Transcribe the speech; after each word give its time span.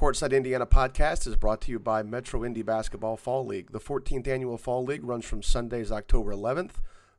Courtside 0.00 0.34
Indiana 0.34 0.64
podcast 0.64 1.26
is 1.26 1.36
brought 1.36 1.60
to 1.60 1.70
you 1.70 1.78
by 1.78 2.02
Metro 2.02 2.42
Indy 2.42 2.62
Basketball 2.62 3.18
Fall 3.18 3.44
League. 3.44 3.72
The 3.72 3.78
14th 3.78 4.26
annual 4.26 4.56
Fall 4.56 4.82
League 4.82 5.04
runs 5.04 5.26
from 5.26 5.42
Sundays, 5.42 5.92
October 5.92 6.32
11th 6.32 6.76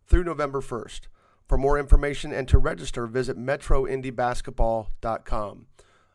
through 0.07 0.23
November 0.23 0.61
1st. 0.61 1.01
For 1.47 1.59
more 1.59 1.77
information 1.77 2.33
and 2.33 2.47
to 2.47 2.57
register, 2.57 3.05
visit 3.05 3.37
metroindybasketball.com. 3.37 5.67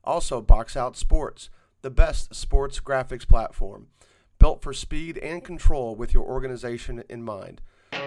Also, 0.03 0.41
Box 0.41 0.77
Out 0.77 0.97
Sports, 0.97 1.51
the 1.83 1.91
best 1.91 2.35
sports 2.35 2.81
graphics 2.81 3.29
platform, 3.29 3.87
built 4.41 4.61
for 4.61 4.73
speed 4.73 5.19
and 5.19 5.45
control 5.45 5.95
with 5.95 6.13
your 6.13 6.25
organization 6.25 7.05
in 7.09 7.23
mind. 7.23 7.61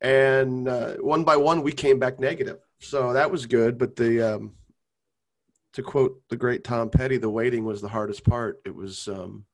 and 0.02 0.68
uh, 0.68 0.94
one 0.96 1.24
by 1.24 1.38
one 1.38 1.62
we 1.62 1.72
came 1.72 2.00
back 2.00 2.20
negative. 2.20 2.58
So 2.80 3.14
that 3.14 3.30
was 3.30 3.46
good, 3.46 3.78
but 3.78 3.96
the 3.96 4.36
um, 4.36 4.54
to 5.74 5.84
quote 5.84 6.22
the 6.30 6.38
great 6.38 6.64
Tom 6.64 6.90
Petty, 6.90 7.18
the 7.18 7.30
waiting 7.30 7.64
was 7.64 7.82
the 7.82 7.88
hardest 7.88 8.24
part. 8.24 8.60
It 8.66 8.76
was 8.76 9.08
um, 9.08 9.46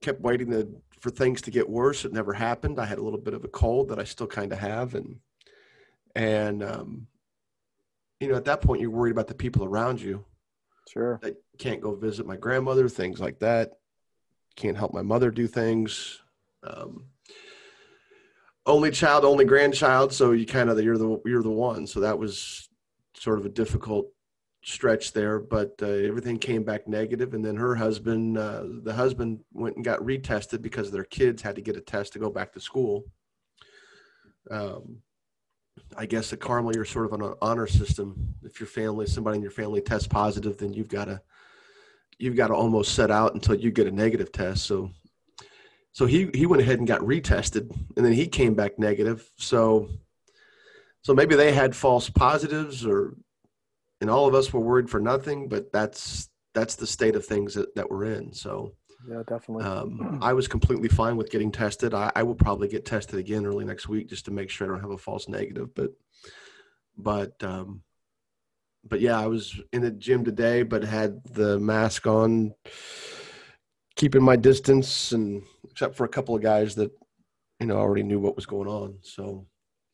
kept 0.00 0.20
waiting 0.20 0.50
to 0.50 0.68
for 1.06 1.10
things 1.10 1.40
to 1.40 1.52
get 1.52 1.70
worse. 1.70 2.04
It 2.04 2.12
never 2.12 2.32
happened. 2.32 2.80
I 2.80 2.84
had 2.84 2.98
a 2.98 3.02
little 3.02 3.20
bit 3.20 3.32
of 3.32 3.44
a 3.44 3.48
cold 3.48 3.90
that 3.90 4.00
I 4.00 4.02
still 4.02 4.26
kind 4.26 4.52
of 4.52 4.58
have, 4.58 4.96
and 4.96 5.20
and 6.16 6.64
um, 6.64 7.06
you 8.18 8.26
know, 8.26 8.34
at 8.34 8.46
that 8.46 8.60
point, 8.60 8.80
you're 8.80 8.90
worried 8.90 9.12
about 9.12 9.28
the 9.28 9.34
people 9.34 9.64
around 9.64 10.00
you. 10.00 10.24
Sure. 10.92 11.20
That 11.22 11.36
can't 11.58 11.80
go 11.80 11.94
visit 11.94 12.26
my 12.26 12.34
grandmother, 12.36 12.88
things 12.88 13.20
like 13.20 13.38
that. 13.38 13.74
Can't 14.56 14.76
help 14.76 14.92
my 14.92 15.02
mother 15.02 15.30
do 15.30 15.46
things. 15.46 16.20
Um, 16.64 17.04
only 18.66 18.90
child, 18.90 19.24
only 19.24 19.44
grandchild, 19.44 20.12
so 20.12 20.32
you 20.32 20.44
kind 20.44 20.70
of 20.70 20.82
you're 20.82 20.98
the 20.98 21.20
you're 21.24 21.44
the 21.44 21.50
one. 21.50 21.86
So 21.86 22.00
that 22.00 22.18
was 22.18 22.68
sort 23.14 23.38
of 23.38 23.46
a 23.46 23.50
difficult 23.50 24.08
stretch 24.66 25.12
there, 25.12 25.38
but 25.38 25.74
uh, 25.80 25.86
everything 25.86 26.38
came 26.38 26.64
back 26.64 26.88
negative. 26.88 27.34
And 27.34 27.44
then 27.44 27.54
her 27.56 27.76
husband, 27.76 28.36
uh, 28.36 28.64
the 28.82 28.92
husband 28.92 29.40
went 29.52 29.76
and 29.76 29.84
got 29.84 30.00
retested 30.00 30.60
because 30.60 30.90
their 30.90 31.04
kids 31.04 31.40
had 31.40 31.54
to 31.54 31.62
get 31.62 31.76
a 31.76 31.80
test 31.80 32.12
to 32.14 32.18
go 32.18 32.30
back 32.30 32.52
to 32.52 32.60
school. 32.60 33.04
Um, 34.50 34.98
I 35.96 36.06
guess 36.06 36.32
at 36.32 36.40
Carmel, 36.40 36.74
you're 36.74 36.84
sort 36.84 37.06
of 37.06 37.12
on 37.12 37.22
an 37.22 37.34
honor 37.40 37.68
system. 37.68 38.34
If 38.42 38.58
your 38.58 38.66
family, 38.66 39.06
somebody 39.06 39.36
in 39.36 39.42
your 39.42 39.52
family 39.52 39.80
tests 39.80 40.08
positive, 40.08 40.58
then 40.58 40.72
you've 40.72 40.88
got 40.88 41.04
to 41.04 41.20
you've 42.18 42.36
got 42.36 42.48
to 42.48 42.54
almost 42.54 42.94
set 42.94 43.10
out 43.10 43.34
until 43.34 43.54
you 43.54 43.70
get 43.70 43.86
a 43.86 43.90
negative 43.90 44.32
test. 44.32 44.64
So, 44.64 44.90
so 45.92 46.06
he 46.06 46.28
he 46.34 46.46
went 46.46 46.62
ahead 46.62 46.78
and 46.78 46.88
got 46.88 47.02
retested, 47.02 47.70
and 47.96 48.04
then 48.04 48.12
he 48.12 48.26
came 48.26 48.54
back 48.54 48.80
negative. 48.80 49.30
So, 49.36 49.90
so 51.02 51.14
maybe 51.14 51.36
they 51.36 51.52
had 51.52 51.76
false 51.76 52.10
positives, 52.10 52.84
or 52.84 53.14
and 54.00 54.10
all 54.10 54.26
of 54.26 54.34
us 54.34 54.52
were 54.52 54.60
worried 54.60 54.90
for 54.90 55.00
nothing, 55.00 55.48
but 55.48 55.72
that's 55.72 56.28
that's 56.54 56.74
the 56.74 56.86
state 56.86 57.16
of 57.16 57.24
things 57.24 57.54
that, 57.54 57.74
that 57.74 57.90
we're 57.90 58.04
in. 58.04 58.32
So 58.32 58.72
yeah, 59.08 59.22
definitely. 59.26 59.64
Um, 59.64 60.18
I 60.22 60.32
was 60.32 60.48
completely 60.48 60.88
fine 60.88 61.16
with 61.16 61.30
getting 61.30 61.52
tested. 61.52 61.94
I, 61.94 62.10
I, 62.16 62.22
will 62.22 62.34
probably 62.34 62.66
get 62.66 62.86
tested 62.86 63.18
again 63.18 63.46
early 63.46 63.64
next 63.64 63.88
week 63.88 64.08
just 64.08 64.24
to 64.24 64.30
make 64.30 64.50
sure 64.50 64.66
I 64.66 64.70
don't 64.70 64.80
have 64.80 64.90
a 64.90 64.98
false 64.98 65.28
negative. 65.28 65.74
But 65.74 65.90
but 66.96 67.42
um, 67.42 67.82
but 68.88 69.00
yeah, 69.00 69.18
I 69.18 69.26
was 69.26 69.60
in 69.72 69.82
the 69.82 69.90
gym 69.90 70.24
today, 70.24 70.62
but 70.62 70.82
had 70.82 71.22
the 71.32 71.58
mask 71.58 72.06
on, 72.06 72.54
keeping 73.96 74.22
my 74.22 74.36
distance, 74.36 75.12
and 75.12 75.42
except 75.70 75.96
for 75.96 76.04
a 76.04 76.08
couple 76.08 76.34
of 76.34 76.42
guys 76.42 76.74
that 76.76 76.90
you 77.60 77.66
know 77.66 77.76
already 77.76 78.02
knew 78.02 78.18
what 78.18 78.36
was 78.36 78.46
going 78.46 78.68
on. 78.68 78.98
So, 79.02 79.46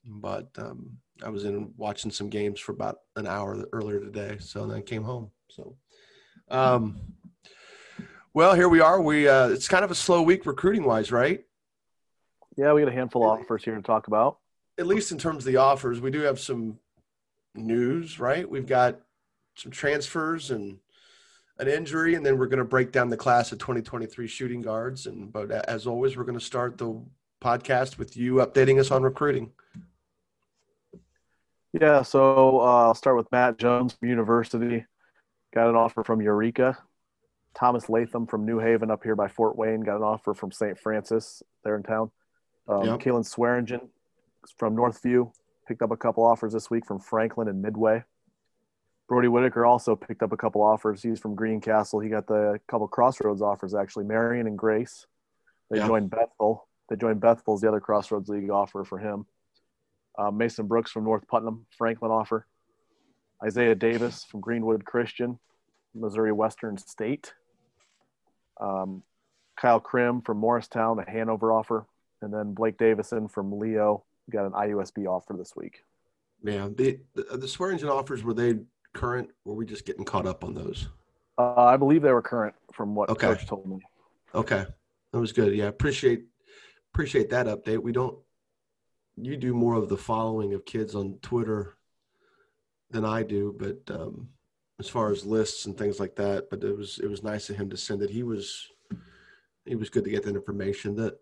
but 0.05 0.49
um, 0.59 0.99
I 1.25 1.29
was 1.29 1.45
in 1.45 1.73
watching 1.77 2.11
some 2.11 2.29
games 2.29 2.61
for 2.61 2.73
about 2.73 2.99
an 3.17 3.27
hour 3.27 3.65
earlier 3.73 4.01
today, 4.01 4.37
so 4.41 4.67
then 4.67 4.79
I 4.79 4.81
came 4.81 5.03
home. 5.03 5.31
So, 5.49 5.77
um, 6.51 7.01
well, 8.35 8.55
here 8.55 8.69
we 8.69 8.81
are. 8.81 9.01
We 9.01 9.29
uh, 9.29 9.49
it's 9.49 9.69
kind 9.69 9.85
of 9.85 9.91
a 9.91 9.95
slow 9.95 10.23
week 10.23 10.47
recruiting 10.47 10.85
wise, 10.85 11.13
right? 11.13 11.45
Yeah, 12.57 12.73
we 12.73 12.83
got 12.83 12.89
a 12.89 12.95
handful 12.95 13.25
of 13.25 13.41
offers 13.41 13.65
here 13.65 13.75
to 13.75 13.83
talk 13.83 14.09
about. 14.09 14.39
At 14.79 14.87
least 14.87 15.13
in 15.13 15.19
terms 15.19 15.47
of 15.47 15.53
the 15.53 15.59
offers, 15.59 16.01
we 16.01 16.11
do 16.11 16.21
have 16.21 16.41
some 16.41 16.79
news, 17.55 18.19
right? 18.19 18.49
We've 18.49 18.67
got 18.67 19.01
some 19.55 19.71
transfers 19.71 20.51
and 20.51 20.79
an 21.59 21.69
injury, 21.69 22.15
and 22.15 22.25
then 22.25 22.39
we're 22.39 22.47
going 22.47 22.59
to 22.59 22.65
break 22.65 22.93
down 22.93 23.09
the 23.09 23.17
class 23.17 23.53
of 23.53 23.59
2023 23.59 24.27
shooting 24.27 24.63
guards. 24.63 25.07
And 25.07 25.33
but 25.33 25.51
as 25.51 25.87
always, 25.87 26.17
we're 26.17 26.25
going 26.25 26.39
to 26.39 26.45
start 26.45 26.79
the 26.79 27.01
podcast 27.43 27.99
with 27.99 28.17
you 28.17 28.35
updating 28.37 28.79
us 28.79 28.91
on 28.91 29.03
recruiting. 29.03 29.53
Yeah, 31.73 32.03
so 32.03 32.61
uh, 32.61 32.87
I'll 32.87 32.95
start 32.95 33.17
with 33.17 33.33
Matt 33.33 33.59
Jones 33.59 33.95
from 33.95 34.09
University. 34.09 34.85
Got 35.55 35.71
an 35.71 35.77
offer 35.77 36.05
from 36.05 36.21
Eureka. 36.21 36.79
Thomas 37.55 37.89
Latham 37.89 38.27
from 38.27 38.45
New 38.45 38.59
Haven 38.59 38.91
up 38.91 39.03
here 39.03 39.17
by 39.17 39.29
Fort 39.29 39.57
Wayne 39.57 39.81
got 39.81 39.97
an 39.97 40.03
offer 40.03 40.35
from 40.35 40.53
St. 40.53 40.79
Francis 40.79 41.43
there 41.65 41.77
in 41.77 41.83
town. 41.83 42.11
Um, 42.69 42.85
yep. 42.85 43.01
Kalen 43.01 43.25
Swearingen 43.25 43.89
from 44.57 44.77
Northview 44.77 45.33
picked 45.67 45.83
up 45.83 45.91
a 45.91 45.97
couple 45.97 46.25
offers 46.25 46.53
this 46.53 46.71
week 46.71 46.87
from 46.87 46.99
Franklin 46.99 47.49
and 47.49 47.61
Midway. 47.61 48.05
Brody 49.09 49.29
Whitaker 49.29 49.67
also 49.67 49.97
picked 49.97 50.23
up 50.23 50.33
a 50.33 50.37
couple 50.37 50.63
offers. 50.63 51.03
He's 51.03 51.21
from 51.21 51.35
Greencastle. 51.35 52.01
He 52.01 52.09
got 52.09 52.27
the 52.27 52.61
couple 52.69 52.89
Crossroads 52.89 53.43
offers 53.43 53.75
actually. 53.75 54.05
Marion 54.05 54.47
and 54.47 54.57
Grace. 54.57 55.07
They 55.71 55.79
yep. 55.79 55.87
joined 55.87 56.11
Bethel. 56.11 56.69
They 56.89 56.97
joined 56.97 57.21
Bethel's 57.21 57.61
the 57.61 57.69
other 57.69 57.81
Crossroads 57.81 58.29
League 58.29 58.51
offer 58.51 58.85
for 58.85 58.99
him 58.99 59.27
uh, 60.19 60.31
Mason 60.31 60.67
Brooks 60.67 60.91
from 60.91 61.05
North 61.05 61.27
Putnam, 61.29 61.67
Franklin 61.77 62.11
offer. 62.11 62.47
Isaiah 63.45 63.75
Davis 63.75 64.25
from 64.25 64.41
Greenwood 64.41 64.85
Christian, 64.85 65.39
Missouri 65.95 66.33
Western 66.33 66.79
State. 66.79 67.35
Um, 68.61 69.03
Kyle 69.57 69.81
Krim 69.81 70.21
from 70.23 70.39
Morristown, 70.39 70.99
a 70.99 71.11
Hanover 71.11 71.53
offer. 71.53 71.87
And 72.21 72.33
then 72.33 72.55
Blake 72.55 72.79
Davison 72.79 73.27
from 73.29 73.59
Leo 73.59 74.05
got 74.31 74.47
an 74.47 74.53
IUSB 74.53 75.07
offer 75.07 75.35
this 75.37 75.55
week. 75.57 75.83
Yeah, 76.45 76.69
the 76.75 77.01
the, 77.15 77.37
the 77.37 77.49
Swearingen 77.49 77.89
offers 77.89 78.23
were 78.23 78.35
they 78.35 78.55
current? 78.93 79.29
Or 79.45 79.53
were 79.55 79.59
we 79.59 79.67
just 79.67 79.85
getting 79.87 80.05
caught 80.05 80.27
up 80.27 80.45
on 80.45 80.55
those? 80.55 80.89
Uh, 81.39 81.55
I 81.65 81.77
believe 81.77 82.03
they 82.03 82.13
were 82.13 82.23
current 82.23 82.55
from 82.73 82.95
what 82.95 83.09
Okay. 83.11 83.27
coach 83.29 83.47
told 83.47 83.67
me. 83.67 83.79
Okay, 84.35 84.65
that 85.13 85.19
was 85.21 85.33
good. 85.33 85.55
Yeah, 85.55 85.67
appreciate 85.67 86.25
appreciate 86.93 87.31
that 87.31 87.47
update. 87.47 87.83
We 87.83 87.91
don't. 87.93 88.17
You 89.17 89.37
do 89.37 89.55
more 89.55 89.75
of 89.75 89.89
the 89.89 89.97
following 89.97 90.55
of 90.55 90.65
kids 90.65 90.95
on 90.95 91.19
Twitter 91.23 91.77
than 92.91 93.05
I 93.05 93.23
do, 93.23 93.55
but 93.59 93.95
um, 93.95 94.29
as 94.79 94.89
far 94.89 95.11
as 95.11 95.25
lists 95.25 95.67
and 95.67 95.77
things 95.77 96.01
like 96.01 96.17
that, 96.17 96.49
but 96.51 96.63
it 96.65 96.77
was 96.77 96.99
it 97.03 97.09
was 97.09 97.23
nice 97.23 97.51
of 97.51 97.57
him 97.57 97.71
to 97.71 97.77
send 97.77 98.03
it. 98.03 98.11
He 98.11 98.23
was 98.23 98.69
he 99.65 99.77
was 99.77 99.91
good 99.91 100.05
to 100.05 100.11
get 100.11 100.25
that 100.25 100.35
information. 100.37 100.97
That 100.97 101.19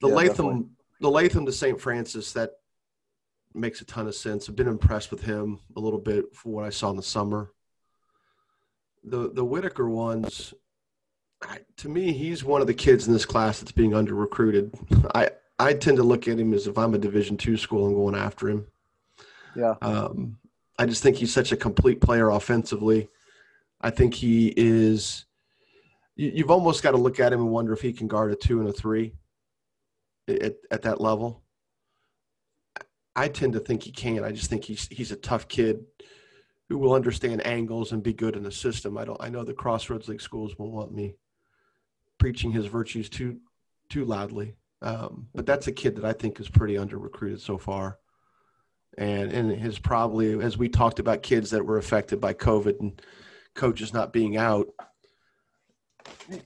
the 0.00 0.08
Yeah, 0.08 0.14
Latham 0.14 0.46
definitely. 0.46 0.66
the 1.00 1.10
Latham 1.10 1.46
to 1.46 1.52
St. 1.52 1.80
Francis 1.80 2.32
that 2.32 2.52
makes 3.54 3.80
a 3.80 3.84
ton 3.84 4.06
of 4.06 4.14
sense. 4.14 4.48
I've 4.48 4.56
been 4.56 4.68
impressed 4.68 5.10
with 5.10 5.22
him 5.22 5.60
a 5.76 5.80
little 5.80 5.98
bit 5.98 6.34
for 6.34 6.50
what 6.50 6.64
I 6.64 6.70
saw 6.70 6.90
in 6.90 6.96
the 6.96 7.02
summer. 7.02 7.52
The 9.04 9.30
the 9.32 9.44
Whitaker 9.44 9.88
ones, 9.88 10.54
I, 11.42 11.60
to 11.78 11.88
me, 11.88 12.12
he's 12.12 12.44
one 12.44 12.60
of 12.60 12.66
the 12.66 12.74
kids 12.74 13.06
in 13.06 13.12
this 13.12 13.26
class 13.26 13.60
that's 13.60 13.72
being 13.72 13.94
under 13.94 14.14
recruited. 14.14 14.74
I 15.14 15.30
I 15.58 15.74
tend 15.74 15.96
to 15.96 16.02
look 16.02 16.28
at 16.28 16.38
him 16.38 16.54
as 16.54 16.66
if 16.66 16.78
I'm 16.78 16.94
a 16.94 16.98
Division 16.98 17.36
two 17.36 17.56
school 17.56 17.86
and 17.86 17.96
going 17.96 18.14
after 18.14 18.48
him. 18.48 18.66
Yeah. 19.56 19.74
Um, 19.82 20.38
I 20.78 20.86
just 20.86 21.02
think 21.02 21.16
he's 21.16 21.32
such 21.32 21.50
a 21.50 21.56
complete 21.56 22.00
player 22.00 22.30
offensively. 22.30 23.08
I 23.80 23.90
think 23.90 24.14
he 24.14 24.52
is. 24.56 25.26
You, 26.16 26.30
you've 26.34 26.50
almost 26.50 26.82
got 26.82 26.92
to 26.92 26.96
look 26.96 27.18
at 27.20 27.32
him 27.32 27.40
and 27.40 27.50
wonder 27.50 27.72
if 27.72 27.80
he 27.80 27.92
can 27.92 28.06
guard 28.06 28.32
a 28.32 28.36
two 28.36 28.60
and 28.60 28.68
a 28.68 28.72
three 28.72 29.14
at, 30.28 30.56
at 30.70 30.82
that 30.82 31.00
level. 31.00 31.42
I 33.16 33.26
tend 33.26 33.54
to 33.54 33.60
think 33.60 33.82
he 33.82 33.90
can. 33.90 34.22
I 34.22 34.30
just 34.30 34.48
think 34.48 34.64
he's 34.64 34.86
he's 34.88 35.10
a 35.10 35.16
tough 35.16 35.48
kid 35.48 35.84
who 36.68 36.78
will 36.78 36.92
understand 36.92 37.44
angles 37.44 37.90
and 37.90 38.02
be 38.02 38.12
good 38.12 38.36
in 38.36 38.44
the 38.44 38.52
system. 38.52 38.96
I 38.96 39.04
don't. 39.04 39.20
I 39.20 39.28
know 39.28 39.42
the 39.42 39.54
Crossroads 39.54 40.08
League 40.08 40.20
schools 40.20 40.56
won't 40.56 40.72
want 40.72 40.94
me 40.94 41.16
preaching 42.18 42.52
his 42.52 42.66
virtues 42.66 43.08
too 43.08 43.38
too 43.88 44.04
loudly, 44.04 44.54
um, 44.82 45.28
but 45.34 45.46
that's 45.46 45.66
a 45.66 45.72
kid 45.72 45.96
that 45.96 46.04
I 46.04 46.12
think 46.12 46.40
is 46.40 46.48
pretty 46.48 46.78
under 46.78 46.98
recruited 46.98 47.40
so 47.40 47.58
far 47.58 47.98
and 48.98 49.32
and 49.32 49.50
his 49.52 49.78
probably 49.78 50.42
as 50.42 50.58
we 50.58 50.68
talked 50.68 50.98
about 50.98 51.22
kids 51.22 51.50
that 51.50 51.64
were 51.64 51.78
affected 51.78 52.20
by 52.20 52.34
COVID 52.34 52.80
and 52.80 53.00
coaches 53.54 53.92
not 53.94 54.12
being 54.12 54.36
out. 54.36 54.68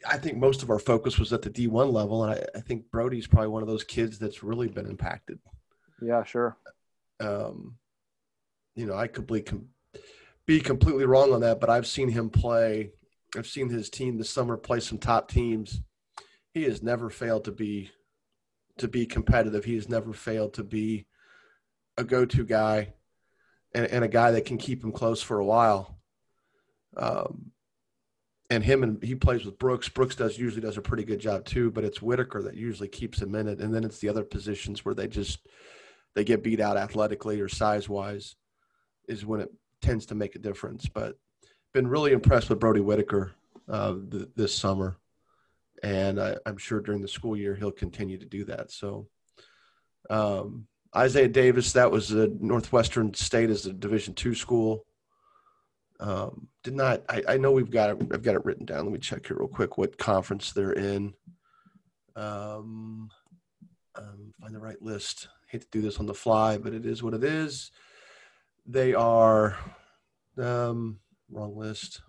I 0.09 0.19
think 0.19 0.39
most 0.39 0.63
of 0.63 0.71
our 0.71 0.79
focus 0.79 1.19
was 1.19 1.33
at 1.33 1.43
the 1.43 1.51
D1 1.51 1.93
level, 1.93 2.25
and 2.25 2.35
I, 2.35 2.59
I 2.59 2.61
think 2.61 2.91
Brody's 2.91 3.27
probably 3.27 3.49
one 3.49 3.63
of 3.63 3.69
those 3.69 3.85
kids 3.85 4.19
that's 4.19 4.43
really 4.43 4.69
been 4.69 4.87
impacted. 4.87 5.39
Yeah, 6.01 6.25
sure. 6.25 6.57
Um, 7.21 7.77
you 8.75 8.87
know, 8.87 8.95
I 8.95 9.07
could 9.07 9.27
be, 9.27 9.43
com- 9.43 9.69
be 10.47 10.59
completely 10.59 11.05
wrong 11.05 11.33
on 11.33 11.43
that, 11.43 11.61
but 11.61 11.71
I've 11.71 11.87
seen 11.87 12.09
him 12.09 12.29
play. 12.29 12.91
I've 13.37 13.47
seen 13.47 13.69
his 13.69 13.89
team 13.89 14.19
this 14.19 14.31
summer 14.31 14.57
play 14.57 14.81
some 14.81 14.99
top 14.99 15.31
teams. 15.31 15.81
He 16.55 16.65
has 16.65 16.83
never 16.83 17.09
failed 17.09 17.45
to 17.45 17.53
be 17.53 17.91
to 18.79 18.89
be 18.89 19.07
competitive. 19.07 19.65
He 19.65 19.75
has 19.75 19.89
never 19.89 20.13
failed 20.13 20.55
to 20.55 20.65
be 20.65 21.07
a 21.97 22.05
go-to 22.05 22.45
guy 22.45 22.95
and, 23.75 23.87
and 23.87 24.05
a 24.05 24.09
guy 24.09 24.33
that 24.33 24.45
can 24.45 24.59
keep 24.59 24.83
him 24.83 24.93
close 24.93 25.23
for 25.23 25.39
a 25.39 25.45
while. 25.45 25.99
Um, 26.97 27.53
and 28.51 28.63
him 28.63 28.83
and 28.83 29.03
he 29.03 29.15
plays 29.15 29.45
with 29.45 29.59
Brooks. 29.59 29.89
Brooks 29.89 30.15
does 30.15 30.39
usually 30.39 30.61
does 30.61 30.77
a 30.77 30.83
pretty 30.83 31.05
good 31.05 31.21
job 31.21 31.47
too, 31.47 31.71
but 31.71 31.85
it's 31.85 32.03
Whitaker 32.03 32.43
that 32.43 32.55
usually 32.55 32.89
keeps 32.89 33.21
him 33.21 33.35
in 33.35 33.49
it. 33.49 33.61
And 33.61 33.75
then 33.75 33.83
it's 33.83 33.99
the 33.99 34.11
other 34.11 34.25
positions 34.25 34.85
where 34.85 34.95
they 34.95 35.09
just 35.09 35.47
they 36.15 36.25
get 36.25 36.43
beat 36.43 36.61
out 36.61 36.77
athletically 36.77 37.41
or 37.41 37.49
size 37.49 37.89
wise 37.89 38.37
is 39.09 39.25
when 39.25 39.41
it 39.41 39.51
tends 39.81 40.07
to 40.07 40.15
make 40.15 40.35
a 40.35 40.39
difference. 40.39 40.87
But 40.87 41.17
been 41.73 41.89
really 41.89 42.13
impressed 42.13 42.51
with 42.51 42.61
Brody 42.61 42.81
Whitaker 42.81 43.33
uh, 43.71 43.95
th- 44.11 44.29
this 44.37 44.55
summer, 44.55 44.99
and 45.83 46.21
I, 46.21 46.37
I'm 46.47 46.59
sure 46.59 46.81
during 46.81 47.03
the 47.03 47.09
school 47.09 47.37
year 47.37 47.55
he'll 47.55 47.71
continue 47.73 48.19
to 48.19 48.27
do 48.27 48.45
that. 48.45 48.71
So. 48.71 49.09
Um, 50.11 50.67
Isaiah 50.95 51.29
Davis, 51.29 51.73
that 51.73 51.91
was 51.91 52.11
a 52.11 52.29
Northwestern 52.39 53.15
State 53.15 53.49
as 53.49 53.65
a 53.65 53.73
Division 53.73 54.13
two 54.13 54.35
school. 54.35 54.85
Um, 56.01 56.49
did 56.65 56.75
not. 56.75 57.03
I, 57.09 57.23
I 57.29 57.37
know 57.39 57.53
we've 57.53 57.71
got 57.71 57.91
it. 57.91 58.09
I've 58.13 58.23
got 58.23 58.35
it 58.35 58.45
written 58.45 58.67
down. 58.67 58.85
Let 58.85 58.93
me 58.93 58.99
check 58.99 59.27
here 59.27 59.39
real 59.39 59.49
quick. 59.49 59.79
What 59.79 59.97
conference 59.97 60.53
they're 60.53 60.73
in? 60.73 61.15
Um, 62.15 63.09
um, 63.95 64.35
find 64.39 64.55
the 64.55 64.59
right 64.59 64.83
list. 64.83 65.29
Hate 65.49 65.63
to 65.63 65.69
do 65.71 65.81
this 65.81 65.99
on 65.99 66.05
the 66.05 66.13
fly, 66.13 66.59
but 66.59 66.75
it 66.75 66.85
is 66.85 67.03
what 67.03 67.15
it 67.15 67.25
is. 67.25 67.71
They 68.67 68.93
are. 68.93 69.57
Um, 70.37 70.99
wrong 71.31 71.57
list. 71.57 72.03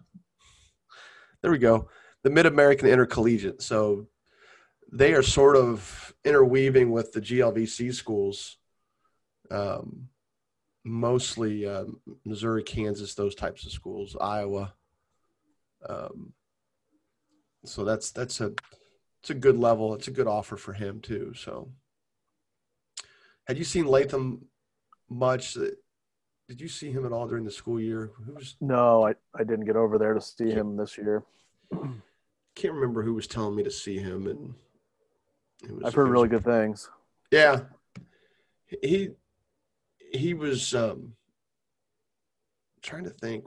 There 1.42 1.52
we 1.52 1.58
go. 1.58 1.88
The 2.24 2.30
Mid 2.30 2.46
American 2.46 2.88
Intercollegiate. 2.88 3.62
So 3.62 4.08
they 4.92 5.14
are 5.14 5.24
sort 5.24 5.56
of 5.56 6.14
interweaving 6.24 6.92
with 6.92 7.12
the 7.12 7.22
GLVC 7.22 7.94
schools 7.94 8.58
um, 9.52 10.10
mostly 10.84 11.68
um, 11.68 12.00
Missouri, 12.26 12.64
Kansas, 12.64 13.16
those 13.16 13.36
types 13.36 13.66
of 13.66 13.72
schools, 13.72 14.16
Iowa. 14.20 14.74
Um, 15.88 16.34
so 17.66 17.84
that's 17.84 18.12
that's 18.12 18.42
a 18.42 18.54
it's 19.22 19.30
a 19.30 19.36
good 19.36 19.58
level. 19.58 19.94
It's 19.94 20.08
a 20.08 20.12
good 20.12 20.28
offer 20.28 20.58
for 20.58 20.74
him 20.74 21.00
too. 21.00 21.34
So, 21.36 21.70
had 23.48 23.58
you 23.58 23.64
seen 23.64 23.86
Latham 23.86 24.46
much? 25.10 25.54
Did 25.54 26.60
you 26.60 26.68
see 26.68 26.92
him 26.92 27.06
at 27.06 27.14
all 27.14 27.28
during 27.28 27.46
the 27.46 27.52
school 27.52 27.80
year? 27.80 28.12
Who 28.26 28.34
was 28.34 28.56
No, 28.60 29.06
I, 29.06 29.16
I 29.34 29.44
didn't 29.44 29.66
get 29.66 29.78
over 29.78 29.98
there 29.98 30.14
to 30.14 30.22
see 30.22 30.52
him 30.52 30.76
this 30.76 30.98
year. 30.98 31.24
can't 32.56 32.74
remember 32.74 33.04
who 33.04 33.14
was 33.14 33.28
telling 33.28 33.56
me 33.56 33.64
to 33.64 33.72
see 33.72 33.98
him, 33.98 34.28
and 34.28 34.54
it 35.64 35.72
was, 35.72 35.84
I've 35.86 35.94
heard 35.94 36.10
really 36.10 36.28
good 36.28 36.44
things. 36.44 36.90
Yeah, 37.32 37.62
he 38.82 39.10
he 40.12 40.34
was 40.34 40.74
um, 40.76 41.14
trying 42.82 43.06
to 43.06 43.10
think 43.10 43.46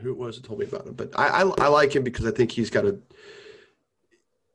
who 0.00 0.10
it 0.10 0.18
was 0.18 0.36
that 0.36 0.46
told 0.46 0.58
me 0.58 0.66
about 0.66 0.86
him, 0.86 0.94
but 0.94 1.18
I, 1.18 1.42
I 1.42 1.42
I 1.42 1.68
like 1.68 1.94
him 1.94 2.02
because 2.02 2.26
I 2.26 2.30
think 2.30 2.50
he's 2.50 2.70
got 2.70 2.84
a 2.84 2.98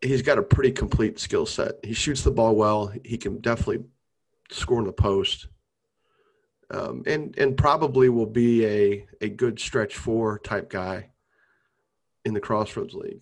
he's 0.02 0.22
got 0.22 0.38
a 0.38 0.44
pretty 0.44 0.72
complete 0.72 1.20
skill 1.20 1.46
set. 1.46 1.76
He 1.84 1.94
shoots 1.94 2.24
the 2.24 2.32
ball 2.32 2.56
well. 2.56 2.92
He 3.04 3.18
can 3.18 3.40
definitely 3.40 3.86
score 4.50 4.80
in 4.80 4.86
the 4.86 4.92
post, 4.92 5.48
um, 6.70 7.04
and 7.08 7.38
and 7.38 7.58
probably 7.58 8.10
will 8.10 8.26
be 8.26 8.66
a 8.66 9.08
a 9.22 9.30
good 9.30 9.60
stretch 9.60 9.96
four 9.96 10.40
type 10.40 10.70
guy 10.70 11.12
in 12.26 12.34
the 12.34 12.40
Crossroads 12.40 12.94
League 12.94 13.22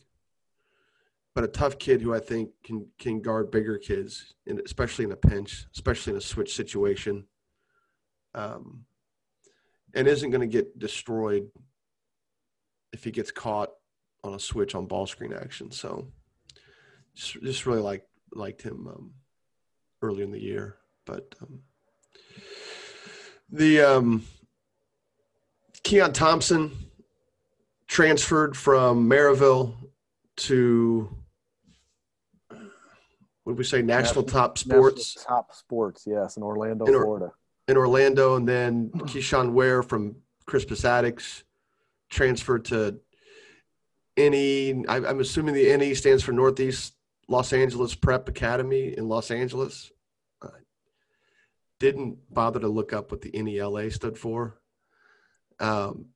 but 1.39 1.43
a 1.43 1.47
tough 1.47 1.79
kid 1.79 2.01
who 2.01 2.13
I 2.13 2.19
think 2.19 2.49
can 2.65 2.87
can 2.97 3.21
guard 3.21 3.49
bigger 3.49 3.77
kids, 3.77 4.33
and 4.45 4.59
especially 4.65 5.05
in 5.05 5.13
a 5.13 5.15
pinch, 5.15 5.67
especially 5.73 6.11
in 6.11 6.17
a 6.17 6.21
switch 6.21 6.53
situation, 6.53 7.25
um, 8.35 8.83
and 9.93 10.05
isn't 10.05 10.31
going 10.31 10.41
to 10.41 10.47
get 10.47 10.77
destroyed 10.77 11.49
if 12.91 13.05
he 13.05 13.11
gets 13.11 13.31
caught 13.31 13.69
on 14.23 14.33
a 14.33 14.39
switch 14.39 14.75
on 14.75 14.85
ball 14.85 15.05
screen 15.05 15.31
action. 15.31 15.71
So, 15.71 16.09
just, 17.15 17.41
just 17.41 17.65
really 17.65 17.81
like 17.81 18.05
liked 18.33 18.61
him 18.61 18.87
um, 18.87 19.11
early 20.01 20.23
in 20.23 20.31
the 20.31 20.41
year, 20.41 20.75
but 21.05 21.35
um, 21.41 21.61
the 23.49 23.81
um, 23.81 24.25
Keon 25.83 26.11
Thompson 26.11 26.88
transferred 27.89 28.55
from 28.55 29.09
Merrillville 29.09 29.73
to 30.37 31.13
what 33.43 33.53
did 33.53 33.57
we 33.57 33.63
say? 33.63 33.81
National 33.81 34.21
National- 34.21 34.23
Top 34.25 34.57
Sports 34.57 35.15
National 35.17 35.35
Top 35.37 35.53
Sports, 35.53 36.03
yes, 36.07 36.37
in 36.37 36.43
Orlando, 36.43 36.85
In 36.85 36.93
Or- 36.95 37.03
Florida. 37.03 37.31
in 37.67 37.77
Orlando, 37.77 38.35
and 38.35 38.47
then 38.47 38.89
Keyshawn 38.95 39.53
Ware 39.53 39.81
from 39.83 40.17
Crispus 40.45 40.83
Attucks 40.83 41.43
transferred 42.09 42.65
to 42.65 42.99
NE. 44.17 44.85
I- 44.87 44.97
I'm 45.05 45.19
assuming 45.19 45.55
the 45.55 45.75
NE 45.75 45.93
stands 45.95 46.23
for 46.23 46.31
Northeast 46.31 46.93
Los 47.27 47.51
Angeles 47.53 47.95
Prep 47.95 48.29
Academy 48.29 48.95
in 48.95 49.07
Los 49.07 49.31
Angeles. 49.31 49.91
I 50.43 50.47
didn't 51.79 52.19
bother 52.31 52.59
to 52.59 52.67
look 52.67 52.93
up 52.93 53.11
what 53.11 53.21
the 53.21 53.31
NELA 53.31 53.89
stood 53.91 54.17
for. 54.17 54.59
Um, 55.59 56.07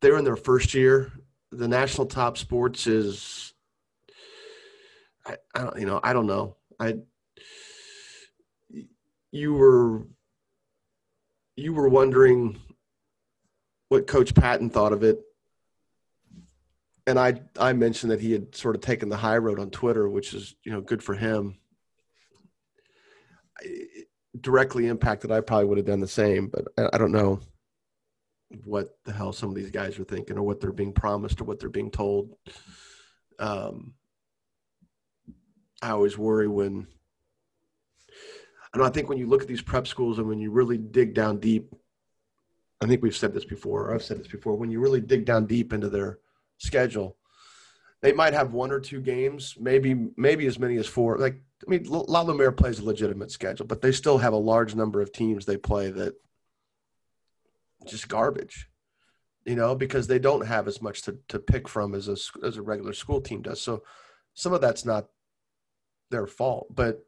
they're 0.00 0.16
in 0.16 0.24
their 0.24 0.36
first 0.36 0.74
year. 0.74 1.12
The 1.52 1.68
National 1.68 2.06
Top 2.06 2.38
Sports 2.38 2.86
is, 2.86 3.52
I, 5.26 5.36
I 5.54 5.62
don't, 5.62 5.78
you 5.78 5.86
know, 5.86 6.00
I 6.02 6.12
don't 6.12 6.26
know. 6.26 6.56
I, 6.78 6.96
you 9.32 9.54
were 9.54 10.06
you 11.56 11.72
were 11.72 11.88
wondering 11.88 12.58
what 13.88 14.06
Coach 14.06 14.34
Patton 14.34 14.70
thought 14.70 14.92
of 14.92 15.02
it, 15.02 15.20
and 17.06 17.18
I 17.18 17.42
I 17.58 17.72
mentioned 17.74 18.12
that 18.12 18.20
he 18.20 18.32
had 18.32 18.54
sort 18.54 18.76
of 18.76 18.80
taken 18.80 19.08
the 19.08 19.16
high 19.16 19.36
road 19.36 19.60
on 19.60 19.70
Twitter, 19.70 20.08
which 20.08 20.32
is 20.32 20.56
you 20.64 20.72
know 20.72 20.80
good 20.80 21.02
for 21.02 21.14
him. 21.14 21.58
I, 23.60 23.66
directly 24.40 24.86
impacted, 24.86 25.30
I 25.30 25.40
probably 25.40 25.66
would 25.66 25.78
have 25.78 25.86
done 25.86 26.00
the 26.00 26.08
same. 26.08 26.48
But 26.48 26.68
I, 26.78 26.94
I 26.94 26.98
don't 26.98 27.12
know 27.12 27.40
what 28.64 28.98
the 29.04 29.12
hell 29.12 29.32
some 29.32 29.50
of 29.50 29.54
these 29.54 29.70
guys 29.70 29.98
are 29.98 30.04
thinking, 30.04 30.36
or 30.36 30.42
what 30.42 30.60
they're 30.60 30.72
being 30.72 30.92
promised, 30.92 31.40
or 31.40 31.44
what 31.44 31.60
they're 31.60 31.68
being 31.68 31.90
told. 31.90 32.34
Um, 33.38 33.94
I 35.82 35.90
always 35.90 36.18
worry 36.18 36.48
when. 36.48 36.86
I 38.72 38.78
don't. 38.78 38.86
I 38.86 38.90
think 38.90 39.08
when 39.08 39.18
you 39.18 39.26
look 39.26 39.42
at 39.42 39.48
these 39.48 39.62
prep 39.62 39.86
schools 39.86 40.18
and 40.18 40.28
when 40.28 40.40
you 40.40 40.50
really 40.50 40.78
dig 40.78 41.14
down 41.14 41.38
deep, 41.38 41.74
I 42.80 42.86
think 42.86 43.02
we've 43.02 43.16
said 43.16 43.34
this 43.34 43.44
before. 43.44 43.94
I've 43.94 44.02
said 44.02 44.18
this 44.18 44.28
before. 44.28 44.56
When 44.56 44.70
you 44.70 44.80
really 44.80 45.00
dig 45.00 45.24
down 45.24 45.46
deep 45.46 45.72
into 45.72 45.88
their 45.88 46.18
schedule, 46.58 47.16
they 48.00 48.12
might 48.12 48.32
have 48.32 48.52
one 48.52 48.70
or 48.70 48.80
two 48.80 49.00
games, 49.00 49.56
maybe 49.58 50.08
maybe 50.16 50.46
as 50.46 50.58
many 50.58 50.76
as 50.76 50.86
four. 50.86 51.18
Like 51.18 51.40
I 51.66 51.70
mean, 51.70 51.84
La 51.88 52.22
Lumiere 52.22 52.52
plays 52.52 52.78
a 52.78 52.84
legitimate 52.84 53.30
schedule, 53.30 53.66
but 53.66 53.80
they 53.80 53.92
still 53.92 54.18
have 54.18 54.32
a 54.32 54.38
large 54.38 54.74
number 54.74 55.00
of 55.00 55.12
teams 55.12 55.44
they 55.44 55.56
play 55.56 55.90
that 55.90 56.14
just 57.86 58.08
garbage. 58.08 58.68
You 59.46 59.56
know, 59.56 59.74
because 59.74 60.06
they 60.06 60.18
don't 60.18 60.46
have 60.46 60.68
as 60.68 60.82
much 60.82 61.02
to, 61.02 61.18
to 61.28 61.38
pick 61.38 61.66
from 61.66 61.94
as 61.94 62.08
a 62.08 62.16
as 62.46 62.56
a 62.56 62.62
regular 62.62 62.92
school 62.92 63.20
team 63.20 63.42
does. 63.42 63.60
So 63.60 63.82
some 64.34 64.52
of 64.52 64.60
that's 64.60 64.84
not 64.84 65.06
their 66.10 66.26
fault, 66.26 66.66
but 66.74 67.04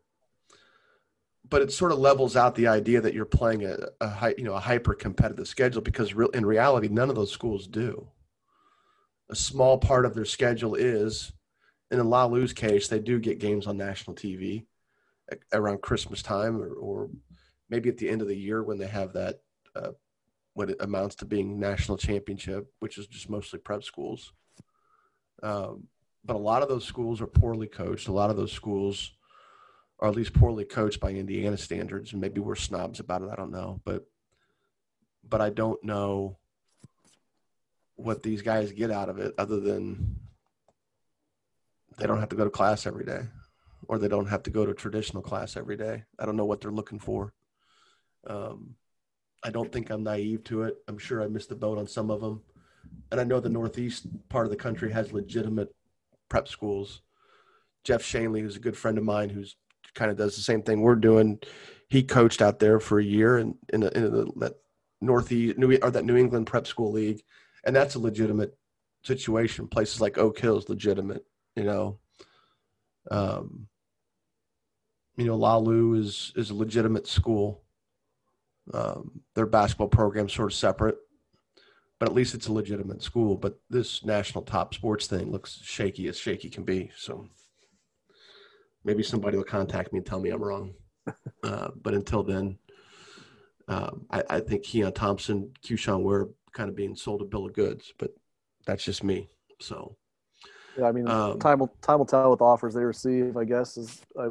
but 1.48 1.60
it 1.60 1.72
sort 1.72 1.92
of 1.92 1.98
levels 1.98 2.36
out 2.36 2.54
the 2.54 2.68
idea 2.68 3.00
that 3.00 3.14
you're 3.14 3.24
playing 3.24 3.64
a, 3.64 3.76
a 4.00 4.34
you 4.38 4.44
know 4.44 4.54
a 4.54 4.60
hyper 4.60 4.94
competitive 4.94 5.46
schedule 5.46 5.82
because 5.82 6.14
re- 6.14 6.28
in 6.32 6.46
reality 6.46 6.88
none 6.88 7.10
of 7.10 7.16
those 7.16 7.32
schools 7.32 7.66
do. 7.66 8.08
A 9.30 9.34
small 9.34 9.78
part 9.78 10.04
of 10.04 10.14
their 10.14 10.24
schedule 10.24 10.74
is, 10.74 11.32
and 11.90 12.00
in 12.00 12.08
La 12.08 12.26
Lu's 12.26 12.52
case, 12.52 12.88
they 12.88 12.98
do 12.98 13.18
get 13.18 13.38
games 13.38 13.66
on 13.66 13.76
national 13.76 14.16
TV 14.16 14.66
around 15.52 15.80
Christmas 15.80 16.22
time 16.22 16.60
or, 16.60 16.72
or 16.74 17.10
maybe 17.70 17.88
at 17.88 17.96
the 17.96 18.08
end 18.08 18.20
of 18.20 18.28
the 18.28 18.36
year 18.36 18.62
when 18.62 18.78
they 18.78 18.86
have 18.86 19.14
that 19.14 19.40
uh, 19.74 19.92
what 20.54 20.70
it 20.70 20.76
amounts 20.80 21.14
to 21.16 21.24
being 21.24 21.58
national 21.58 21.96
championship, 21.96 22.70
which 22.80 22.98
is 22.98 23.06
just 23.06 23.30
mostly 23.30 23.58
prep 23.58 23.82
schools. 23.82 24.32
Um, 25.42 25.88
but 26.24 26.36
a 26.36 26.38
lot 26.38 26.62
of 26.62 26.68
those 26.68 26.84
schools 26.84 27.20
are 27.20 27.26
poorly 27.26 27.66
coached. 27.66 28.08
A 28.08 28.12
lot 28.12 28.30
of 28.30 28.36
those 28.36 28.52
schools 28.52 29.12
are 29.98 30.08
at 30.08 30.16
least 30.16 30.34
poorly 30.34 30.64
coached 30.64 31.00
by 31.00 31.10
Indiana 31.10 31.56
standards, 31.56 32.12
and 32.12 32.20
maybe 32.20 32.40
we're 32.40 32.54
snobs 32.54 33.00
about 33.00 33.22
it. 33.22 33.30
I 33.32 33.36
don't 33.36 33.50
know, 33.50 33.80
but 33.84 34.06
but 35.28 35.40
I 35.40 35.50
don't 35.50 35.82
know 35.82 36.36
what 37.96 38.22
these 38.22 38.42
guys 38.42 38.72
get 38.72 38.90
out 38.90 39.08
of 39.08 39.18
it 39.18 39.32
other 39.38 39.60
than 39.60 40.16
they 41.98 42.06
don't 42.06 42.20
have 42.20 42.30
to 42.30 42.36
go 42.36 42.44
to 42.44 42.50
class 42.50 42.86
every 42.86 43.04
day 43.04 43.20
or 43.88 43.98
they 43.98 44.08
don't 44.08 44.26
have 44.26 44.42
to 44.44 44.50
go 44.50 44.64
to 44.64 44.74
traditional 44.74 45.22
class 45.22 45.56
every 45.56 45.76
day. 45.76 46.04
I 46.18 46.26
don't 46.26 46.36
know 46.36 46.44
what 46.44 46.60
they're 46.60 46.70
looking 46.70 46.98
for. 46.98 47.32
Um, 48.26 48.76
I 49.42 49.50
don't 49.50 49.72
think 49.72 49.90
I'm 49.90 50.04
naive 50.04 50.44
to 50.44 50.62
it. 50.62 50.76
I'm 50.88 50.98
sure 50.98 51.22
I 51.22 51.28
missed 51.28 51.48
the 51.48 51.54
boat 51.54 51.78
on 51.78 51.86
some 51.86 52.10
of 52.10 52.20
them. 52.20 52.42
And 53.10 53.20
I 53.20 53.24
know 53.24 53.40
the 53.40 53.48
Northeast 53.48 54.06
part 54.28 54.46
of 54.46 54.50
the 54.50 54.56
country 54.56 54.92
has 54.92 55.12
legitimate 55.12 55.74
prep 56.28 56.48
schools. 56.48 57.02
Jeff 57.84 58.02
Shanley, 58.02 58.40
who's 58.40 58.56
a 58.56 58.60
good 58.60 58.76
friend 58.76 58.98
of 58.98 59.04
mine, 59.04 59.28
who's 59.28 59.56
kind 59.94 60.10
of 60.10 60.16
does 60.16 60.36
the 60.36 60.42
same 60.42 60.62
thing 60.62 60.80
we're 60.80 60.94
doing. 60.94 61.38
He 61.88 62.02
coached 62.02 62.40
out 62.40 62.58
there 62.58 62.80
for 62.80 62.98
a 62.98 63.04
year 63.04 63.38
in, 63.38 63.54
in, 63.72 63.82
a, 63.82 63.88
in 63.88 64.04
a, 64.04 64.38
that 64.40 64.54
Northeast 65.00 65.58
New, 65.58 65.76
or 65.82 65.90
that 65.90 66.04
New 66.04 66.16
England 66.16 66.46
Prep 66.46 66.66
School 66.66 66.92
League, 66.92 67.22
and 67.64 67.74
that's 67.74 67.96
a 67.96 68.00
legitimate 68.00 68.56
situation. 69.04 69.68
Places 69.68 70.00
like 70.00 70.16
Oak 70.16 70.38
Hill 70.38 70.58
is 70.58 70.68
legitimate, 70.68 71.24
you 71.56 71.64
know. 71.64 71.98
Um, 73.10 73.66
you 75.16 75.26
know, 75.26 75.36
Lalu 75.36 75.94
is 75.94 76.32
is 76.36 76.50
a 76.50 76.54
legitimate 76.54 77.06
school. 77.06 77.61
Um, 78.72 79.22
their 79.34 79.46
basketball 79.46 79.88
program 79.88 80.28
sort 80.28 80.52
of 80.52 80.56
separate, 80.56 80.96
but 81.98 82.08
at 82.08 82.14
least 82.14 82.34
it's 82.34 82.46
a 82.46 82.52
legitimate 82.52 83.02
school. 83.02 83.36
But 83.36 83.58
this 83.70 84.04
national 84.04 84.44
top 84.44 84.74
sports 84.74 85.06
thing 85.06 85.30
looks 85.30 85.60
shaky 85.62 86.08
as 86.08 86.18
shaky 86.18 86.48
can 86.48 86.64
be. 86.64 86.90
So 86.96 87.28
maybe 88.84 89.02
somebody 89.02 89.36
will 89.36 89.44
contact 89.44 89.92
me 89.92 89.98
and 89.98 90.06
tell 90.06 90.20
me 90.20 90.30
I'm 90.30 90.42
wrong. 90.42 90.74
Uh, 91.42 91.70
but 91.82 91.92
until 91.92 92.22
then, 92.22 92.56
um, 93.66 94.06
I, 94.12 94.22
I, 94.30 94.38
think 94.38 94.62
Keon 94.62 94.92
Thompson, 94.92 95.50
Keyshawn 95.66 96.02
Ware 96.02 96.28
kind 96.52 96.68
of 96.70 96.76
being 96.76 96.94
sold 96.94 97.20
a 97.20 97.24
bill 97.24 97.46
of 97.46 97.52
goods, 97.52 97.92
but 97.98 98.14
that's 98.64 98.84
just 98.84 99.02
me. 99.02 99.28
So, 99.60 99.96
yeah, 100.78 100.86
I 100.86 100.92
mean, 100.92 101.08
um, 101.08 101.40
time 101.40 101.58
will 101.58 101.74
time 101.82 101.98
will 101.98 102.06
tell 102.06 102.30
with 102.30 102.40
offers 102.40 102.74
they 102.74 102.84
receive. 102.84 103.36
I 103.36 103.44
guess 103.44 103.76
is 103.76 104.00
uh, 104.16 104.30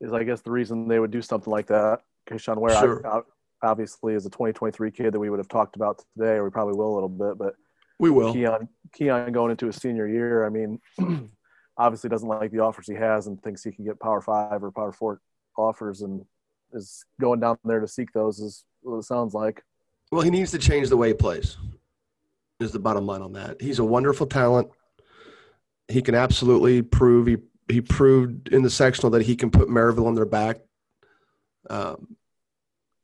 is 0.00 0.12
I 0.12 0.24
guess 0.24 0.40
the 0.40 0.50
reason 0.50 0.88
they 0.88 0.98
would 0.98 1.10
do 1.10 1.22
something 1.22 1.50
like 1.50 1.66
that. 1.66 2.00
Keyshawn 2.28 2.56
Ware 2.58 2.78
sure. 2.78 3.06
I, 3.06 3.20
obviously 3.64 4.14
is 4.14 4.26
a 4.26 4.30
2023 4.30 4.90
kid 4.90 5.12
that 5.12 5.18
we 5.18 5.30
would 5.30 5.38
have 5.38 5.48
talked 5.48 5.76
about 5.76 6.04
today, 6.16 6.32
or 6.34 6.44
we 6.44 6.50
probably 6.50 6.74
will 6.74 6.92
a 6.92 6.94
little 6.94 7.08
bit, 7.08 7.38
but 7.38 7.54
we 7.98 8.10
will. 8.10 8.32
Keon 8.32 8.68
Keon 8.92 9.32
going 9.32 9.50
into 9.50 9.66
his 9.66 9.76
senior 9.76 10.06
year. 10.06 10.44
I 10.44 10.50
mean, 10.50 10.80
obviously 11.78 12.10
doesn't 12.10 12.28
like 12.28 12.50
the 12.50 12.60
offers 12.60 12.86
he 12.86 12.94
has 12.94 13.26
and 13.26 13.42
thinks 13.42 13.62
he 13.62 13.72
can 13.72 13.84
get 13.84 14.00
Power 14.00 14.20
Five 14.20 14.62
or 14.62 14.70
Power 14.70 14.92
Four 14.92 15.20
offers, 15.56 16.02
and 16.02 16.24
is 16.72 17.04
going 17.20 17.40
down 17.40 17.58
there 17.64 17.80
to 17.80 17.88
seek 17.88 18.12
those. 18.12 18.40
Is 18.40 18.64
what 18.82 18.98
it 18.98 19.04
sounds 19.04 19.34
like. 19.34 19.62
Well, 20.12 20.22
he 20.22 20.30
needs 20.30 20.50
to 20.52 20.58
change 20.58 20.88
the 20.88 20.96
way 20.96 21.08
he 21.08 21.14
plays. 21.14 21.56
Is 22.60 22.72
the 22.72 22.78
bottom 22.78 23.06
line 23.06 23.22
on 23.22 23.32
that? 23.32 23.60
He's 23.60 23.78
a 23.78 23.84
wonderful 23.84 24.26
talent. 24.26 24.68
He 25.88 26.02
can 26.02 26.14
absolutely 26.14 26.82
prove 26.82 27.26
he 27.26 27.36
he 27.68 27.80
proved 27.80 28.48
in 28.48 28.62
the 28.62 28.70
sectional 28.70 29.10
that 29.10 29.22
he 29.22 29.36
can 29.36 29.50
put 29.50 29.68
Merrillville 29.68 30.06
on 30.06 30.14
their 30.14 30.26
back 30.26 30.58
um, 31.70 32.16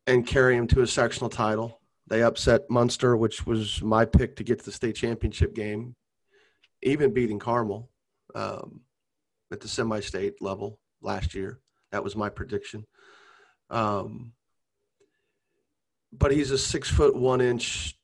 and 0.07 0.27
carry 0.27 0.57
him 0.57 0.67
to 0.69 0.83
a 0.83 0.87
sectional 0.87 1.31
title. 1.31 1.81
They 2.09 2.23
upset 2.23 2.63
Munster, 2.69 3.17
which 3.17 3.47
was 3.47 3.83
my 3.83 4.05
pick 4.05 4.37
to 4.37 4.45
get 4.45 4.59
to 4.59 4.65
the 4.65 4.73
state 4.73 4.97
championship 4.97 5.55
game, 5.55 5.95
even 6.83 7.13
beating 7.13 7.39
Carmel 7.39 7.89
um, 8.35 8.81
at 9.53 9.61
the 9.61 9.69
semi-state 9.69 10.43
level 10.43 10.79
last 11.01 11.35
year. 11.35 11.61
That 11.93 12.03
was 12.03 12.17
my 12.17 12.29
prediction. 12.29 12.85
Um, 13.71 14.33
but 16.13 16.33
he's 16.33 16.51
a 16.51 16.59
six 16.59 16.89
foot 16.91 17.15
one 17.15 17.41
inch. 17.41 17.97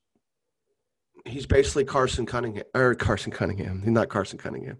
He's 1.24 1.46
basically 1.46 1.84
Carson 1.84 2.24
Cunningham 2.24 2.64
or 2.72 2.94
Carson 2.94 3.32
Cunningham. 3.32 3.82
He's 3.82 3.90
not 3.90 4.08
Carson 4.08 4.38
Cunningham. 4.38 4.78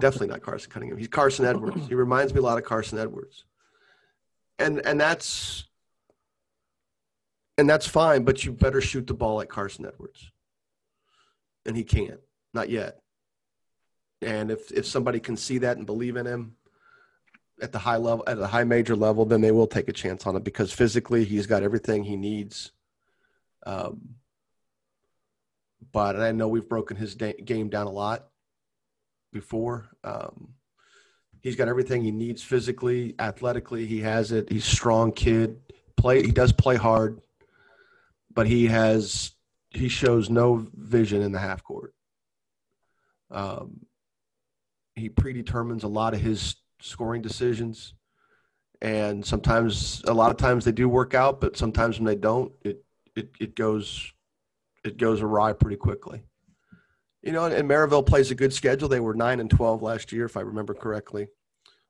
Definitely 0.00 0.28
not 0.28 0.42
Carson 0.42 0.70
Cunningham. 0.70 0.98
He's 0.98 1.08
Carson 1.08 1.44
Edwards. 1.44 1.88
He 1.88 1.94
reminds 1.94 2.32
me 2.32 2.38
a 2.38 2.42
lot 2.42 2.58
of 2.58 2.64
Carson 2.64 2.98
Edwards. 2.98 3.44
And 4.60 4.84
and 4.86 5.00
that's 5.00 5.64
and 7.58 7.68
that's 7.68 7.86
fine, 7.86 8.24
but 8.24 8.44
you 8.44 8.52
better 8.52 8.80
shoot 8.80 9.06
the 9.06 9.14
ball 9.14 9.40
at 9.40 9.48
Carson 9.48 9.86
Edwards. 9.86 10.30
And 11.66 11.76
he 11.76 11.84
can't. 11.84 12.20
Not 12.54 12.70
yet. 12.70 13.00
And 14.22 14.50
if 14.50 14.70
if 14.70 14.86
somebody 14.86 15.20
can 15.20 15.36
see 15.36 15.58
that 15.58 15.76
and 15.76 15.86
believe 15.86 16.16
in 16.16 16.26
him 16.26 16.56
at 17.62 17.72
the 17.72 17.78
high 17.78 17.96
level, 17.96 18.24
at 18.26 18.38
a 18.38 18.46
high 18.46 18.64
major 18.64 18.96
level, 18.96 19.24
then 19.24 19.40
they 19.40 19.50
will 19.50 19.66
take 19.66 19.88
a 19.88 19.92
chance 19.92 20.26
on 20.26 20.36
it 20.36 20.44
because 20.44 20.72
physically 20.72 21.24
he's 21.24 21.46
got 21.46 21.62
everything 21.62 22.04
he 22.04 22.16
needs. 22.16 22.72
Um, 23.66 24.16
but 25.92 26.20
I 26.20 26.32
know 26.32 26.48
we've 26.48 26.68
broken 26.68 26.96
his 26.96 27.14
da- 27.14 27.40
game 27.40 27.68
down 27.68 27.86
a 27.86 27.90
lot 27.90 28.28
before. 29.32 29.90
Um, 30.04 30.54
he's 31.40 31.56
got 31.56 31.68
everything 31.68 32.02
he 32.02 32.10
needs 32.10 32.42
physically, 32.42 33.14
athletically. 33.18 33.86
He 33.86 34.00
has 34.00 34.32
it. 34.32 34.50
He's 34.50 34.64
strong 34.64 35.12
kid. 35.12 35.60
Play. 35.96 36.22
He 36.22 36.32
does 36.32 36.52
play 36.52 36.76
hard, 36.76 37.20
but 38.32 38.46
he 38.46 38.66
has 38.66 39.32
he 39.70 39.88
shows 39.88 40.30
no 40.30 40.66
vision 40.74 41.22
in 41.22 41.32
the 41.32 41.38
half 41.38 41.62
court. 41.62 41.94
Um, 43.30 43.86
he 44.96 45.08
predetermines 45.08 45.84
a 45.84 45.88
lot 45.88 46.14
of 46.14 46.20
his 46.20 46.56
scoring 46.80 47.22
decisions 47.22 47.94
and 48.82 49.24
sometimes 49.24 50.02
a 50.06 50.14
lot 50.14 50.30
of 50.30 50.36
times 50.36 50.64
they 50.64 50.72
do 50.72 50.88
work 50.88 51.14
out 51.14 51.40
but 51.40 51.56
sometimes 51.56 51.98
when 51.98 52.06
they 52.06 52.16
don't 52.16 52.52
it 52.62 52.82
it, 53.14 53.30
it 53.38 53.54
goes 53.54 54.12
it 54.84 54.96
goes 54.96 55.20
awry 55.20 55.52
pretty 55.52 55.76
quickly 55.76 56.22
you 57.22 57.32
know 57.32 57.44
and 57.44 57.68
merrillville 57.68 58.06
plays 58.06 58.30
a 58.30 58.34
good 58.34 58.52
schedule. 58.52 58.88
They 58.88 59.00
were 59.00 59.14
9 59.14 59.40
and 59.40 59.50
12 59.50 59.82
last 59.82 60.12
year 60.12 60.24
if 60.24 60.36
i 60.36 60.40
remember 60.40 60.74
correctly. 60.74 61.28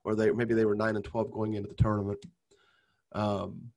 Or 0.03 0.15
they 0.15 0.31
maybe 0.31 0.53
they 0.53 0.65
were 0.65 0.75
9 0.75 0.95
and 0.95 1.05
12 1.05 1.31
going 1.31 1.53
into 1.53 1.69
the 1.69 1.75
tournament. 1.75 2.25
Um, 3.13 3.71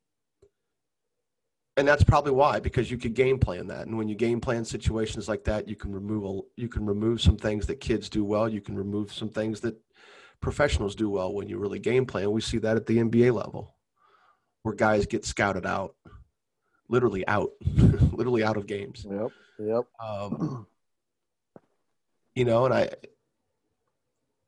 and 1.77 1.87
that's 1.87 2.05
probably 2.05 2.33
why 2.33 2.61
because 2.61 2.91
you 2.91 2.97
could 2.97 3.15
game 3.15 3.39
plan 3.39 3.67
that. 3.67 3.87
And 3.87 3.99
when 3.99 4.09
you 4.09 4.15
game 4.15 4.41
plan 4.41 4.65
situations 4.65 5.29
like 5.29 5.45
that 5.45 5.69
you 5.69 5.77
can 5.77 5.93
remove 5.93 6.25
a, 6.25 6.41
you 6.61 6.69
can 6.69 6.87
remove 6.87 7.21
some 7.21 7.37
things 7.37 7.67
that 7.67 7.81
kids 7.81 8.09
do 8.09 8.25
well. 8.25 8.49
You 8.49 8.61
can 8.61 8.77
remove 8.77 9.13
some 9.13 9.29
things 9.29 9.61
that 9.61 9.77
professionals 10.41 10.95
do 10.95 11.11
well 11.11 11.35
when 11.35 11.49
you 11.49 11.59
really 11.59 11.79
game 11.79 12.07
plan. 12.07 12.31
We 12.31 12.41
see 12.41 12.59
that 12.59 12.77
at 12.77 12.87
the 12.87 12.99
nba 12.99 13.33
level 13.35 13.75
where 14.63 14.75
guys 14.75 15.07
get 15.07 15.25
scouted 15.25 15.67
out 15.67 15.95
literally 16.89 17.27
out 17.29 17.51
literally 18.13 18.45
out 18.45 18.57
of 18.57 18.67
games. 18.67 19.07
Yep 19.09 19.31
yep. 19.59 19.85
Um, 20.01 20.67
you 22.35 22.45
know 22.45 22.65
and 22.65 22.75
i 22.75 22.89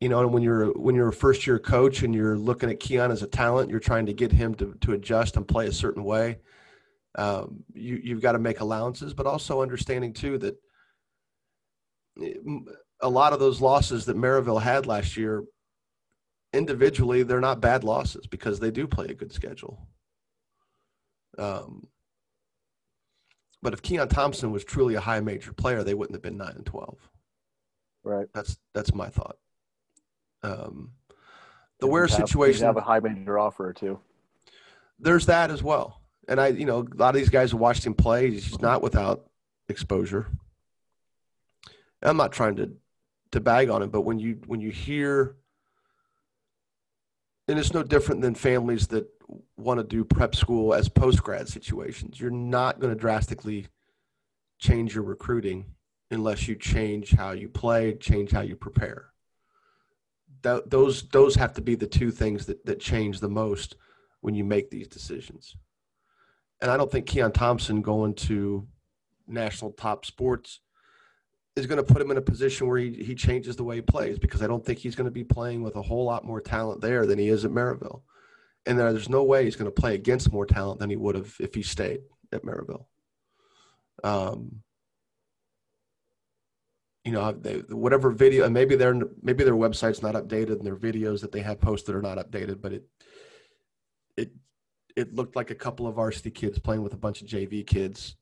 you 0.00 0.09
know, 0.11 0.21
and 0.21 0.33
when 0.33 0.43
you're 0.43 0.66
when 0.73 0.95
you're 0.95 1.09
a 1.09 1.12
first 1.12 1.47
year 1.47 1.59
coach 1.59 2.02
and 2.02 2.14
you're 2.14 2.37
looking 2.37 2.71
at 2.71 2.81
Keon 2.81 3.11
as 3.11 3.23
a 3.23 3.26
talent, 3.26 3.71
you're 3.71 3.81
trying 3.81 4.07
to 4.07 4.12
get 4.12 4.31
him 4.31 4.55
to 4.57 4.75
to 4.83 4.93
adjust 4.93 5.37
and 5.37 5.49
play 5.49 5.66
a 5.69 5.73
certain 5.73 6.05
way. 6.05 6.38
Um, 7.16 7.64
you 7.73 7.99
you've 8.02 8.21
got 8.21 8.33
to 8.33 8.38
make 8.38 8.61
allowances, 8.61 9.14
but 9.14 9.26
also 9.26 9.62
understanding 9.62 10.12
too 10.12 10.37
that 10.38 10.57
a 13.00 13.09
lot 13.09 13.33
of 13.33 13.40
those 13.40 13.61
losses 13.61 14.05
that 14.07 14.16
Merrillville 14.16 14.61
had 14.61 14.87
last 14.87 15.16
year, 15.16 15.45
individually, 16.52 17.23
they're 17.23 17.40
not 17.40 17.61
bad 17.61 17.83
losses 17.83 18.26
because 18.26 18.61
they 18.61 18.71
do 18.71 18.87
play 18.87 19.07
a 19.07 19.14
good 19.14 19.33
schedule. 19.33 19.88
Um, 21.38 21.88
but 23.62 23.73
if 23.73 23.83
Keon 23.83 24.09
Thompson 24.09 24.50
was 24.50 24.64
truly 24.64 24.95
a 24.95 25.00
high 25.00 25.21
major 25.21 25.55
player, 25.55 25.83
they 25.83 25.95
wouldn't 25.95 26.14
have 26.14 26.23
been 26.23 26.37
nine 26.37 26.55
and 26.57 26.66
twelve. 26.66 26.99
Right. 28.06 28.28
That's 28.32 28.56
that's 28.72 28.94
my 28.94 29.08
thought. 29.08 29.36
Um, 30.44 30.92
the 31.80 31.88
Ware 31.88 32.06
situation. 32.06 32.64
have 32.64 32.76
a 32.76 32.80
high 32.80 33.00
major 33.00 33.36
offer 33.36 33.68
or 33.68 33.72
two. 33.72 33.98
There's 35.00 35.26
that 35.26 35.50
as 35.50 35.60
well, 35.60 36.00
and 36.28 36.40
I, 36.40 36.48
you 36.48 36.66
know, 36.66 36.86
a 36.88 36.96
lot 36.96 37.16
of 37.16 37.16
these 37.16 37.30
guys 37.30 37.50
have 37.50 37.58
watched 37.58 37.84
him 37.84 37.94
play. 37.94 38.30
He's 38.30 38.60
not 38.60 38.80
without 38.80 39.28
exposure. 39.68 40.28
I'm 42.00 42.16
not 42.16 42.30
trying 42.30 42.54
to 42.56 42.70
to 43.32 43.40
bag 43.40 43.70
on 43.70 43.82
him, 43.82 43.90
but 43.90 44.02
when 44.02 44.20
you 44.20 44.38
when 44.46 44.60
you 44.60 44.70
hear, 44.70 45.34
and 47.48 47.58
it's 47.58 47.75
no 47.75 47.82
different 47.82 48.20
than 48.20 48.36
families 48.36 48.86
that 48.88 49.08
want 49.56 49.80
to 49.80 49.84
do 49.84 50.04
prep 50.04 50.36
school 50.36 50.75
as 50.75 50.88
post 50.88 51.25
grad 51.25 51.48
situations. 51.48 52.20
You're 52.20 52.30
not 52.30 52.78
going 52.78 52.94
to 52.94 52.98
drastically 52.98 53.66
change 54.60 54.94
your 54.94 55.02
recruiting 55.02 55.75
unless 56.10 56.46
you 56.46 56.54
change 56.54 57.12
how 57.12 57.32
you 57.32 57.48
play, 57.48 57.94
change 57.94 58.30
how 58.30 58.42
you 58.42 58.56
prepare 58.56 59.10
those 60.66 61.08
those 61.08 61.34
have 61.34 61.52
to 61.54 61.60
be 61.60 61.75
the 61.75 61.86
two 61.86 62.10
things 62.10 62.46
that, 62.46 62.64
that 62.66 62.80
change 62.80 63.20
the 63.20 63.28
most 63.28 63.76
when 64.20 64.34
you 64.34 64.44
make 64.44 64.70
these 64.70 64.88
decisions. 64.88 65.56
And 66.60 66.70
I 66.70 66.76
don't 66.76 66.90
think 66.90 67.06
Keon 67.06 67.32
Thompson 67.32 67.82
going 67.82 68.14
to 68.14 68.66
national 69.26 69.72
top 69.72 70.06
sports 70.06 70.60
is 71.54 71.66
going 71.66 71.84
to 71.84 71.92
put 71.92 72.00
him 72.02 72.10
in 72.10 72.16
a 72.16 72.22
position 72.22 72.66
where 72.66 72.78
he, 72.78 72.92
he 72.92 73.14
changes 73.14 73.56
the 73.56 73.64
way 73.64 73.76
he 73.76 73.82
plays 73.82 74.18
because 74.18 74.42
I 74.42 74.46
don't 74.46 74.64
think 74.64 74.78
he's 74.78 74.94
going 74.94 75.06
to 75.06 75.10
be 75.10 75.25
playing 75.25 75.62
with 75.62 75.76
a 75.76 75.82
whole 75.82 76.04
lot 76.04 76.25
more 76.25 76.40
talent 76.40 76.80
there 76.80 77.06
than 77.06 77.18
he 77.18 77.28
is 77.28 77.44
at 77.44 77.50
Merrillville. 77.50 78.02
And 78.66 78.78
there's 78.78 79.08
no 79.08 79.22
way 79.22 79.44
he's 79.44 79.56
going 79.56 79.70
to 79.70 79.80
play 79.80 79.94
against 79.94 80.32
more 80.32 80.46
talent 80.46 80.80
than 80.80 80.90
he 80.90 80.96
would 80.96 81.14
have 81.14 81.34
if 81.40 81.54
he 81.54 81.62
stayed 81.62 82.00
at 82.32 82.42
Merrillville. 82.42 82.84
Um, 84.04 84.62
you 87.06 87.12
know 87.12 87.30
they, 87.30 87.58
whatever 87.70 88.10
video 88.10 88.44
and 88.44 88.52
maybe 88.52 88.75
their 88.75 89.00
maybe 89.22 89.44
their 89.44 89.54
website's 89.54 90.02
not 90.02 90.16
updated 90.16 90.58
and 90.58 90.66
their 90.66 90.76
videos 90.76 91.20
that 91.20 91.30
they 91.30 91.40
have 91.40 91.60
posted 91.60 91.94
are 91.94 92.02
not 92.02 92.18
updated 92.18 92.60
but 92.60 92.72
it 92.72 92.84
it 94.16 94.32
it 94.96 95.14
looked 95.14 95.36
like 95.36 95.50
a 95.50 95.54
couple 95.54 95.86
of 95.86 95.94
varsity 95.94 96.32
kids 96.32 96.58
playing 96.58 96.82
with 96.82 96.92
a 96.92 96.98
bunch 96.98 97.22
of 97.22 97.28
jv 97.28 97.64
kids 97.64 98.16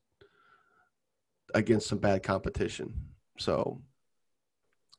against 1.54 1.86
some 1.88 1.98
bad 1.98 2.22
competition. 2.22 2.92
So 3.38 3.80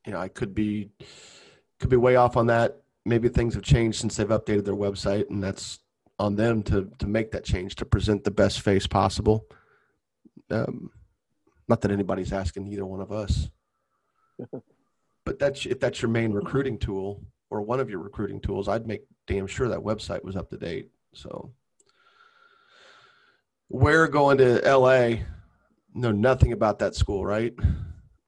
you 0.05 0.13
know 0.13 0.19
i 0.19 0.27
could 0.27 0.55
be 0.55 0.89
could 1.79 1.89
be 1.89 1.97
way 1.97 2.15
off 2.15 2.37
on 2.37 2.47
that. 2.47 2.81
Maybe 3.05 3.29
things 3.29 3.53
have 3.53 3.63
changed 3.63 3.99
since 3.99 4.15
they've 4.15 4.27
updated 4.27 4.65
their 4.65 4.75
website 4.75 5.29
and 5.29 5.43
that's 5.43 5.79
on 6.17 6.35
them 6.35 6.63
to 6.63 6.89
to 6.97 7.07
make 7.07 7.31
that 7.31 7.43
change 7.43 7.75
to 7.75 7.85
present 7.85 8.23
the 8.23 8.31
best 8.31 8.61
face 8.61 8.87
possible. 8.87 9.45
Um, 10.49 10.89
not 11.67 11.81
that 11.81 11.91
anybody's 11.91 12.33
asking 12.33 12.67
either 12.67 12.85
one 12.85 13.01
of 13.01 13.11
us 13.11 13.49
but 15.25 15.39
that's 15.39 15.65
if 15.65 15.79
that's 15.79 16.01
your 16.01 16.09
main 16.09 16.31
recruiting 16.31 16.77
tool 16.77 17.23
or 17.49 17.61
one 17.61 17.79
of 17.79 17.89
your 17.89 17.99
recruiting 17.99 18.39
tools, 18.39 18.67
I'd 18.67 18.87
make 18.87 19.03
damn 19.27 19.47
sure 19.47 19.67
that 19.69 19.79
website 19.79 20.23
was 20.23 20.35
up 20.35 20.49
to 20.49 20.57
date. 20.57 20.89
So 21.13 21.51
we're 23.69 24.07
going 24.07 24.37
to 24.37 24.61
LA, 24.61 25.23
know 25.93 26.11
nothing 26.11 26.53
about 26.53 26.79
that 26.79 26.95
school, 26.95 27.25
right? 27.25 27.53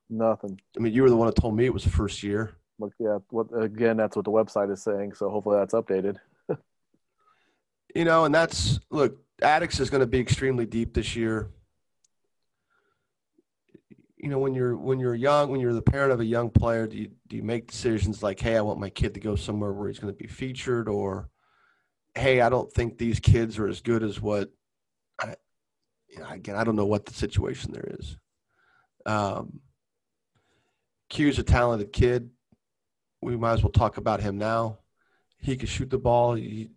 Nothing. 0.09 0.59
I 0.75 0.79
mean, 0.79 0.93
you 0.93 1.03
were 1.03 1.09
the 1.09 1.17
one 1.17 1.27
that 1.27 1.35
told 1.35 1.55
me 1.55 1.65
it 1.65 1.73
was 1.73 1.83
the 1.83 1.89
first 1.89 2.23
year. 2.23 2.55
Look, 2.79 2.93
yeah. 2.99 3.17
What 3.29 3.47
again? 3.59 3.97
That's 3.97 4.15
what 4.15 4.25
the 4.25 4.31
website 4.31 4.71
is 4.71 4.83
saying. 4.83 5.13
So 5.13 5.29
hopefully 5.29 5.57
that's 5.57 5.73
updated. 5.73 6.17
you 7.95 8.05
know, 8.05 8.25
and 8.25 8.33
that's 8.33 8.79
look. 8.89 9.17
Attucks 9.41 9.79
is 9.79 9.91
going 9.91 10.01
to 10.01 10.07
be 10.07 10.19
extremely 10.19 10.65
deep 10.65 10.95
this 10.95 11.15
year 11.15 11.51
you 14.27 14.31
know 14.31 14.39
when 14.39 14.53
you're 14.53 14.75
when 14.75 14.99
you're 14.99 15.15
young 15.15 15.49
when 15.49 15.61
you're 15.61 15.71
the 15.71 15.81
parent 15.81 16.11
of 16.11 16.19
a 16.19 16.25
young 16.25 16.49
player 16.49 16.85
do 16.85 16.97
you 16.97 17.09
do 17.29 17.37
you 17.37 17.43
make 17.43 17.71
decisions 17.71 18.21
like 18.21 18.37
hey 18.37 18.57
i 18.57 18.61
want 18.61 18.77
my 18.77 18.89
kid 18.89 19.13
to 19.13 19.21
go 19.21 19.37
somewhere 19.37 19.71
where 19.71 19.87
he's 19.87 19.99
going 19.99 20.13
to 20.13 20.21
be 20.21 20.27
featured 20.27 20.89
or 20.89 21.29
hey 22.13 22.41
i 22.41 22.49
don't 22.49 22.69
think 22.73 22.97
these 22.97 23.21
kids 23.21 23.57
are 23.57 23.69
as 23.69 23.79
good 23.79 24.03
as 24.03 24.19
what 24.21 24.51
i 25.21 25.33
you 26.09 26.19
know, 26.19 26.27
again 26.27 26.57
i 26.57 26.65
don't 26.65 26.75
know 26.75 26.85
what 26.85 27.05
the 27.05 27.13
situation 27.13 27.71
there 27.71 27.95
is. 27.97 28.17
Um 29.05 29.61
q's 31.07 31.39
a 31.39 31.43
talented 31.43 31.93
kid. 31.93 32.29
We 33.21 33.37
might 33.37 33.53
as 33.53 33.63
well 33.63 33.71
talk 33.71 33.95
about 33.95 34.19
him 34.19 34.37
now. 34.37 34.79
He 35.39 35.55
can 35.55 35.69
shoot 35.69 35.89
the 35.89 35.97
ball. 35.97 36.33
He 36.33 36.71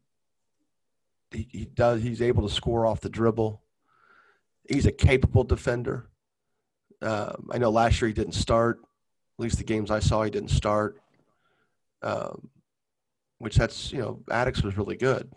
he, 1.32 1.48
he 1.50 1.64
does 1.64 2.00
he's 2.00 2.22
able 2.22 2.48
to 2.48 2.54
score 2.54 2.86
off 2.86 3.00
the 3.00 3.08
dribble. 3.08 3.60
He's 4.68 4.86
a 4.86 4.92
capable 4.92 5.42
defender 5.42 6.09
um, 7.02 7.48
I 7.50 7.58
know 7.58 7.70
last 7.70 8.00
year 8.00 8.08
he 8.08 8.14
didn't 8.14 8.34
start. 8.34 8.80
At 9.38 9.42
least 9.42 9.58
the 9.58 9.64
games 9.64 9.90
I 9.90 10.00
saw, 10.00 10.22
he 10.22 10.30
didn't 10.30 10.50
start. 10.50 11.00
Um, 12.02 12.50
which 13.38 13.56
that's 13.56 13.92
you 13.92 13.98
know 13.98 14.22
Attucks 14.30 14.62
was 14.62 14.76
really 14.76 14.96
good. 14.96 15.30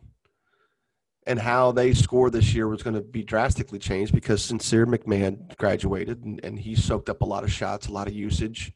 And 1.26 1.39
how 1.39 1.71
they 1.71 1.93
score 1.93 2.30
this 2.30 2.54
year 2.54 2.67
was 2.67 2.84
going 2.84 2.95
to 2.95 3.02
be 3.02 3.23
drastically 3.23 3.80
changed 3.80 4.13
because 4.13 4.43
Sincere 4.43 4.86
McMahon 4.86 5.56
graduated 5.58 6.26
and, 6.26 6.43
and 6.43 6.60
he 6.60 6.76
soaked 6.76 7.10
up 7.10 7.21
a 7.21 7.26
lot 7.26 7.45
of 7.45 7.52
shots, 7.52 7.88
a 7.88 7.93
lot 7.93 8.08
of 8.08 8.13
usage. 8.13 8.73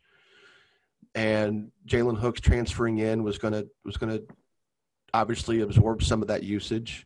And 1.14 1.72
Jalen 1.86 2.18
Hooks 2.18 2.40
transferring 2.40 3.00
in 3.00 3.24
was 3.24 3.38
going 3.38 3.54
to 3.54 3.68
was 3.84 3.98
going 3.98 4.18
to 4.18 4.24
obviously 5.14 5.60
absorb 5.62 6.04
some 6.04 6.22
of 6.22 6.30
that 6.30 6.44
usage, 6.44 7.06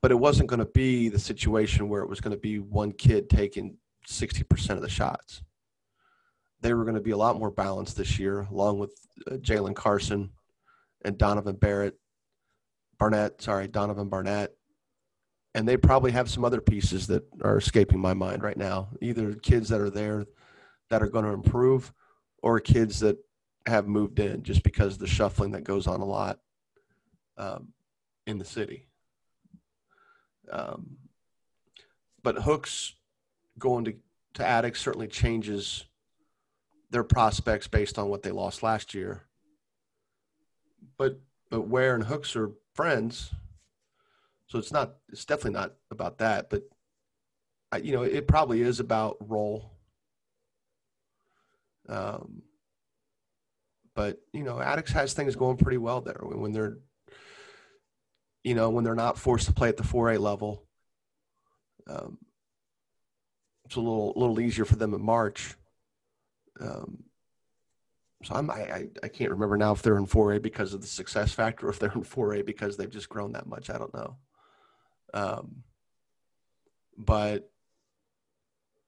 but 0.00 0.12
it 0.12 0.16
wasn't 0.16 0.48
going 0.48 0.60
to 0.60 0.66
be 0.66 1.08
the 1.08 1.18
situation 1.18 1.88
where 1.88 2.02
it 2.02 2.08
was 2.08 2.20
going 2.20 2.34
to 2.34 2.40
be 2.40 2.60
one 2.60 2.92
kid 2.92 3.28
taking 3.28 3.78
60% 4.08 4.70
of 4.70 4.82
the 4.82 4.88
shots. 4.88 5.42
They 6.60 6.74
were 6.74 6.84
going 6.84 6.94
to 6.94 7.00
be 7.00 7.10
a 7.10 7.16
lot 7.16 7.38
more 7.38 7.50
balanced 7.50 7.96
this 7.96 8.18
year, 8.18 8.46
along 8.50 8.78
with 8.78 8.94
uh, 9.30 9.36
Jalen 9.36 9.74
Carson 9.74 10.30
and 11.04 11.18
Donovan 11.18 11.56
Barrett, 11.56 11.98
Barnett, 12.98 13.42
sorry, 13.42 13.66
Donovan 13.68 14.08
Barnett. 14.08 14.52
And 15.54 15.68
they 15.68 15.76
probably 15.76 16.12
have 16.12 16.30
some 16.30 16.44
other 16.44 16.60
pieces 16.60 17.08
that 17.08 17.24
are 17.42 17.58
escaping 17.58 18.00
my 18.00 18.14
mind 18.14 18.42
right 18.42 18.56
now. 18.56 18.88
Either 19.00 19.34
kids 19.34 19.68
that 19.68 19.80
are 19.80 19.90
there 19.90 20.24
that 20.88 21.02
are 21.02 21.08
going 21.08 21.24
to 21.24 21.32
improve 21.32 21.92
or 22.42 22.58
kids 22.60 23.00
that 23.00 23.18
have 23.66 23.86
moved 23.86 24.18
in 24.18 24.42
just 24.42 24.62
because 24.62 24.98
the 24.98 25.06
shuffling 25.06 25.52
that 25.52 25.64
goes 25.64 25.86
on 25.86 26.00
a 26.00 26.04
lot 26.04 26.38
um, 27.36 27.68
in 28.26 28.38
the 28.38 28.44
city. 28.44 28.86
Um, 30.50 30.96
but 32.22 32.36
Hooks 32.36 32.94
going 33.58 33.84
to, 33.84 33.94
to 34.34 34.42
Attucks 34.42 34.80
certainly 34.80 35.08
changes 35.08 35.84
their 36.90 37.04
prospects 37.04 37.66
based 37.66 37.98
on 37.98 38.08
what 38.08 38.22
they 38.22 38.30
lost 38.30 38.62
last 38.62 38.94
year. 38.94 39.22
But 40.98 41.20
but 41.50 41.68
Ware 41.68 41.94
and 41.94 42.04
Hooks 42.04 42.36
are 42.36 42.52
friends, 42.74 43.30
so 44.46 44.58
it's 44.58 44.72
not. 44.72 44.94
It's 45.10 45.24
definitely 45.24 45.58
not 45.58 45.74
about 45.90 46.18
that. 46.18 46.50
But 46.50 46.62
I, 47.72 47.78
you 47.78 47.92
know, 47.92 48.02
it 48.02 48.28
probably 48.28 48.62
is 48.62 48.80
about 48.80 49.16
role. 49.20 49.70
Um, 51.88 52.42
but 53.94 54.20
you 54.32 54.42
know, 54.44 54.58
Attucks 54.58 54.92
has 54.92 55.14
things 55.14 55.36
going 55.36 55.56
pretty 55.56 55.78
well 55.78 56.00
there 56.00 56.20
when 56.22 56.52
they're, 56.52 56.78
you 58.44 58.54
know, 58.54 58.70
when 58.70 58.84
they're 58.84 58.94
not 58.94 59.18
forced 59.18 59.46
to 59.46 59.52
play 59.52 59.68
at 59.68 59.76
the 59.76 59.82
4A 59.82 60.18
level. 60.18 60.64
Um, 61.88 62.18
it's 63.72 63.78
a 63.78 63.80
little 63.80 64.12
little 64.16 64.38
easier 64.38 64.66
for 64.66 64.76
them 64.76 64.92
in 64.92 65.02
March. 65.02 65.56
Um, 66.60 67.04
so 68.22 68.34
I'm, 68.34 68.50
I, 68.50 68.88
I, 69.02 69.08
can't 69.08 69.30
remember 69.30 69.56
now 69.56 69.72
if 69.72 69.80
they're 69.80 69.96
in 69.96 70.06
4A 70.06 70.42
because 70.42 70.74
of 70.74 70.82
the 70.82 70.86
success 70.86 71.32
factor 71.32 71.66
or 71.66 71.70
if 71.70 71.78
they're 71.78 71.90
in 71.90 72.02
4A 72.02 72.44
because 72.44 72.76
they've 72.76 72.90
just 72.90 73.08
grown 73.08 73.32
that 73.32 73.46
much. 73.46 73.70
I 73.70 73.78
don't 73.78 73.94
know. 73.94 74.16
Um, 75.14 75.64
but 76.98 77.50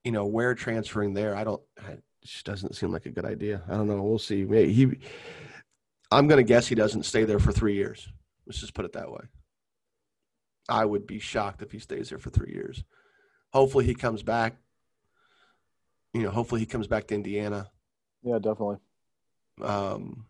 you 0.05 0.13
know, 0.13 0.27
Ware 0.27 0.55
transferring 0.55 1.15
there, 1.15 1.35
I 1.35 1.45
don't. 1.45 1.63
It 1.89 2.03
just 2.23 2.45
doesn't 2.45 2.77
seem 2.77 2.93
like 2.93 3.07
a 3.07 3.11
good 3.11 3.25
idea. 3.25 3.63
I 3.67 3.73
don't 3.73 3.89
know. 3.89 4.03
We'll 4.03 4.19
see. 4.19 4.45
Maybe 4.45 4.71
he. 4.71 4.99
I'm 6.11 6.29
going 6.29 6.45
to 6.45 6.49
guess 6.49 6.67
he 6.67 6.75
doesn't 6.75 7.05
stay 7.05 7.25
there 7.25 7.39
for 7.39 7.53
three 7.53 7.75
years. 7.75 8.07
Let's 8.47 8.61
just 8.61 8.75
put 8.75 8.85
it 8.85 8.93
that 8.93 9.11
way. 9.11 9.25
I 10.69 10.85
would 10.85 11.07
be 11.07 11.19
shocked 11.19 11.63
if 11.63 11.73
he 11.73 11.79
stays 11.79 12.11
there 12.11 12.19
for 12.19 12.29
three 12.29 12.53
years. 12.53 12.85
Hopefully, 13.55 13.87
he 13.87 13.95
comes 13.95 14.23
back 14.23 14.57
you 16.15 16.23
know, 16.23 16.31
hopefully 16.31 16.61
he 16.61 16.67
comes 16.67 16.87
back 16.87 17.09
to 17.09 17.15
Indiana. 17.15 17.69
Yeah, 18.23 18.39
definitely. 18.39 18.77
Um, 19.61 20.27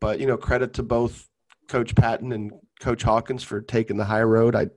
but 0.00 0.18
you 0.18 0.26
know, 0.26 0.36
credit 0.36 0.74
to 0.74 0.82
both 0.82 1.28
Coach 1.68 1.94
Patton 1.94 2.32
and 2.32 2.52
Coach 2.80 3.02
Hawkins 3.02 3.42
for 3.42 3.60
taking 3.60 3.96
the 3.96 4.04
high 4.04 4.22
road. 4.22 4.56
I 4.56 4.68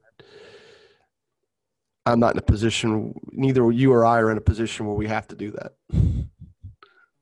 I'm 2.05 2.19
not 2.19 2.35
in 2.35 2.39
a 2.39 2.43
position. 2.43 3.13
Neither 3.31 3.69
you 3.71 3.91
or 3.91 4.05
I 4.05 4.19
are 4.19 4.31
in 4.31 4.37
a 4.37 4.41
position 4.41 4.85
where 4.85 4.95
we 4.95 5.07
have 5.07 5.27
to 5.29 5.35
do 5.35 5.51
that 5.51 5.73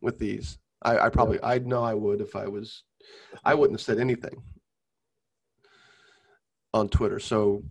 with 0.01 0.19
these. 0.19 0.57
I, 0.81 0.99
I 0.99 1.09
probably 1.09 1.39
I 1.41 1.59
know 1.59 1.83
I 1.83 1.93
would 1.93 2.21
if 2.21 2.35
I 2.35 2.47
was. 2.47 2.83
I 3.43 3.53
wouldn't 3.53 3.79
have 3.79 3.85
said 3.85 3.99
anything 3.99 4.41
on 6.73 6.89
Twitter. 6.89 7.19
So, 7.19 7.63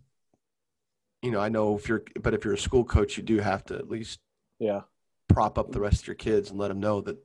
you 1.22 1.30
know, 1.30 1.40
I 1.40 1.48
know 1.48 1.76
if 1.76 1.88
you're, 1.88 2.04
but 2.20 2.34
if 2.34 2.44
you're 2.44 2.54
a 2.54 2.58
school 2.58 2.84
coach, 2.84 3.16
you 3.16 3.22
do 3.22 3.38
have 3.38 3.64
to 3.66 3.74
at 3.74 3.88
least 3.88 4.20
Yeah. 4.64 4.80
prop 5.28 5.58
up 5.58 5.72
the 5.72 5.80
rest 5.80 6.00
of 6.00 6.06
your 6.06 6.16
kids 6.16 6.48
and 6.48 6.58
let 6.58 6.68
them 6.68 6.80
know 6.80 7.02
that 7.02 7.18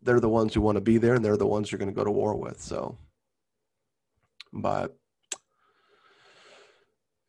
they're 0.00 0.20
the 0.20 0.30
ones 0.30 0.54
who 0.54 0.62
want 0.62 0.76
to 0.76 0.80
be 0.80 0.96
there 0.96 1.14
and 1.14 1.22
they're 1.22 1.36
the 1.36 1.46
ones 1.46 1.70
you're 1.70 1.78
going 1.78 1.90
to 1.90 1.94
go 1.94 2.04
to 2.04 2.10
war 2.10 2.34
with. 2.36 2.58
So, 2.58 2.96
but 4.50 4.96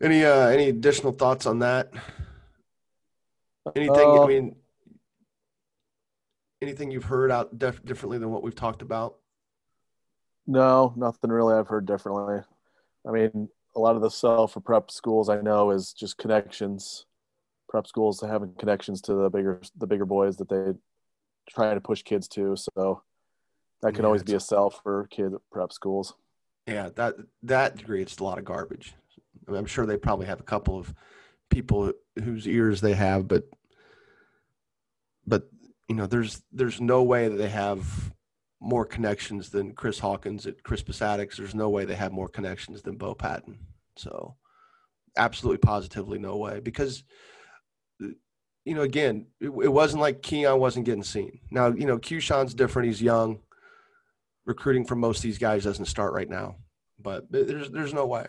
any 0.02 0.24
uh 0.24 0.48
any 0.48 0.70
additional 0.70 1.12
thoughts 1.12 1.46
on 1.46 1.60
that? 1.60 1.92
Anything? 3.76 4.08
Uh, 4.08 4.24
I 4.24 4.28
mean, 4.28 4.56
anything 6.62 6.92
you've 6.92 7.04
heard 7.04 7.32
out 7.32 7.58
def- 7.60 7.84
differently 7.84 8.18
than 8.20 8.32
what 8.32 8.44
we've 8.44 8.56
talked 8.56 8.82
about? 8.82 9.18
No, 10.48 10.94
nothing 10.96 11.30
really 11.30 11.56
I've 11.56 11.68
heard 11.68 11.86
differently. 11.86 12.40
I 13.06 13.12
mean, 13.12 13.50
a 13.76 13.80
lot 13.80 13.98
of 13.98 14.02
the 14.02 14.10
stuff 14.10 14.54
for 14.54 14.62
prep 14.62 14.92
schools 14.92 15.28
I 15.28 15.42
know 15.42 15.72
is 15.72 15.92
just 15.92 16.18
connections. 16.18 17.06
Prep 17.76 17.88
schools 17.88 18.22
having 18.22 18.54
connections 18.58 19.02
to 19.02 19.14
the 19.14 19.30
bigger 19.30 19.62
the 19.78 19.86
bigger 19.86 20.06
boys 20.06 20.38
that 20.38 20.48
they 20.48 20.74
trying 21.50 21.76
to 21.76 21.82
push 21.82 22.04
kids 22.04 22.26
to. 22.30 22.56
So 22.56 23.04
that 23.82 23.94
can 23.94 24.06
Yeah, 24.06 24.06
always 24.06 24.24
be 24.24 24.34
a 24.34 24.40
sell 24.40 24.70
for 24.70 25.08
kids 25.12 25.34
at 25.34 25.42
prep 25.52 25.74
schools. 25.74 26.14
Yeah, 26.68 26.90
that 26.96 27.16
that 27.44 27.84
creates 27.86 28.18
a 28.18 28.24
lot 28.24 28.40
of 28.40 28.46
garbage. 28.46 28.96
I 29.48 29.52
mean, 29.52 29.60
I'm 29.60 29.66
sure 29.66 29.86
they 29.86 29.98
probably 29.98 30.26
have 30.28 30.40
a 30.40 30.44
couple 30.44 30.80
of 30.80 30.94
people 31.50 31.94
whose 32.24 32.48
ears 32.48 32.82
they 32.82 32.94
have, 32.94 33.28
but 33.28 33.44
but 35.28 35.50
you 35.88 35.96
know, 35.96 36.08
there's 36.08 36.42
there's 36.52 36.82
no 36.82 37.04
way 37.04 37.28
that 37.28 37.36
they 37.36 37.50
have 37.50 38.14
more 38.60 38.86
connections 38.86 39.50
than 39.52 39.74
Chris 39.74 40.00
Hawkins 40.00 40.48
at 40.48 40.64
Crispus 40.64 41.02
Attucks. 41.02 41.38
There's 41.38 41.54
no 41.54 41.70
way 41.70 41.86
they 41.86 41.96
have 41.96 42.12
more 42.12 42.30
connections 42.30 42.82
than 42.82 42.98
Bo 42.98 43.14
Patton. 43.14 43.60
So, 43.98 44.38
absolutely, 45.18 45.60
positively, 45.60 46.18
no 46.18 46.38
way. 46.38 46.62
Because 46.62 47.04
you 48.66 48.74
know, 48.74 48.82
again, 48.82 49.28
it, 49.40 49.48
it 49.50 49.72
wasn't 49.72 50.02
like 50.02 50.24
Keon 50.24 50.60
wasn't 50.60 50.86
getting 50.86 51.04
seen. 51.04 51.40
Now, 51.52 51.68
you 51.68 51.86
know, 51.86 52.00
Keyshawn's 52.00 52.56
different. 52.56 52.88
He's 52.88 53.02
young. 53.02 53.40
Recruiting 54.46 54.86
for 54.86 54.96
most 54.96 55.18
of 55.20 55.24
these 55.24 55.38
guys 55.38 55.64
doesn't 55.64 55.86
start 55.86 56.14
right 56.14 56.30
now, 56.30 56.58
but 57.00 57.32
there's 57.32 57.72
there's 57.72 57.94
no 57.96 58.06
way. 58.06 58.28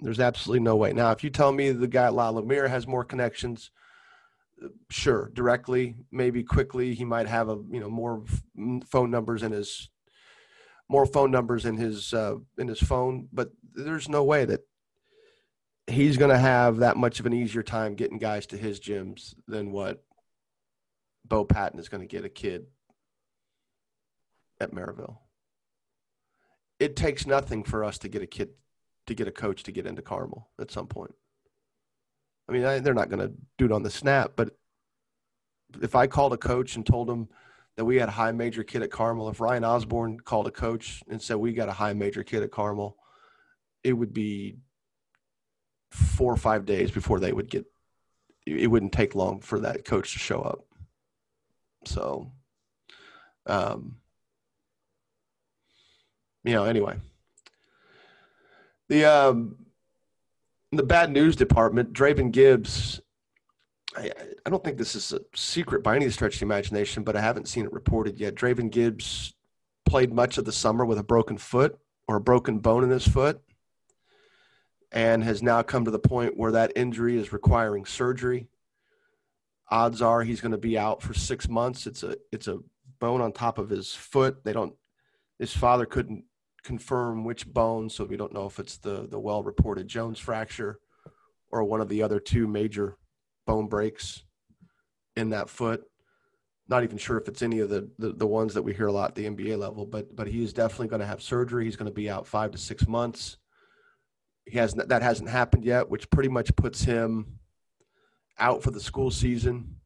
There's 0.00 0.20
absolutely 0.20 0.62
no 0.62 0.76
way. 0.76 0.92
Now, 0.92 1.10
if 1.10 1.24
you 1.24 1.30
tell 1.30 1.50
me 1.50 1.72
the 1.72 1.88
guy 1.88 2.06
at 2.06 2.14
La 2.14 2.30
Lumiere 2.30 2.68
has 2.68 2.86
more 2.86 3.04
connections, 3.04 3.72
sure, 4.90 5.32
directly, 5.34 5.96
maybe 6.12 6.44
quickly, 6.44 6.94
he 6.94 7.04
might 7.04 7.26
have 7.26 7.48
a 7.48 7.58
you 7.68 7.80
know 7.80 7.90
more 7.90 8.22
phone 8.86 9.10
numbers 9.10 9.42
in 9.42 9.50
his 9.50 9.90
more 10.88 11.04
phone 11.04 11.32
numbers 11.32 11.64
in 11.66 11.76
his 11.76 12.14
uh, 12.14 12.36
in 12.58 12.68
his 12.68 12.80
phone, 12.80 13.28
but 13.32 13.50
there's 13.74 14.08
no 14.08 14.22
way 14.22 14.44
that 14.44 14.60
he's 15.88 16.16
going 16.16 16.30
to 16.30 16.38
have 16.38 16.78
that 16.78 16.96
much 16.96 17.20
of 17.20 17.26
an 17.26 17.32
easier 17.32 17.62
time 17.62 17.94
getting 17.94 18.18
guys 18.18 18.46
to 18.46 18.56
his 18.56 18.78
gyms 18.78 19.34
than 19.46 19.72
what 19.72 20.02
Bo 21.24 21.44
Patton 21.44 21.78
is 21.78 21.88
going 21.88 22.00
to 22.00 22.06
get 22.06 22.24
a 22.24 22.28
kid 22.28 22.66
at 24.60 24.72
Merrillville. 24.72 25.18
It 26.78 26.96
takes 26.96 27.26
nothing 27.26 27.64
for 27.64 27.84
us 27.84 27.98
to 27.98 28.08
get 28.08 28.22
a 28.22 28.26
kid 28.26 28.50
to 29.06 29.14
get 29.14 29.28
a 29.28 29.32
coach 29.32 29.62
to 29.62 29.72
get 29.72 29.86
into 29.86 30.02
Carmel 30.02 30.48
at 30.60 30.70
some 30.70 30.86
point. 30.86 31.14
I 32.48 32.52
mean, 32.52 32.64
I, 32.64 32.78
they're 32.78 32.94
not 32.94 33.08
going 33.08 33.26
to 33.26 33.32
do 33.56 33.64
it 33.64 33.72
on 33.72 33.82
the 33.82 33.90
snap, 33.90 34.32
but 34.36 34.50
if 35.82 35.94
I 35.94 36.06
called 36.06 36.32
a 36.34 36.38
coach 36.38 36.76
and 36.76 36.84
told 36.84 37.08
him 37.08 37.28
that 37.76 37.84
we 37.84 37.96
had 37.96 38.08
a 38.08 38.12
high 38.12 38.32
major 38.32 38.62
kid 38.62 38.82
at 38.82 38.90
Carmel, 38.90 39.28
if 39.28 39.40
Ryan 39.40 39.64
Osborn 39.64 40.20
called 40.20 40.46
a 40.46 40.50
coach 40.50 41.02
and 41.08 41.20
said 41.20 41.36
we 41.36 41.52
got 41.52 41.68
a 41.68 41.72
high 41.72 41.94
major 41.94 42.22
kid 42.22 42.42
at 42.42 42.50
Carmel, 42.50 42.96
it 43.82 43.92
would 43.92 44.12
be 44.12 44.56
four 45.90 46.32
or 46.32 46.36
five 46.36 46.66
days 46.66 46.90
before 46.90 47.20
they 47.20 47.32
would 47.32 47.50
get. 47.50 47.66
It 48.46 48.70
wouldn't 48.70 48.92
take 48.92 49.14
long 49.14 49.40
for 49.40 49.60
that 49.60 49.84
coach 49.84 50.12
to 50.12 50.18
show 50.18 50.40
up. 50.40 50.64
So, 51.84 52.32
um, 53.46 53.96
you 56.44 56.54
know, 56.54 56.64
anyway, 56.64 56.96
the 58.88 59.04
um, 59.04 59.56
the 60.72 60.82
bad 60.82 61.10
news 61.10 61.36
department, 61.36 61.92
Draven 61.92 62.30
Gibbs. 62.32 63.00
I, 63.96 64.12
I 64.44 64.50
don't 64.50 64.62
think 64.62 64.78
this 64.78 64.94
is 64.94 65.12
a 65.12 65.20
secret 65.34 65.82
by 65.82 65.96
any 65.96 66.08
stretch 66.10 66.34
of 66.34 66.40
the 66.40 66.46
imagination, 66.46 67.02
but 67.02 67.16
I 67.16 67.20
haven't 67.20 67.48
seen 67.48 67.64
it 67.64 67.72
reported 67.72 68.18
yet. 68.18 68.34
Draven 68.34 68.70
Gibbs 68.70 69.34
played 69.86 70.12
much 70.12 70.38
of 70.38 70.44
the 70.44 70.52
summer 70.52 70.84
with 70.84 70.98
a 70.98 71.02
broken 71.02 71.38
foot 71.38 71.78
or 72.06 72.16
a 72.16 72.20
broken 72.20 72.58
bone 72.58 72.84
in 72.84 72.90
his 72.90 73.08
foot 73.08 73.40
and 74.92 75.22
has 75.22 75.42
now 75.42 75.62
come 75.62 75.84
to 75.84 75.90
the 75.90 75.98
point 75.98 76.36
where 76.36 76.52
that 76.52 76.72
injury 76.76 77.16
is 77.16 77.32
requiring 77.32 77.84
surgery. 77.84 78.48
Odds 79.70 80.00
are 80.00 80.22
he's 80.22 80.40
going 80.40 80.52
to 80.52 80.58
be 80.58 80.78
out 80.78 81.02
for 81.02 81.12
six 81.12 81.48
months. 81.48 81.86
It's 81.86 82.02
a 82.02 82.16
it's 82.32 82.48
a 82.48 82.58
bone 82.98 83.20
on 83.20 83.32
top 83.32 83.58
of 83.58 83.68
his 83.68 83.94
foot. 83.94 84.44
They 84.44 84.52
don't. 84.52 84.74
His 85.38 85.54
father 85.54 85.86
couldn't 85.86 86.24
confirm 86.64 87.24
which 87.24 87.46
bone, 87.46 87.90
so 87.90 88.04
we 88.04 88.16
don't 88.16 88.32
know 88.32 88.46
if 88.46 88.58
it's 88.58 88.78
the 88.78 89.06
the 89.08 89.18
well 89.18 89.42
reported 89.42 89.88
Jones 89.88 90.18
fracture 90.18 90.78
or 91.50 91.64
one 91.64 91.80
of 91.80 91.88
the 91.88 92.02
other 92.02 92.20
two 92.20 92.46
major 92.46 92.96
bone 93.46 93.68
breaks 93.68 94.22
in 95.16 95.30
that 95.30 95.48
foot. 95.50 95.82
Not 96.68 96.84
even 96.84 96.98
sure 96.98 97.18
if 97.18 97.28
it's 97.28 97.40
any 97.40 97.60
of 97.60 97.70
the, 97.70 97.90
the, 97.98 98.12
the 98.12 98.26
ones 98.26 98.52
that 98.52 98.62
we 98.62 98.74
hear 98.74 98.88
a 98.88 98.92
lot 98.92 99.10
at 99.10 99.14
the 99.14 99.24
NBA 99.24 99.58
level, 99.58 99.86
but 99.86 100.14
but 100.14 100.28
he 100.28 100.42
is 100.42 100.52
definitely 100.52 100.88
going 100.88 101.00
to 101.00 101.06
have 101.06 101.22
surgery. 101.22 101.64
He's 101.64 101.76
going 101.76 101.90
to 101.90 101.94
be 101.94 102.10
out 102.10 102.26
five 102.26 102.50
to 102.52 102.58
six 102.58 102.86
months. 102.86 103.38
He 104.48 104.58
has 104.58 104.74
that 104.74 105.02
hasn't 105.02 105.28
happened 105.28 105.64
yet, 105.64 105.90
which 105.90 106.08
pretty 106.10 106.28
much 106.28 106.54
puts 106.56 106.82
him 106.82 107.38
out 108.38 108.62
for 108.62 108.70
the 108.70 108.80
school 108.80 109.10
season. 109.10 109.76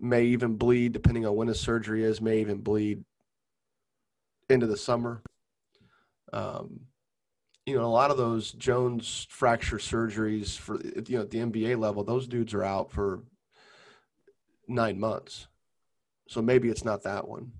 May 0.00 0.24
even 0.24 0.56
bleed, 0.56 0.92
depending 0.92 1.26
on 1.26 1.36
when 1.36 1.48
his 1.48 1.60
surgery 1.60 2.02
is. 2.04 2.20
May 2.20 2.40
even 2.40 2.58
bleed 2.58 3.04
into 4.48 4.66
the 4.66 4.76
summer. 4.76 5.22
Um, 6.32 6.80
you 7.66 7.76
know, 7.76 7.84
a 7.84 7.86
lot 7.86 8.10
of 8.10 8.16
those 8.16 8.52
Jones 8.52 9.26
fracture 9.30 9.76
surgeries 9.76 10.56
for 10.56 10.80
you 10.80 11.16
know 11.16 11.22
at 11.22 11.30
the 11.30 11.38
NBA 11.38 11.78
level, 11.78 12.02
those 12.02 12.26
dudes 12.26 12.54
are 12.54 12.64
out 12.64 12.90
for 12.90 13.22
nine 14.66 14.98
months. 14.98 15.46
So 16.28 16.42
maybe 16.42 16.68
it's 16.68 16.84
not 16.84 17.02
that 17.04 17.28
one, 17.28 17.52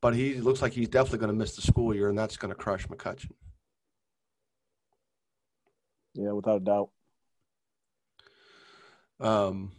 but 0.00 0.14
he 0.14 0.34
looks 0.34 0.62
like 0.62 0.72
he's 0.72 0.88
definitely 0.88 1.20
going 1.20 1.32
to 1.32 1.38
miss 1.38 1.56
the 1.56 1.62
school 1.62 1.94
year, 1.94 2.08
and 2.08 2.18
that's 2.18 2.36
going 2.36 2.52
to 2.52 2.60
crush 2.60 2.86
McCutcheon. 2.86 3.32
Yeah, 6.16 6.32
without 6.32 6.62
a 6.62 6.64
doubt. 6.64 6.90
Um. 9.20 9.72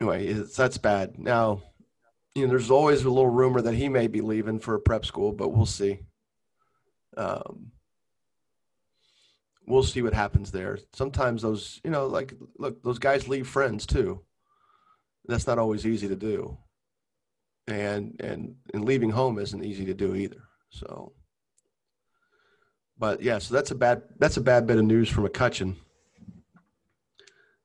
Anyway, 0.00 0.32
that's 0.32 0.78
bad. 0.78 1.18
Now, 1.18 1.62
you 2.34 2.42
know, 2.42 2.48
there's 2.48 2.70
always 2.70 3.04
a 3.04 3.10
little 3.10 3.30
rumor 3.30 3.60
that 3.60 3.74
he 3.74 3.88
may 3.88 4.08
be 4.08 4.20
leaving 4.20 4.58
for 4.58 4.74
a 4.74 4.80
prep 4.80 5.04
school, 5.04 5.32
but 5.32 5.50
we'll 5.50 5.66
see. 5.66 6.00
Um, 7.16 7.72
we'll 9.66 9.82
see 9.82 10.02
what 10.02 10.14
happens 10.14 10.50
there. 10.50 10.78
Sometimes 10.92 11.42
those, 11.42 11.80
you 11.84 11.90
know, 11.90 12.06
like 12.06 12.34
look, 12.58 12.82
those 12.82 12.98
guys 12.98 13.28
leave 13.28 13.46
friends 13.46 13.86
too. 13.86 14.22
That's 15.26 15.46
not 15.46 15.58
always 15.58 15.86
easy 15.86 16.08
to 16.08 16.16
do, 16.16 16.58
and 17.68 18.20
and 18.20 18.56
and 18.74 18.84
leaving 18.84 19.10
home 19.10 19.38
isn't 19.38 19.64
easy 19.64 19.84
to 19.84 19.94
do 19.94 20.16
either. 20.16 20.42
So, 20.70 21.12
but 22.98 23.22
yeah, 23.22 23.38
so 23.38 23.54
that's 23.54 23.70
a 23.70 23.74
bad 23.74 24.02
that's 24.18 24.36
a 24.36 24.40
bad 24.40 24.66
bit 24.66 24.78
of 24.78 24.84
news 24.84 25.08
for 25.08 25.28
McCutcheon. 25.28 25.76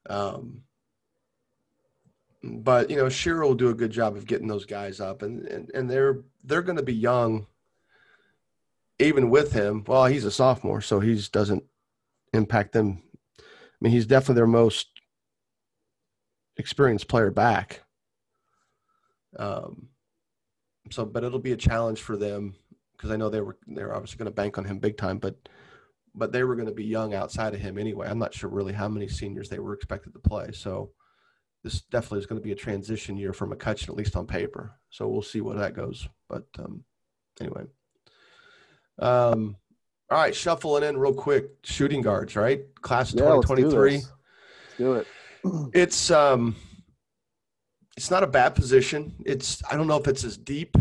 Um, 0.10 0.64
but 2.44 2.90
you 2.90 2.96
know, 2.96 3.10
Shearer 3.10 3.46
will 3.46 3.56
do 3.56 3.70
a 3.70 3.76
good 3.76 3.92
job 3.92 4.16
of 4.16 4.26
getting 4.26 4.48
those 4.48 4.66
guys 4.66 5.00
up, 5.00 5.22
and 5.22 5.46
and, 5.48 5.70
and 5.74 5.90
they're 5.90 6.22
they're 6.44 6.62
going 6.62 6.78
to 6.78 6.84
be 6.84 6.94
young. 6.94 7.48
Even 9.00 9.30
with 9.30 9.54
him, 9.54 9.84
well, 9.86 10.06
he's 10.06 10.26
a 10.26 10.32
sophomore, 10.32 10.82
so 10.82 11.00
he 11.00 11.22
doesn't 11.32 11.64
impact 12.34 12.72
them. 12.74 13.04
I 13.40 13.44
mean, 13.80 13.94
he's 13.94 14.08
definitely 14.08 14.36
their 14.36 14.48
most 14.48 14.88
experienced 16.58 17.08
player 17.08 17.30
back. 17.30 17.84
Um, 19.38 19.90
so, 20.90 21.06
but 21.06 21.24
it'll 21.24 21.38
be 21.38 21.52
a 21.52 21.58
challenge 21.58 22.02
for 22.02 22.18
them 22.18 22.56
because 22.98 23.12
I 23.12 23.16
know 23.16 23.30
they 23.30 23.42
were 23.42 23.58
they're 23.68 23.94
obviously 23.94 24.18
going 24.18 24.26
to 24.26 24.36
bank 24.36 24.58
on 24.58 24.66
him 24.66 24.80
big 24.80 24.98
time, 24.98 25.20
but 25.20 25.36
but 26.16 26.32
they 26.32 26.44
were 26.44 26.56
going 26.56 26.68
to 26.68 26.74
be 26.74 26.86
young 26.86 27.14
outside 27.14 27.54
of 27.54 27.60
him 27.60 27.78
anyway. 27.78 28.08
I'm 28.10 28.20
not 28.20 28.34
sure 28.34 28.50
really 28.50 28.74
how 28.74 28.90
many 28.90 29.08
seniors 29.08 29.50
they 29.50 29.60
were 29.60 29.74
expected 29.74 30.14
to 30.14 30.20
play. 30.20 30.52
So 30.52 30.92
this 31.64 31.82
definitely 31.82 32.20
is 32.20 32.26
going 32.26 32.42
to 32.42 32.46
be 32.46 32.52
a 32.52 32.56
transition 32.56 33.18
year 33.18 33.34
for 33.34 33.48
McCutcheon, 33.48 33.90
at 33.90 33.96
least 33.96 34.16
on 34.16 34.26
paper. 34.26 34.80
So 34.90 35.08
we'll 35.08 35.22
see 35.22 35.42
where 35.42 35.58
that 35.58 35.76
goes. 35.76 36.08
But 36.28 36.46
um, 36.58 36.84
anyway. 37.40 37.64
Um, 39.00 39.58
all 40.10 40.18
right, 40.18 40.34
shuffling 40.34 40.84
in 40.84 40.98
real 40.98 41.14
quick. 41.14 41.50
Shooting 41.64 42.02
guards, 42.02 42.36
right? 42.36 42.62
Class 42.82 43.14
of 43.14 43.20
Yeah, 43.20 43.34
let's 43.34 43.48
do 43.48 43.56
2023. 43.56 43.92
Let's 43.92 44.08
do 44.78 44.94
it. 44.94 45.08
It's 45.74 46.12
um 46.12 46.56
it's 47.96 48.12
not 48.12 48.24
a 48.24 48.28
bad 48.28 48.54
position. 48.56 49.14
It's 49.26 49.62
I 49.70 49.78
don't 49.78 49.88
know 49.88 49.98
if 49.98 50.08
it's 50.08 50.24
as 50.24 50.38
deep 50.38 50.76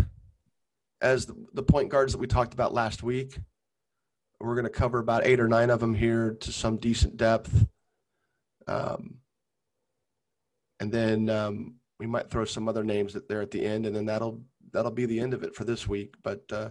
as 1.00 1.26
the, 1.52 1.62
point 1.62 1.88
guards 1.88 2.12
that 2.12 2.18
we 2.18 2.26
talked 2.26 2.54
about 2.54 2.74
last 2.74 3.02
week. 3.02 3.38
We're 4.40 4.54
going 4.54 4.64
to 4.64 4.70
cover 4.70 4.98
about 4.98 5.26
eight 5.26 5.40
or 5.40 5.48
nine 5.48 5.70
of 5.70 5.80
them 5.80 5.94
here 5.94 6.36
to 6.40 6.52
some 6.52 6.76
decent 6.76 7.16
depth. 7.16 7.66
Um, 8.66 9.18
and 10.78 10.92
then 10.92 11.30
um, 11.30 11.76
we 11.98 12.06
might 12.06 12.30
throw 12.30 12.44
some 12.44 12.68
other 12.68 12.84
names 12.84 13.16
there 13.28 13.40
at 13.40 13.50
the 13.50 13.64
end, 13.64 13.86
and 13.86 13.96
then 13.96 14.04
that'll 14.04 14.42
that'll 14.72 14.90
be 14.90 15.06
the 15.06 15.20
end 15.20 15.32
of 15.32 15.42
it 15.42 15.54
for 15.54 15.64
this 15.64 15.88
week. 15.88 16.14
But 16.22 16.42
uh, 16.52 16.70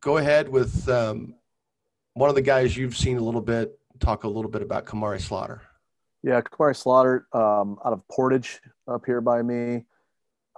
go 0.00 0.16
ahead 0.16 0.48
with 0.48 0.88
um, 0.88 1.34
one 2.14 2.28
of 2.28 2.34
the 2.34 2.42
guys 2.42 2.76
you've 2.76 2.96
seen 2.96 3.16
a 3.16 3.22
little 3.22 3.40
bit. 3.40 3.78
Talk 4.00 4.24
a 4.24 4.28
little 4.28 4.50
bit 4.50 4.62
about 4.62 4.86
Kamari 4.86 5.20
Slaughter. 5.20 5.62
Yeah, 6.22 6.40
Kamari 6.40 6.76
Slaughter 6.76 7.26
um, 7.32 7.78
out 7.84 7.92
of 7.92 8.06
Portage 8.08 8.60
up 8.88 9.04
here 9.06 9.20
by 9.20 9.42
me. 9.42 9.84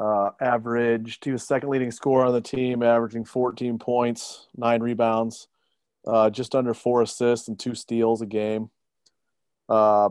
Uh, 0.00 0.30
averaged, 0.40 1.22
he 1.26 1.30
was 1.30 1.42
second 1.46 1.68
leading 1.68 1.90
scorer 1.90 2.24
on 2.24 2.32
the 2.32 2.40
team, 2.40 2.82
averaging 2.82 3.22
14 3.22 3.78
points, 3.78 4.46
nine 4.56 4.82
rebounds, 4.82 5.46
uh, 6.06 6.30
just 6.30 6.54
under 6.54 6.72
four 6.72 7.02
assists 7.02 7.48
and 7.48 7.58
two 7.58 7.74
steals 7.74 8.22
a 8.22 8.26
game. 8.26 8.70
Uh, 9.68 10.08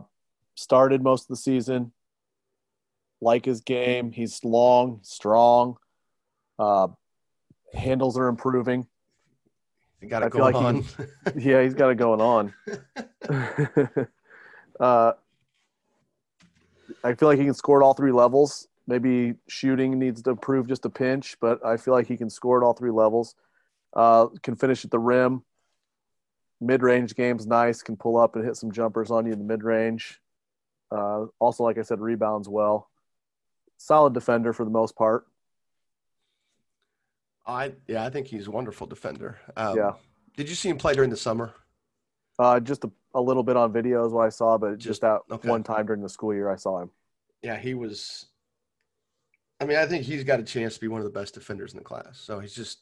started 0.54 1.02
most 1.02 1.22
of 1.22 1.28
the 1.28 1.36
season. 1.36 1.90
Like 3.20 3.44
his 3.44 3.62
game, 3.62 4.12
he's 4.12 4.44
long, 4.44 5.00
strong. 5.02 5.76
Uh, 6.56 6.88
handles 7.74 8.16
are 8.16 8.28
improving. 8.28 8.86
You 10.00 10.08
got 10.08 10.22
it 10.22 10.30
going 10.30 10.54
like 10.54 10.54
on. 10.54 10.74
he- 11.34 11.50
Yeah, 11.50 11.62
he's 11.62 11.74
got 11.74 11.90
it 11.90 11.96
going 11.96 12.20
on. 12.20 12.54
uh, 14.80 15.12
I 17.02 17.14
feel 17.14 17.28
like 17.28 17.38
he 17.38 17.44
can 17.44 17.54
score 17.54 17.82
at 17.82 17.84
all 17.84 17.94
three 17.94 18.12
levels. 18.12 18.68
Maybe 18.90 19.34
shooting 19.46 20.00
needs 20.00 20.20
to 20.22 20.30
improve 20.30 20.66
just 20.66 20.84
a 20.84 20.90
pinch, 20.90 21.36
but 21.40 21.64
I 21.64 21.76
feel 21.76 21.94
like 21.94 22.08
he 22.08 22.16
can 22.16 22.28
score 22.28 22.60
at 22.60 22.66
all 22.66 22.72
three 22.72 22.90
levels. 22.90 23.36
Uh, 23.94 24.26
can 24.42 24.56
finish 24.56 24.84
at 24.84 24.90
the 24.90 24.98
rim. 24.98 25.44
Mid 26.60 26.82
range 26.82 27.14
game's 27.14 27.46
nice. 27.46 27.82
Can 27.82 27.96
pull 27.96 28.16
up 28.16 28.34
and 28.34 28.44
hit 28.44 28.56
some 28.56 28.72
jumpers 28.72 29.12
on 29.12 29.26
you 29.26 29.32
in 29.32 29.38
the 29.38 29.44
mid 29.44 29.62
range. 29.62 30.20
Uh, 30.90 31.26
also, 31.38 31.62
like 31.62 31.78
I 31.78 31.82
said, 31.82 32.00
rebounds 32.00 32.48
well. 32.48 32.90
Solid 33.78 34.12
defender 34.12 34.52
for 34.52 34.64
the 34.64 34.72
most 34.72 34.96
part. 34.96 35.24
I 37.46 37.72
yeah, 37.86 38.04
I 38.04 38.10
think 38.10 38.26
he's 38.26 38.48
a 38.48 38.50
wonderful 38.50 38.88
defender. 38.88 39.38
Um, 39.56 39.76
Yeah. 39.76 39.92
Did 40.36 40.48
you 40.48 40.56
see 40.56 40.68
him 40.68 40.78
play 40.78 40.94
during 40.94 41.10
the 41.10 41.16
summer? 41.16 41.54
Uh, 42.40 42.58
just 42.58 42.84
a, 42.84 42.90
a 43.14 43.20
little 43.20 43.42
bit 43.44 43.56
on 43.56 43.72
video 43.72 44.04
is 44.04 44.12
what 44.12 44.26
I 44.26 44.30
saw, 44.30 44.58
but 44.58 44.78
just, 44.78 44.86
Just- 44.86 45.00
that 45.02 45.20
okay. 45.30 45.48
one 45.48 45.62
time 45.62 45.86
during 45.86 46.02
the 46.02 46.08
school 46.08 46.34
year 46.34 46.50
I 46.50 46.56
saw 46.56 46.80
him. 46.80 46.90
Yeah, 47.42 47.56
he 47.56 47.74
was. 47.74 48.26
I 49.60 49.66
mean, 49.66 49.76
I 49.76 49.86
think 49.86 50.04
he's 50.04 50.24
got 50.24 50.40
a 50.40 50.44
chance 50.44 50.74
to 50.74 50.80
be 50.80 50.88
one 50.88 51.00
of 51.00 51.04
the 51.04 51.18
best 51.18 51.34
defenders 51.34 51.72
in 51.72 51.78
the 51.78 51.84
class. 51.84 52.18
So 52.18 52.40
he's 52.40 52.54
just 52.54 52.78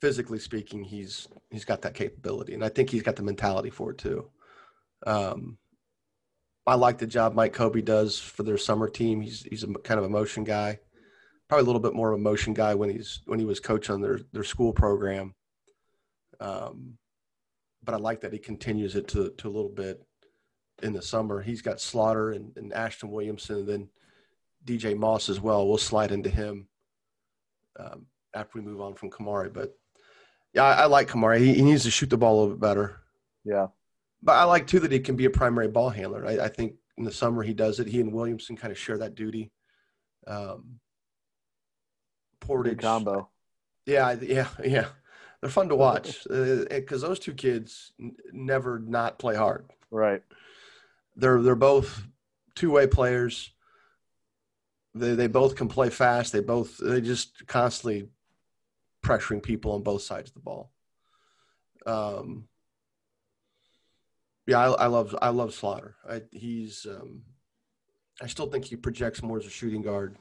physically 0.00 0.38
speaking, 0.38 0.82
he's 0.82 1.28
he's 1.50 1.64
got 1.64 1.82
that 1.82 1.94
capability, 1.94 2.54
and 2.54 2.64
I 2.64 2.68
think 2.68 2.90
he's 2.90 3.02
got 3.02 3.16
the 3.16 3.22
mentality 3.22 3.70
for 3.70 3.90
it 3.90 3.98
too. 3.98 4.30
Um, 5.06 5.58
I 6.66 6.74
like 6.74 6.98
the 6.98 7.06
job 7.06 7.34
Mike 7.34 7.52
Kobe 7.52 7.80
does 7.80 8.18
for 8.18 8.42
their 8.42 8.58
summer 8.58 8.88
team. 8.88 9.20
He's 9.20 9.42
he's 9.42 9.64
a 9.64 9.68
kind 9.68 9.98
of 9.98 10.04
a 10.04 10.10
motion 10.10 10.44
guy, 10.44 10.78
probably 11.48 11.62
a 11.62 11.66
little 11.66 11.80
bit 11.80 11.94
more 11.94 12.12
of 12.12 12.18
a 12.18 12.22
motion 12.22 12.54
guy 12.54 12.74
when 12.74 12.90
he's 12.90 13.20
when 13.26 13.38
he 13.38 13.44
was 13.44 13.60
coach 13.60 13.90
on 13.90 14.00
their 14.00 14.20
their 14.32 14.44
school 14.44 14.72
program. 14.72 15.34
Um, 16.40 16.98
but 17.82 17.94
I 17.94 17.98
like 17.98 18.20
that 18.20 18.32
he 18.32 18.38
continues 18.38 18.96
it 18.96 19.08
to 19.08 19.30
to 19.30 19.48
a 19.48 19.50
little 19.50 19.70
bit 19.70 20.02
in 20.82 20.92
the 20.92 21.02
summer. 21.02 21.42
He's 21.42 21.62
got 21.62 21.80
Slaughter 21.80 22.30
and, 22.30 22.56
and 22.56 22.72
Ashton 22.72 23.10
Williamson, 23.10 23.56
and 23.60 23.68
then 23.68 23.88
DJ 24.68 24.96
Moss 24.96 25.28
as 25.28 25.40
well. 25.40 25.66
We'll 25.66 25.78
slide 25.78 26.12
into 26.12 26.28
him 26.28 26.68
um, 27.78 28.06
after 28.34 28.58
we 28.58 28.64
move 28.64 28.80
on 28.80 28.94
from 28.94 29.10
Kamari. 29.10 29.52
But 29.52 29.74
yeah, 30.52 30.64
I, 30.64 30.72
I 30.82 30.84
like 30.86 31.08
Kamari. 31.08 31.38
He, 31.38 31.54
he 31.54 31.62
needs 31.62 31.84
to 31.84 31.90
shoot 31.90 32.10
the 32.10 32.18
ball 32.18 32.34
a 32.34 32.38
little 32.40 32.54
bit 32.54 32.60
better. 32.60 33.00
Yeah. 33.44 33.68
But 34.22 34.32
I 34.32 34.44
like 34.44 34.66
too 34.66 34.80
that 34.80 34.92
he 34.92 35.00
can 35.00 35.16
be 35.16 35.24
a 35.24 35.30
primary 35.30 35.68
ball 35.68 35.90
handler. 35.90 36.26
I, 36.26 36.44
I 36.44 36.48
think 36.48 36.74
in 36.96 37.04
the 37.04 37.12
summer 37.12 37.42
he 37.42 37.54
does 37.54 37.80
it. 37.80 37.86
He 37.86 38.00
and 38.00 38.12
Williamson 38.12 38.56
kind 38.56 38.72
of 38.72 38.78
share 38.78 38.98
that 38.98 39.14
duty. 39.14 39.50
Um, 40.26 40.80
Portage 42.40 42.78
Good 42.78 42.82
combo. 42.82 43.28
yeah, 43.86 44.14
yeah, 44.20 44.48
yeah. 44.64 44.86
They're 45.40 45.50
fun 45.50 45.68
to 45.68 45.76
watch 45.76 46.24
because 46.28 47.02
those 47.02 47.18
two 47.20 47.32
kids 47.34 47.92
n- 48.00 48.16
never 48.32 48.78
not 48.80 49.18
play 49.18 49.36
hard. 49.36 49.70
Right. 49.90 50.22
They're 51.16 51.40
they're 51.40 51.54
both 51.54 52.04
two 52.54 52.72
way 52.72 52.86
players. 52.86 53.52
They 54.98 55.14
they 55.14 55.26
both 55.26 55.56
can 55.56 55.68
play 55.68 55.90
fast. 55.90 56.32
They 56.32 56.40
both 56.40 56.76
they 56.78 57.00
just 57.00 57.46
constantly 57.46 58.08
pressuring 59.04 59.42
people 59.42 59.72
on 59.72 59.82
both 59.82 60.02
sides 60.02 60.30
of 60.30 60.34
the 60.34 60.40
ball. 60.40 60.70
Um, 61.86 62.48
yeah, 64.46 64.58
I, 64.58 64.84
I 64.84 64.86
love 64.86 65.16
I 65.22 65.28
love 65.30 65.54
Slaughter. 65.54 65.96
I, 66.08 66.22
he's 66.32 66.86
um, 66.86 67.22
I 68.20 68.26
still 68.26 68.46
think 68.46 68.64
he 68.64 68.76
projects 68.76 69.22
more 69.22 69.38
as 69.38 69.46
a 69.46 69.50
shooting 69.50 69.82
guard, 69.82 70.16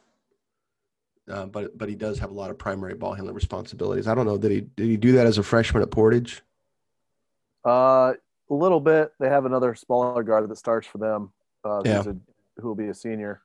uh, 1.30 1.46
but 1.46 1.78
but 1.78 1.90
he 1.90 1.96
does 1.96 2.20
have 2.20 2.30
a 2.30 2.34
lot 2.34 2.50
of 2.52 2.58
primary 2.58 2.94
ball 2.94 3.14
handling 3.14 3.36
responsibilities. 3.36 4.08
I 4.08 4.16
don't 4.16 4.26
know 4.26 4.38
did 4.38 4.52
he 4.52 4.62
did 4.62 4.88
he 4.88 4.98
do 4.98 5.14
that 5.14 5.26
as 5.28 5.38
a 5.38 5.44
freshman 5.44 5.82
at 5.84 5.92
Portage? 5.92 6.42
Uh, 7.66 8.14
a 8.50 8.54
little 8.54 8.80
bit. 8.80 9.12
They 9.20 9.28
have 9.30 9.46
another 9.46 9.76
smaller 9.76 10.24
guard 10.24 10.48
that 10.50 10.58
starts 10.58 10.88
for 10.88 11.00
them. 11.00 11.34
Uh, 11.66 11.82
Yeah. 11.84 12.02
a, 12.02 12.16
who 12.62 12.68
will 12.70 12.76
be 12.76 12.88
a 12.88 12.94
senior. 12.94 13.42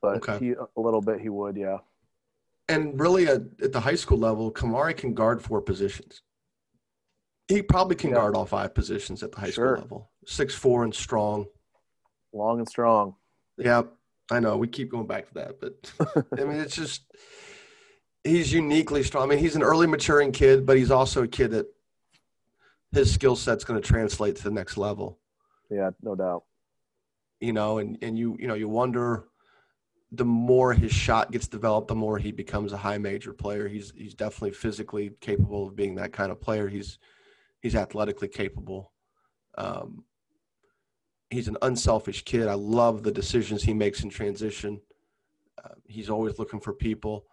But 0.00 0.16
Okay. 0.28 0.38
he 0.38 0.50
a 0.52 0.80
little 0.80 1.00
bit 1.00 1.20
he 1.20 1.28
would, 1.28 1.56
yeah. 1.56 1.78
And 2.68 2.98
really, 3.00 3.26
at, 3.26 3.42
at 3.62 3.72
the 3.72 3.80
high 3.80 3.94
school 3.94 4.18
level, 4.18 4.52
Kamari 4.52 4.96
can 4.96 5.14
guard 5.14 5.42
four 5.42 5.60
positions. 5.62 6.22
He 7.48 7.62
probably 7.62 7.96
can 7.96 8.10
Yeah. 8.10 8.16
guard 8.16 8.36
all 8.36 8.44
five 8.46 8.74
positions 8.74 9.22
at 9.22 9.32
the 9.32 9.40
high 9.40 9.50
Sure. 9.50 9.76
school 9.76 9.82
level. 9.82 10.10
Six 10.26 10.54
four 10.54 10.84
and 10.84 10.94
strong. 10.94 11.46
Long 12.32 12.58
and 12.58 12.68
strong. 12.68 13.16
Yeah, 13.56 13.82
I 14.30 14.38
know. 14.40 14.58
We 14.58 14.68
keep 14.68 14.90
going 14.90 15.06
back 15.06 15.26
to 15.28 15.34
that, 15.34 15.60
but 15.60 15.92
I 16.38 16.44
mean, 16.44 16.58
it's 16.60 16.76
just 16.76 17.02
he's 18.22 18.52
uniquely 18.52 19.02
strong. 19.02 19.24
I 19.24 19.26
mean, 19.34 19.38
he's 19.38 19.56
an 19.56 19.62
early 19.62 19.86
maturing 19.86 20.30
kid, 20.32 20.66
but 20.66 20.76
he's 20.76 20.90
also 20.90 21.22
a 21.22 21.28
kid 21.28 21.52
that 21.52 21.66
his 22.92 23.12
skill 23.12 23.34
set's 23.34 23.64
going 23.64 23.80
to 23.80 23.86
translate 23.86 24.36
to 24.36 24.44
the 24.44 24.50
next 24.50 24.76
level. 24.76 25.18
Yeah, 25.70 25.90
no 26.02 26.14
doubt. 26.14 26.44
You 27.40 27.54
know, 27.54 27.78
and 27.78 27.96
and 28.02 28.18
you 28.18 28.36
you 28.38 28.46
know 28.46 28.54
you 28.54 28.68
wonder 28.68 29.28
the 30.10 30.24
more 30.24 30.72
his 30.72 30.92
shot 30.92 31.30
gets 31.30 31.48
developed, 31.48 31.88
the 31.88 31.94
more 31.94 32.18
he 32.18 32.32
becomes 32.32 32.72
a 32.72 32.78
high 32.78 32.98
major 32.98 33.32
player. 33.32 33.68
He's 33.68 33.92
he's 33.96 34.14
definitely 34.14 34.52
physically 34.52 35.12
capable 35.20 35.66
of 35.66 35.76
being 35.76 35.96
that 35.96 36.12
kind 36.12 36.32
of 36.32 36.40
player. 36.40 36.68
He's 36.68 36.98
he's 37.60 37.74
athletically 37.74 38.28
capable. 38.28 38.92
Um, 39.56 40.04
he's 41.30 41.48
an 41.48 41.58
unselfish 41.62 42.24
kid. 42.24 42.48
I 42.48 42.54
love 42.54 43.02
the 43.02 43.12
decisions 43.12 43.62
he 43.62 43.74
makes 43.74 44.02
in 44.02 44.08
transition. 44.08 44.80
Uh, 45.62 45.74
he's 45.86 46.08
always 46.08 46.38
looking 46.38 46.60
for 46.60 46.72
people. 46.72 47.26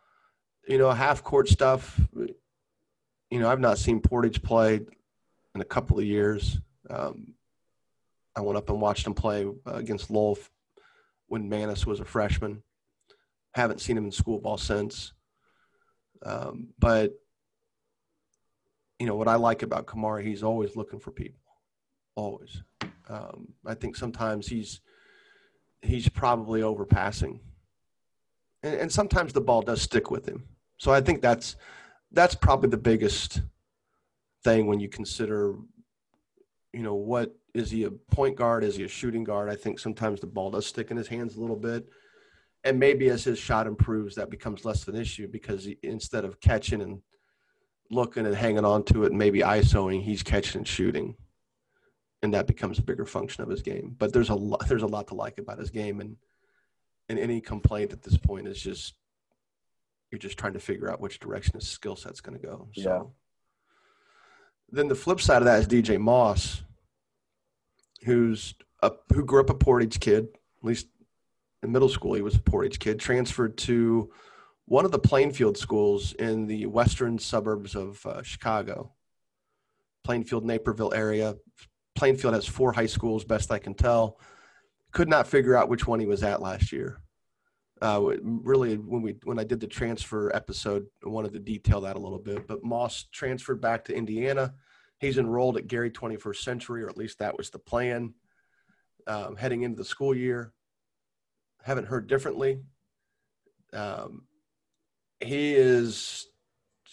You 0.67 0.77
know, 0.77 0.91
half 0.91 1.23
court 1.23 1.47
stuff. 1.47 1.99
You 3.29 3.39
know, 3.39 3.49
I've 3.49 3.59
not 3.59 3.77
seen 3.77 4.01
Portage 4.01 4.41
play 4.41 4.81
in 5.53 5.61
a 5.61 5.65
couple 5.65 5.97
of 5.97 6.05
years. 6.05 6.59
Um, 6.89 7.35
I 8.35 8.41
went 8.41 8.57
up 8.57 8.69
and 8.69 8.81
watched 8.81 9.07
him 9.07 9.13
play 9.13 9.45
uh, 9.45 9.75
against 9.75 10.11
Lowell 10.11 10.37
when 11.27 11.47
Manis 11.47 11.85
was 11.85 11.99
a 11.99 12.05
freshman. 12.05 12.63
Haven't 13.55 13.79
seen 13.79 13.97
him 13.97 14.03
in 14.03 14.11
school 14.11 14.39
ball 14.39 14.57
since. 14.57 15.13
Um, 16.25 16.73
but 16.77 17.13
you 18.99 19.07
know 19.07 19.15
what 19.15 19.29
I 19.29 19.35
like 19.35 19.63
about 19.63 19.85
Kamari, 19.85 20.25
he's 20.25 20.43
always 20.43 20.75
looking 20.75 20.99
for 20.99 21.11
people, 21.11 21.39
always. 22.15 22.61
Um, 23.07 23.47
I 23.65 23.73
think 23.73 23.95
sometimes 23.95 24.47
he's 24.47 24.81
he's 25.81 26.09
probably 26.09 26.59
overpassing, 26.59 27.39
and, 28.61 28.75
and 28.75 28.91
sometimes 28.91 29.31
the 29.31 29.39
ball 29.39 29.61
does 29.61 29.81
stick 29.81 30.11
with 30.11 30.27
him. 30.27 30.43
So 30.75 30.91
I 30.91 30.99
think 30.99 31.21
that's 31.21 31.55
that's 32.11 32.35
probably 32.35 32.69
the 32.69 32.77
biggest 32.77 33.41
thing 34.43 34.67
when 34.67 34.81
you 34.81 34.89
consider, 34.89 35.55
you 36.73 36.83
know, 36.83 36.95
what 36.95 37.33
is 37.53 37.71
he 37.71 37.85
a 37.85 37.91
point 37.91 38.35
guard? 38.35 38.65
Is 38.65 38.75
he 38.75 38.83
a 38.83 38.89
shooting 38.89 39.23
guard? 39.23 39.49
I 39.49 39.55
think 39.55 39.79
sometimes 39.79 40.19
the 40.19 40.27
ball 40.27 40.51
does 40.51 40.65
stick 40.65 40.91
in 40.91 40.97
his 40.97 41.07
hands 41.07 41.37
a 41.37 41.39
little 41.39 41.55
bit. 41.55 41.87
And 42.65 42.79
maybe 42.79 43.09
as 43.09 43.23
his 43.23 43.37
shot 43.37 43.67
improves, 43.67 44.15
that 44.15 44.31
becomes 44.31 44.65
less 44.65 44.87
of 44.87 44.93
an 44.93 44.99
issue 44.99 45.27
because 45.27 45.63
he, 45.65 45.77
instead 45.83 46.25
of 46.25 46.41
catching 46.41 46.81
and 46.81 47.01
looking 47.91 48.25
and 48.25 48.35
hanging 48.35 48.65
on 48.65 48.83
to 48.85 49.03
it 49.03 49.11
and 49.11 49.19
maybe 49.19 49.39
ISOing, 49.39 50.01
he's 50.01 50.23
catching 50.23 50.59
and 50.59 50.67
shooting. 50.67 51.15
And 52.23 52.33
that 52.33 52.47
becomes 52.47 52.79
a 52.79 52.83
bigger 52.83 53.05
function 53.05 53.43
of 53.43 53.49
his 53.49 53.61
game. 53.61 53.95
But 53.97 54.11
there's 54.13 54.29
a 54.29 54.35
lot, 54.35 54.67
there's 54.67 54.81
a 54.81 54.87
lot 54.87 55.07
to 55.09 55.15
like 55.15 55.37
about 55.37 55.59
his 55.59 55.69
game. 55.69 56.01
And 56.01 56.17
and 57.07 57.19
any 57.19 57.39
complaint 57.39 57.93
at 57.93 58.01
this 58.01 58.17
point 58.17 58.47
is 58.47 58.59
just 58.59 58.95
you're 60.11 60.17
just 60.17 60.39
trying 60.39 60.53
to 60.53 60.59
figure 60.59 60.91
out 60.91 60.99
which 60.99 61.19
direction 61.19 61.53
his 61.53 61.67
skill 61.67 61.95
set's 61.95 62.19
going 62.21 62.39
to 62.39 62.43
go. 62.43 62.67
So 62.73 62.81
Yeah. 62.81 63.03
then 64.71 64.87
the 64.87 64.95
flip 64.95 65.21
side 65.21 65.37
of 65.43 65.45
that 65.45 65.59
is 65.59 65.67
DJ 65.67 65.99
Moss, 65.99 66.63
who's 68.05 68.55
a, 68.81 68.91
who 69.13 69.23
grew 69.23 69.41
up 69.41 69.51
a 69.51 69.53
Portage 69.53 69.99
kid. 69.99 70.29
At 70.59 70.63
least 70.63 70.87
in 71.65 71.71
middle 71.71 71.89
school, 71.89 72.13
he 72.13 72.21
was 72.21 72.35
a 72.35 72.41
Portage 72.41 72.79
kid. 72.79 72.99
Transferred 72.99 73.57
to 73.59 74.11
one 74.65 74.85
of 74.85 74.91
the 74.91 74.99
Plainfield 74.99 75.57
schools 75.57 76.13
in 76.13 76.47
the 76.47 76.65
western 76.65 77.19
suburbs 77.19 77.75
of 77.75 78.03
uh, 78.05 78.23
Chicago, 78.23 78.93
Plainfield, 80.03 80.45
Naperville 80.45 80.93
area. 80.93 81.35
Plainfield 81.95 82.33
has 82.33 82.45
four 82.45 82.73
high 82.73 82.85
schools, 82.85 83.23
best 83.23 83.51
I 83.51 83.59
can 83.59 83.73
tell. 83.73 84.19
Could 84.91 85.09
not 85.09 85.27
figure 85.27 85.55
out 85.55 85.69
which 85.69 85.87
one 85.87 85.99
he 85.99 86.05
was 86.05 86.23
at 86.23 86.41
last 86.41 86.71
year. 86.71 87.01
Uh, 87.81 88.01
really, 88.23 88.77
when 88.77 89.01
we 89.01 89.17
when 89.23 89.37
I 89.37 89.43
did 89.43 89.59
the 89.59 89.67
transfer 89.67 90.33
episode, 90.33 90.85
I 91.05 91.09
wanted 91.09 91.33
to 91.33 91.39
detail 91.39 91.81
that 91.81 91.97
a 91.97 91.99
little 91.99 92.19
bit. 92.19 92.47
But 92.47 92.63
Moss 92.63 93.05
transferred 93.11 93.59
back 93.59 93.83
to 93.85 93.95
Indiana. 93.95 94.53
He's 94.99 95.17
enrolled 95.17 95.57
at 95.57 95.67
Gary 95.67 95.91
21st 95.91 96.37
Century, 96.37 96.83
or 96.83 96.89
at 96.89 96.97
least 96.97 97.19
that 97.19 97.37
was 97.37 97.49
the 97.49 97.59
plan 97.59 98.13
um, 99.07 99.35
heading 99.35 99.63
into 99.63 99.77
the 99.77 99.85
school 99.85 100.15
year. 100.15 100.53
Haven't 101.65 101.87
heard 101.87 102.05
differently. 102.05 102.59
Um, 103.73 104.25
he 105.19 105.55
is 105.55 106.27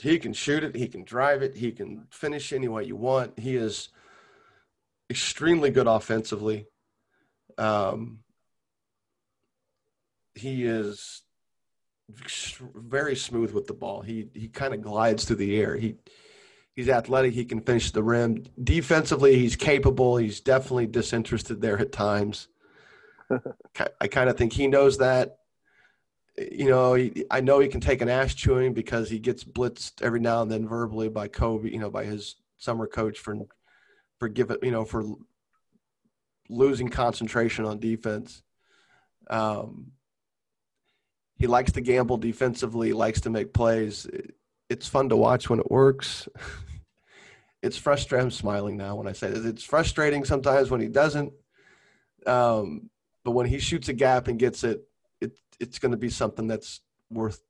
he 0.01 0.19
can 0.19 0.33
shoot 0.33 0.65
it, 0.65 0.75
he 0.75 0.89
can 0.89 1.05
drive 1.05 1.43
it, 1.43 1.55
he 1.55 1.73
can 1.73 2.07
finish 2.11 2.55
any 2.55 2.69
way 2.69 2.85
you 2.85 2.97
want. 2.97 3.39
He 3.39 3.55
is 3.55 3.91
extremely 5.11 5.69
good 5.69 5.87
offensively. 5.87 6.69
Um, 7.59 8.21
he 10.35 10.65
is 10.65 11.23
very 12.75 13.15
smooth 13.15 13.53
with 13.53 13.67
the 13.67 13.75
ball. 13.75 14.01
He 14.01 14.31
he 14.33 14.49
kind 14.49 14.73
of 14.73 14.81
glides 14.81 15.27
through 15.27 15.37
the 15.37 15.61
air. 15.61 15.77
He 15.77 15.97
he's 16.75 16.89
athletic. 16.89 17.35
He 17.35 17.45
can 17.45 17.61
finish 17.61 17.91
the 17.91 18.03
rim. 18.03 18.45
Defensively, 18.65 19.39
he's 19.39 19.55
capable. 19.55 20.17
He's 20.17 20.41
definitely 20.41 20.87
disinterested 20.87 21.61
there 21.61 21.79
at 21.79 21.93
times. 21.93 22.49
I 24.01 24.09
kind 24.09 24.29
of 24.31 24.37
think 24.37 24.53
he 24.53 24.67
knows 24.67 24.99
that. 24.99 25.39
You 26.39 26.69
know, 26.69 26.95
he, 26.95 27.27
I 27.31 27.41
know 27.41 27.59
he 27.59 27.69
can 27.69 27.81
take 27.81 28.01
an 28.01 28.09
ass 28.09 28.35
chewing 28.35 28.73
because 28.73 29.11
he 29.11 29.19
gets 29.19 29.45
blitzed 29.45 30.03
every 30.03 30.21
now 30.21 30.43
and 30.43 30.51
then 30.51 30.67
verbally 30.67 31.09
by 31.09 31.29
Kobe. 31.29 31.71
You 31.71 31.79
know, 31.79 31.91
by 31.91 32.05
his 32.05 32.37
summer 32.57 32.87
coach 32.87 33.19
for 33.19 33.37
for 34.19 34.29
giving 34.29 34.57
you 34.63 34.71
know 34.71 34.85
for 34.85 35.05
losing 36.49 36.89
concentration 36.89 37.65
on 37.65 37.79
defense. 37.79 38.43
Um, 39.29 39.93
he 41.37 41.47
likes 41.47 41.73
to 41.73 41.81
gamble 41.81 42.19
defensively, 42.19 42.93
likes 42.93 43.21
to 43.23 43.31
make 43.31 43.53
plays. 43.53 44.07
It's 44.71 44.87
fun 44.87 45.09
to 45.09 45.17
watch 45.17 45.51
when 45.51 45.59
it 45.59 45.71
works. 45.71 46.29
it's 47.63 47.77
frustrating. 47.77 48.27
I'm 48.27 48.31
smiling 48.31 48.77
now 48.77 48.95
when 48.97 49.09
I 49.09 49.13
say 49.13 49.29
this. 49.31 49.45
It's 49.45 49.65
frustrating 49.65 50.25
sometimes 50.25 50.71
when 50.71 50.81
he 50.81 50.89
doesn't. 50.89 51.33
Um, 52.27 52.91
but 53.25 53.33
when 53.33 53.47
he 53.47 53.59
shoots 53.59 53.89
a 53.89 53.93
gap 53.93 54.29
and 54.29 54.39
gets 54.39 54.65
it, 54.65 54.83
it 55.21 55.39
it's 55.61 55.79
going 55.79 55.93
to 55.93 55.99
be 55.99 56.11
something 56.11 56.47
that's 56.47 56.81
worth 57.11 57.41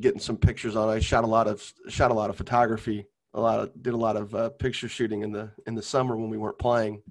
getting 0.00 0.20
some 0.20 0.36
pictures 0.36 0.76
on. 0.76 0.88
I 0.88 1.00
shot 1.00 1.24
a 1.24 1.28
lot 1.28 1.46
of 1.46 1.72
shot 1.88 2.10
a 2.10 2.14
lot 2.14 2.30
of 2.30 2.36
photography, 2.36 3.06
a 3.34 3.40
lot 3.40 3.60
of 3.60 3.82
did 3.82 3.94
a 3.94 3.98
lot 3.98 4.16
of 4.16 4.34
uh, 4.34 4.50
picture 4.50 4.88
shooting 4.88 5.22
in 5.22 5.32
the 5.32 5.50
in 5.66 5.74
the 5.74 5.82
summer 5.82 6.16
when 6.16 6.30
we 6.30 6.38
weren't 6.38 6.58
playing 6.58 7.02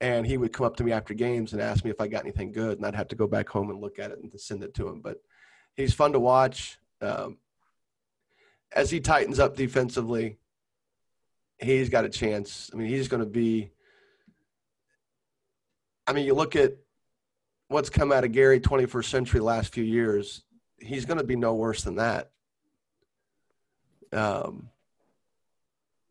and 0.00 0.26
he 0.26 0.38
would 0.38 0.52
come 0.52 0.66
up 0.66 0.76
to 0.76 0.84
me 0.84 0.92
after 0.92 1.12
games 1.12 1.52
and 1.52 1.60
ask 1.60 1.84
me 1.84 1.90
if 1.90 2.00
I 2.00 2.08
got 2.08 2.22
anything 2.22 2.52
good, 2.52 2.78
and 2.78 2.86
I'd 2.86 2.94
have 2.94 3.08
to 3.08 3.16
go 3.16 3.26
back 3.26 3.48
home 3.48 3.70
and 3.70 3.80
look 3.80 3.98
at 3.98 4.10
it 4.10 4.18
and 4.18 4.40
send 4.40 4.62
it 4.64 4.74
to 4.74 4.88
him. 4.88 5.00
But 5.00 5.18
he's 5.76 5.92
fun 5.92 6.12
to 6.12 6.20
watch. 6.20 6.78
Um, 7.02 7.38
as 8.72 8.90
he 8.90 9.00
tightens 9.00 9.38
up 9.38 9.56
defensively, 9.56 10.38
he's 11.58 11.90
got 11.90 12.06
a 12.06 12.08
chance. 12.08 12.70
I 12.72 12.76
mean, 12.76 12.88
he's 12.88 13.08
going 13.08 13.22
to 13.22 13.28
be. 13.28 13.72
I 16.10 16.12
mean, 16.12 16.26
you 16.26 16.34
look 16.34 16.56
at 16.56 16.72
what's 17.68 17.88
come 17.88 18.10
out 18.10 18.24
of 18.24 18.32
Gary 18.32 18.58
21st 18.58 19.04
century 19.04 19.38
last 19.38 19.72
few 19.72 19.84
years. 19.84 20.42
He's 20.80 21.04
going 21.04 21.18
to 21.18 21.24
be 21.24 21.36
no 21.36 21.54
worse 21.54 21.84
than 21.84 21.94
that. 21.96 22.32
Um, 24.12 24.70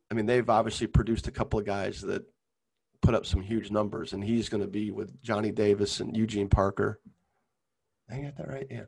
I 0.10 0.14
mean, 0.14 0.26
they've 0.26 0.50
obviously 0.50 0.88
produced 0.88 1.28
a 1.28 1.32
couple 1.32 1.60
of 1.60 1.66
guys 1.66 2.00
that 2.04 2.24
put 3.02 3.14
up 3.14 3.26
some 3.26 3.42
huge 3.42 3.72
numbers, 3.72 4.14
and 4.14 4.24
he's 4.24 4.48
going 4.48 4.64
to 4.64 4.70
be 4.70 4.90
with 4.90 5.22
Johnny 5.22 5.52
Davis 5.52 6.00
and 6.00 6.16
Eugene 6.16 6.48
Parker. 6.48 7.02
I 8.10 8.20
got 8.20 8.38
that 8.38 8.48
right. 8.48 8.68
Yeah, 8.72 8.86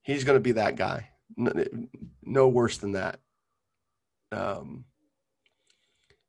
he's 0.00 0.24
going 0.24 0.36
to 0.36 0.42
be 0.42 0.52
that 0.52 0.76
guy. 0.76 1.10
No, 1.36 1.52
no 2.22 2.48
worse 2.48 2.78
than 2.78 2.92
that. 2.92 3.20
Um, 4.32 4.86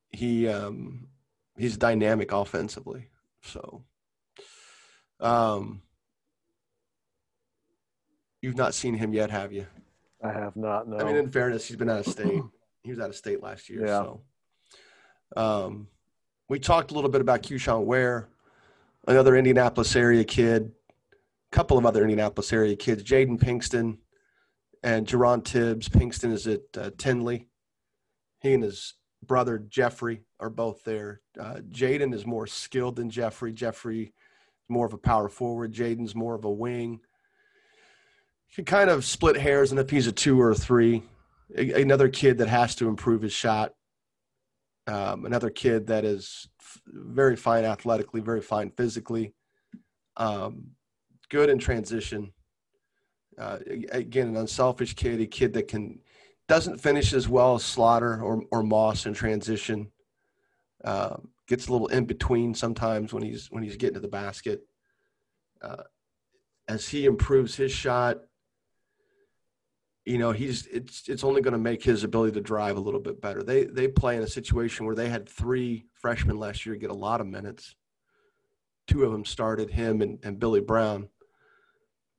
he 0.09 0.49
um, 0.49 1.07
he's 1.57 1.77
dynamic 1.77 2.33
offensively. 2.33 3.07
So, 3.43 3.85
um, 5.19 5.81
you've 8.41 8.57
not 8.57 8.73
seen 8.73 8.93
him 8.93 9.13
yet, 9.13 9.31
have 9.31 9.51
you? 9.51 9.65
I 10.23 10.31
have 10.31 10.55
not. 10.55 10.87
No. 10.87 10.97
I 10.97 11.03
mean, 11.03 11.15
in 11.15 11.29
fairness, 11.29 11.67
he's 11.67 11.77
been 11.77 11.89
out 11.89 11.99
of 11.99 12.07
state. 12.07 12.41
He 12.81 12.91
was 12.91 13.01
out 13.01 13.09
of 13.09 13.15
state 13.17 13.43
last 13.43 13.69
year. 13.69 13.85
Yeah. 13.85 14.03
So, 14.03 14.21
um, 15.35 15.89
we 16.47 16.59
talked 16.59 16.91
a 16.91 16.93
little 16.93 17.09
bit 17.09 17.19
about 17.19 17.43
Keyshawn 17.43 17.83
Ware, 17.83 18.29
another 19.05 19.35
Indianapolis 19.35 19.97
area 19.97 20.23
kid, 20.23 20.71
a 21.11 21.55
couple 21.55 21.77
of 21.77 21.85
other 21.85 22.03
Indianapolis 22.03 22.53
area 22.53 22.77
kids, 22.77 23.03
Jaden 23.03 23.37
Pinkston 23.37 23.97
and 24.81 25.05
Jerron 25.05 25.43
Tibbs. 25.43 25.89
Pinkston 25.89 26.31
is 26.31 26.47
at 26.47 26.61
uh, 26.77 26.91
Tindley. 26.97 27.47
He 28.41 28.53
and 28.53 28.63
his 28.63 28.95
brother 29.25 29.59
Jeffrey 29.59 30.23
are 30.39 30.49
both 30.49 30.83
there. 30.83 31.21
Uh, 31.39 31.55
Jaden 31.69 32.13
is 32.13 32.25
more 32.25 32.47
skilled 32.47 32.95
than 32.95 33.09
Jeffrey. 33.09 33.51
Jeffrey 33.51 34.13
more 34.69 34.85
of 34.85 34.93
a 34.93 34.97
power 34.97 35.29
forward. 35.29 35.73
Jaden's 35.73 36.15
more 36.15 36.35
of 36.35 36.45
a 36.45 36.51
wing. 36.51 36.99
Can 38.55 38.65
kind 38.65 38.89
of 38.89 39.05
split 39.05 39.37
hairs, 39.37 39.71
and 39.71 39.79
if 39.79 39.89
he's 39.89 40.07
a 40.07 40.11
two 40.11 40.39
or 40.39 40.51
a 40.51 40.55
three, 40.55 41.03
a- 41.55 41.81
another 41.81 42.09
kid 42.09 42.39
that 42.39 42.47
has 42.47 42.75
to 42.75 42.87
improve 42.87 43.21
his 43.21 43.33
shot 43.33 43.73
um, 44.89 45.25
another 45.25 45.51
kid 45.51 45.87
that 45.87 46.03
is 46.03 46.49
f- 46.59 46.81
very 46.87 47.35
fine 47.35 47.63
athletically, 47.63 48.21
very 48.21 48.41
fine 48.41 48.71
physically, 48.71 49.33
um, 50.17 50.71
good 51.29 51.49
in 51.49 51.59
transition. 51.59 52.33
Uh, 53.37 53.59
again, 53.91 54.29
an 54.29 54.35
unselfish 54.35 54.95
kid, 54.95 55.21
a 55.21 55.27
kid 55.27 55.53
that 55.53 55.67
can 55.67 55.99
doesn't 56.47 56.81
finish 56.81 57.13
as 57.13 57.29
well 57.29 57.53
as 57.53 57.63
Slaughter 57.63 58.21
or 58.21 58.41
or 58.51 58.63
Moss 58.63 59.05
in 59.05 59.13
transition. 59.13 59.91
Um, 60.83 61.29
gets 61.49 61.67
a 61.67 61.71
little 61.71 61.87
in 61.87 62.05
between 62.05 62.53
sometimes 62.53 63.11
when 63.11 63.23
he's 63.23 63.47
when 63.51 63.63
he's 63.63 63.75
getting 63.75 63.95
to 63.95 63.99
the 63.99 64.07
basket. 64.07 64.61
Uh, 65.61 65.83
as 66.69 66.87
he 66.87 67.05
improves 67.05 67.55
his 67.55 67.71
shot, 67.71 68.19
you 70.05 70.19
know 70.19 70.31
he's 70.31 70.67
it's 70.67 71.09
it's 71.09 71.23
only 71.23 71.41
going 71.41 71.53
to 71.53 71.57
make 71.57 71.83
his 71.83 72.03
ability 72.03 72.33
to 72.33 72.41
drive 72.41 72.77
a 72.77 72.79
little 72.79 72.99
bit 72.99 73.19
better. 73.19 73.43
They 73.43 73.65
they 73.65 73.87
play 73.87 74.15
in 74.15 74.23
a 74.23 74.27
situation 74.27 74.85
where 74.85 74.95
they 74.95 75.09
had 75.09 75.27
three 75.27 75.85
freshmen 75.95 76.37
last 76.37 76.65
year 76.65 76.75
get 76.75 76.91
a 76.91 76.93
lot 76.93 77.19
of 77.19 77.27
minutes. 77.27 77.75
Two 78.87 79.03
of 79.03 79.11
them 79.11 79.25
started 79.25 79.71
him 79.71 80.01
and, 80.01 80.19
and 80.23 80.39
Billy 80.39 80.61
Brown. 80.61 81.09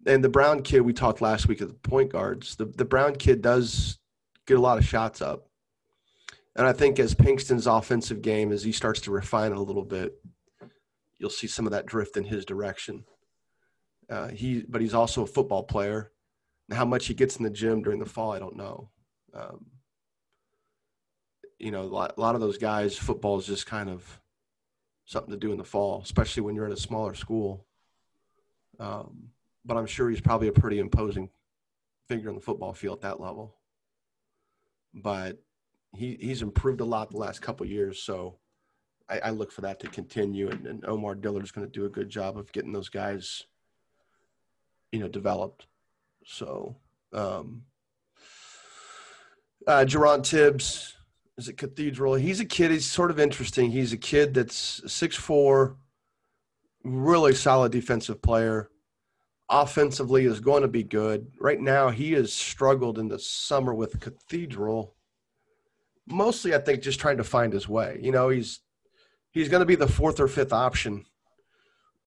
And 0.06 0.22
the 0.24 0.28
Brown 0.28 0.62
kid 0.62 0.80
we 0.80 0.92
talked 0.92 1.20
last 1.20 1.46
week 1.46 1.60
of 1.60 1.68
the 1.68 1.74
point 1.74 2.12
guards. 2.12 2.56
The 2.56 2.66
the 2.66 2.84
Brown 2.84 3.14
kid 3.14 3.42
does 3.42 3.98
get 4.46 4.58
a 4.58 4.60
lot 4.60 4.78
of 4.78 4.84
shots 4.84 5.22
up. 5.22 5.49
And 6.56 6.66
I 6.66 6.72
think 6.72 6.98
as 6.98 7.14
Pinkston's 7.14 7.66
offensive 7.66 8.22
game, 8.22 8.52
as 8.52 8.64
he 8.64 8.72
starts 8.72 9.00
to 9.02 9.10
refine 9.10 9.52
it 9.52 9.58
a 9.58 9.62
little 9.62 9.84
bit, 9.84 10.14
you'll 11.18 11.30
see 11.30 11.46
some 11.46 11.66
of 11.66 11.72
that 11.72 11.86
drift 11.86 12.16
in 12.16 12.24
his 12.24 12.44
direction. 12.44 13.04
Uh, 14.08 14.28
he, 14.28 14.64
but 14.68 14.80
he's 14.80 14.94
also 14.94 15.22
a 15.22 15.26
football 15.26 15.62
player. 15.62 16.10
How 16.72 16.84
much 16.84 17.06
he 17.06 17.14
gets 17.14 17.36
in 17.36 17.44
the 17.44 17.50
gym 17.50 17.82
during 17.82 18.00
the 18.00 18.06
fall, 18.06 18.32
I 18.32 18.38
don't 18.38 18.56
know. 18.56 18.90
Um, 19.32 19.66
you 21.58 21.70
know, 21.70 21.82
a 21.82 21.84
lot, 21.84 22.14
a 22.16 22.20
lot 22.20 22.34
of 22.34 22.40
those 22.40 22.58
guys, 22.58 22.96
football 22.96 23.38
is 23.38 23.46
just 23.46 23.66
kind 23.66 23.88
of 23.88 24.20
something 25.04 25.32
to 25.32 25.38
do 25.38 25.52
in 25.52 25.58
the 25.58 25.64
fall, 25.64 26.00
especially 26.02 26.42
when 26.42 26.54
you're 26.54 26.66
in 26.66 26.72
a 26.72 26.76
smaller 26.76 27.14
school. 27.14 27.66
Um, 28.78 29.28
but 29.64 29.76
I'm 29.76 29.86
sure 29.86 30.08
he's 30.08 30.20
probably 30.20 30.48
a 30.48 30.52
pretty 30.52 30.78
imposing 30.78 31.28
figure 32.08 32.30
on 32.30 32.34
the 32.34 32.40
football 32.40 32.72
field 32.72 32.98
at 32.98 33.02
that 33.02 33.20
level. 33.20 33.56
But 34.94 35.38
he, 35.94 36.16
he's 36.20 36.42
improved 36.42 36.80
a 36.80 36.84
lot 36.84 37.10
the 37.10 37.16
last 37.16 37.42
couple 37.42 37.66
years, 37.66 38.02
so 38.02 38.38
I, 39.08 39.18
I 39.18 39.30
look 39.30 39.52
for 39.52 39.62
that 39.62 39.80
to 39.80 39.88
continue. 39.88 40.48
And, 40.48 40.66
and 40.66 40.84
Omar 40.86 41.14
Dillard's 41.14 41.50
going 41.50 41.66
to 41.66 41.72
do 41.72 41.86
a 41.86 41.90
good 41.90 42.08
job 42.08 42.38
of 42.38 42.52
getting 42.52 42.72
those 42.72 42.88
guys, 42.88 43.44
you 44.92 45.00
know, 45.00 45.08
developed. 45.08 45.66
So, 46.24 46.76
um, 47.12 47.62
uh, 49.66 49.84
Jerron 49.86 50.22
Tibbs 50.22 50.96
is 51.36 51.48
at 51.48 51.56
Cathedral. 51.56 52.14
He's 52.14 52.40
a 52.40 52.44
kid. 52.44 52.70
He's 52.70 52.86
sort 52.86 53.10
of 53.10 53.18
interesting. 53.18 53.70
He's 53.70 53.92
a 53.92 53.98
kid 53.98 54.34
that's 54.34 54.82
six 54.86 55.16
four, 55.16 55.76
really 56.84 57.34
solid 57.34 57.72
defensive 57.72 58.22
player. 58.22 58.70
Offensively 59.48 60.26
is 60.26 60.38
going 60.40 60.62
to 60.62 60.68
be 60.68 60.84
good. 60.84 61.32
Right 61.40 61.60
now, 61.60 61.90
he 61.90 62.12
has 62.12 62.32
struggled 62.32 62.98
in 62.98 63.08
the 63.08 63.18
summer 63.18 63.74
with 63.74 63.98
Cathedral. 63.98 64.94
Mostly, 66.06 66.54
I 66.54 66.58
think, 66.58 66.82
just 66.82 67.00
trying 67.00 67.18
to 67.18 67.24
find 67.24 67.52
his 67.52 67.68
way. 67.68 67.98
You 68.02 68.12
know, 68.12 68.28
he's 68.28 68.60
he's 69.30 69.48
going 69.48 69.60
to 69.60 69.66
be 69.66 69.76
the 69.76 69.88
fourth 69.88 70.20
or 70.20 70.28
fifth 70.28 70.52
option 70.52 71.04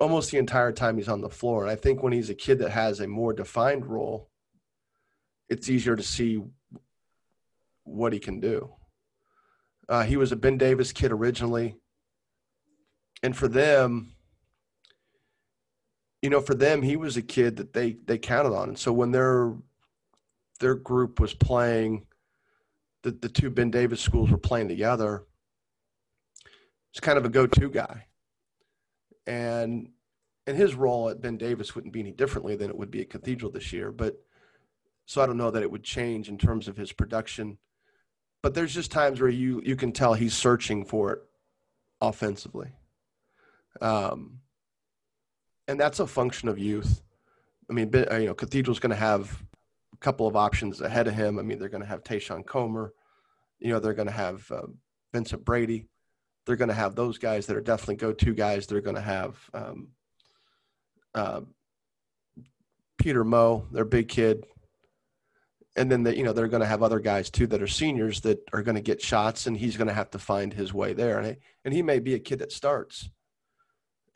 almost 0.04 0.32
the 0.32 0.38
entire 0.38 0.72
time 0.72 0.98
he's 0.98 1.08
on 1.08 1.22
the 1.22 1.30
floor. 1.30 1.64
And 1.64 1.72
I 1.72 1.76
think 1.76 2.04
when 2.04 2.14
he's 2.14 2.30
a 2.30 2.36
kid 2.36 2.60
that 2.60 2.72
has 2.72 3.00
a 3.00 3.08
more 3.08 3.34
defined 3.34 3.86
role, 3.86 4.30
it's 5.50 5.70
easier 5.70 5.96
to 5.96 6.04
see 6.04 6.44
what 7.84 8.14
he 8.14 8.20
can 8.20 8.40
do. 8.40 8.74
Uh, 9.88 10.04
he 10.04 10.18
was 10.18 10.32
a 10.32 10.36
Ben 10.36 10.58
Davis 10.58 10.92
kid 10.92 11.12
originally. 11.12 11.76
And 13.22 13.36
for 13.36 13.48
them, 13.48 14.16
you 16.22 16.30
know, 16.30 16.42
for 16.42 16.56
them, 16.56 16.82
he 16.82 16.96
was 16.96 17.18
a 17.18 17.22
kid 17.22 17.58
that 17.58 17.74
they 17.74 17.98
they 18.06 18.18
counted 18.18 18.54
on. 18.54 18.70
And 18.70 18.80
so 18.80 18.92
when 18.92 19.12
their 19.12 19.54
their 20.60 20.76
group 20.76 21.20
was 21.20 21.34
playing, 21.34 22.06
the, 23.04 23.12
the 23.12 23.30
two 23.30 23.50
Ben 23.50 23.70
Davis 23.70 24.02
schools 24.02 24.32
were 24.32 24.38
playing 24.38 24.70
together, 24.70 25.24
it's 26.92 27.00
kind 27.00 27.18
of 27.18 27.26
a 27.26 27.30
go-to 27.30 27.70
guy. 27.70 28.06
And 29.28 29.90
and 30.46 30.58
his 30.58 30.76
role 30.76 31.10
at 31.10 31.22
Ben 31.22 31.38
Davis 31.38 31.74
wouldn't 31.74 31.94
be 31.94 32.02
any 32.02 32.12
differently 32.12 32.58
than 32.58 32.70
it 32.70 32.78
would 32.78 32.92
be 32.92 33.00
at 33.00 33.10
Cathedral 33.10 33.52
this 33.52 33.72
year. 33.72 33.92
But 33.92 34.22
so 35.06 35.22
I 35.22 35.26
don't 35.26 35.38
know 35.38 35.52
that 35.52 35.64
it 35.64 35.72
would 35.72 35.84
change 35.84 36.28
in 36.28 36.38
terms 36.38 36.68
of 36.68 36.76
his 36.76 36.92
production. 36.92 37.58
But 38.42 38.54
there's 38.54 38.74
just 38.74 38.92
times 38.92 39.22
where 39.22 39.30
you 39.30 39.62
you 39.64 39.76
can 39.76 39.92
tell 39.94 40.14
he's 40.14 40.34
searching 40.34 40.84
for 40.84 41.14
it 41.14 41.20
offensively. 42.02 42.72
Um, 43.80 44.40
and 45.68 45.80
that's 45.80 46.00
a 46.00 46.08
function 46.08 46.50
of 46.50 46.60
youth. 46.60 47.02
I 47.70 47.74
mean, 47.74 47.90
you 47.94 48.26
know, 48.26 48.34
Cathedral's 48.34 48.80
going 48.80 48.90
to 48.90 48.96
have 48.96 49.42
couple 50.04 50.28
of 50.28 50.36
options 50.36 50.82
ahead 50.82 51.08
of 51.08 51.16
him. 51.16 51.40
I 51.40 51.42
mean, 51.42 51.58
they're 51.58 51.70
going 51.70 51.82
to 51.82 51.88
have 51.88 52.04
Tayshawn 52.04 52.46
Comer. 52.46 52.94
You 53.60 53.70
know, 53.70 53.80
they're 53.80 53.94
going 53.94 54.10
to 54.10 54.14
have 54.14 54.52
uh, 54.52 54.68
Vincent 55.14 55.44
Brady. 55.46 55.88
They're 56.46 56.58
going 56.58 56.70
to 56.70 56.76
have 56.76 56.94
those 56.94 57.18
guys 57.18 57.48
that 57.48 57.56
are 57.56 57.62
definitely 57.62 57.96
go-to 57.96 58.34
guys. 58.34 58.68
They're 58.68 58.82
going 58.82 58.98
to 58.98 59.02
have 59.02 59.38
um, 59.54 59.88
uh, 61.16 61.42
Peter 62.98 63.24
Moe, 63.24 63.66
their 63.72 63.86
big 63.86 64.10
kid, 64.10 64.46
and 65.76 65.90
then 65.90 66.04
the, 66.04 66.16
you 66.16 66.24
know 66.24 66.34
they're 66.34 66.50
going 66.50 66.62
to 66.62 66.68
have 66.68 66.84
other 66.84 67.00
guys 67.00 67.30
too 67.30 67.48
that 67.48 67.62
are 67.62 67.68
seniors 67.68 68.22
that 68.22 68.40
are 68.52 68.62
going 68.62 68.76
to 68.76 68.82
get 68.82 69.02
shots, 69.02 69.48
and 69.48 69.56
he's 69.56 69.78
going 69.78 69.88
to 69.88 69.94
have 69.94 70.12
to 70.12 70.20
find 70.20 70.54
his 70.54 70.74
way 70.74 70.94
there. 70.94 71.18
And 71.18 71.28
he, 71.28 71.36
and 71.64 71.74
he 71.74 71.82
may 71.82 72.00
be 72.00 72.14
a 72.14 72.20
kid 72.20 72.40
that 72.40 72.52
starts. 72.52 73.10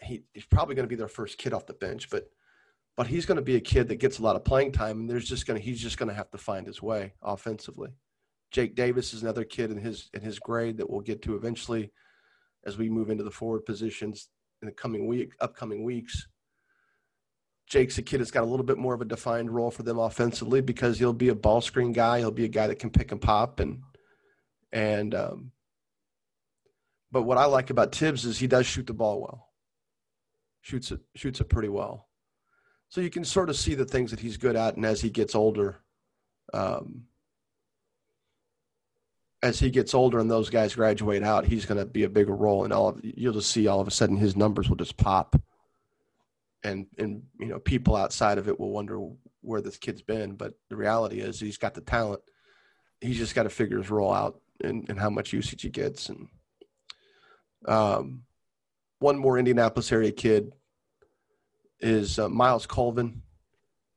He, 0.01 0.23
he's 0.33 0.45
probably 0.45 0.75
going 0.75 0.83
to 0.83 0.89
be 0.89 0.95
their 0.95 1.07
first 1.07 1.37
kid 1.37 1.53
off 1.53 1.65
the 1.65 1.73
bench, 1.73 2.09
but 2.09 2.29
but 2.97 3.07
he's 3.07 3.27
going 3.27 3.37
to 3.37 3.43
be 3.43 3.55
a 3.55 3.61
kid 3.61 3.87
that 3.87 3.97
gets 3.97 4.17
a 4.17 4.23
lot 4.23 4.35
of 4.35 4.43
playing 4.43 4.71
time, 4.71 4.99
and 4.99 5.09
there's 5.09 5.29
just 5.29 5.45
going 5.45 5.59
to 5.59 5.63
he's 5.63 5.79
just 5.79 5.97
going 5.97 6.09
to 6.09 6.15
have 6.15 6.31
to 6.31 6.37
find 6.37 6.65
his 6.65 6.81
way 6.81 7.13
offensively. 7.21 7.91
Jake 8.51 8.75
Davis 8.75 9.13
is 9.13 9.21
another 9.21 9.43
kid 9.43 9.71
in 9.71 9.77
his 9.77 10.09
in 10.13 10.21
his 10.21 10.39
grade 10.39 10.77
that 10.77 10.89
we'll 10.89 11.01
get 11.01 11.21
to 11.21 11.35
eventually 11.35 11.91
as 12.65 12.77
we 12.77 12.89
move 12.89 13.09
into 13.09 13.23
the 13.23 13.31
forward 13.31 13.65
positions 13.65 14.29
in 14.61 14.65
the 14.65 14.71
coming 14.71 15.07
week 15.07 15.33
upcoming 15.39 15.83
weeks. 15.83 16.27
Jake's 17.67 17.97
a 17.97 18.01
kid 18.01 18.19
that's 18.19 18.31
got 18.31 18.43
a 18.43 18.47
little 18.47 18.65
bit 18.65 18.77
more 18.77 18.93
of 18.93 19.01
a 19.01 19.05
defined 19.05 19.51
role 19.51 19.69
for 19.69 19.83
them 19.83 19.99
offensively 19.99 20.61
because 20.61 20.97
he'll 20.97 21.11
be 21.13 21.27
a 21.27 21.35
ball 21.35 21.59
screen 21.59 21.91
guy. 21.91 22.19
He'll 22.19 22.31
be 22.31 22.45
a 22.45 22.49
guy 22.49 22.67
that 22.67 22.79
can 22.79 22.89
pick 22.89 23.11
and 23.11 23.21
pop 23.21 23.59
and 23.59 23.81
and 24.71 25.13
um, 25.13 25.51
but 27.11 27.23
what 27.23 27.37
I 27.37 27.45
like 27.45 27.69
about 27.69 27.91
Tibbs 27.91 28.25
is 28.25 28.39
he 28.39 28.47
does 28.47 28.65
shoot 28.65 28.87
the 28.87 28.93
ball 28.93 29.21
well. 29.21 29.49
Shoots 30.61 30.91
it 30.91 31.01
shoots 31.15 31.41
it 31.41 31.49
pretty 31.49 31.69
well. 31.69 32.06
So 32.89 33.01
you 33.01 33.09
can 33.09 33.25
sort 33.25 33.49
of 33.49 33.57
see 33.57 33.75
the 33.75 33.85
things 33.85 34.11
that 34.11 34.19
he's 34.19 34.37
good 34.37 34.55
at, 34.55 34.75
and 34.75 34.85
as 34.85 35.01
he 35.01 35.09
gets 35.09 35.35
older, 35.35 35.81
um, 36.53 37.03
as 39.43 39.59
he 39.59 39.69
gets 39.69 39.93
older 39.93 40.19
and 40.19 40.31
those 40.31 40.49
guys 40.49 40.75
graduate 40.75 41.23
out, 41.23 41.45
he's 41.45 41.65
going 41.65 41.79
to 41.79 41.85
be 41.85 42.03
a 42.03 42.09
bigger 42.09 42.35
role, 42.35 42.63
and 42.63 42.73
all 42.73 42.89
of, 42.89 42.99
you'll 43.03 43.33
just 43.33 43.51
see 43.51 43.67
all 43.67 43.81
of 43.81 43.87
a 43.87 43.91
sudden 43.91 44.17
his 44.17 44.35
numbers 44.35 44.69
will 44.69 44.77
just 44.77 44.97
pop. 44.97 45.35
And 46.63 46.87
and 46.97 47.23
you 47.39 47.47
know 47.47 47.59
people 47.59 47.95
outside 47.95 48.37
of 48.37 48.47
it 48.47 48.59
will 48.59 48.71
wonder 48.71 48.99
where 49.41 49.61
this 49.61 49.77
kid's 49.77 50.01
been 50.01 50.35
but 50.35 50.53
the 50.69 50.75
reality 50.75 51.19
is 51.19 51.39
he's 51.39 51.57
got 51.57 51.75
the 51.75 51.81
talent. 51.81 52.21
He's 52.99 53.17
just 53.17 53.35
got 53.35 53.43
to 53.43 53.49
figure 53.49 53.77
his 53.77 53.91
role 53.91 54.11
out 54.11 54.41
and, 54.63 54.89
and 54.89 54.99
how 54.99 55.11
much 55.11 55.33
usage 55.33 55.61
he 55.61 55.69
gets 55.69 56.09
and 56.09 56.27
um, 57.67 58.23
one 58.99 59.17
more 59.17 59.37
indianapolis 59.37 59.91
area 59.91 60.11
kid 60.11 60.51
is 61.79 62.19
uh, 62.19 62.29
miles 62.29 62.65
colvin 62.65 63.21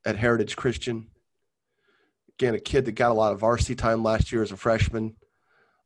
at 0.05 0.16
heritage 0.16 0.57
christian 0.57 1.07
again 2.39 2.55
a 2.55 2.61
kid 2.61 2.85
that 2.85 2.93
got 2.93 3.11
a 3.11 3.14
lot 3.14 3.33
of 3.33 3.41
varsity 3.41 3.74
time 3.74 4.03
last 4.03 4.33
year 4.33 4.43
as 4.43 4.53
a 4.53 4.57
freshman 4.57 5.14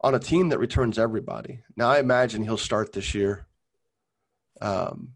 on 0.00 0.14
a 0.14 0.18
team 0.18 0.48
that 0.48 0.58
returns 0.58 0.98
everybody 0.98 1.62
now 1.76 1.88
i 1.88 1.98
imagine 1.98 2.42
he'll 2.42 2.56
start 2.56 2.92
this 2.92 3.14
year 3.14 3.46
um, 4.60 5.14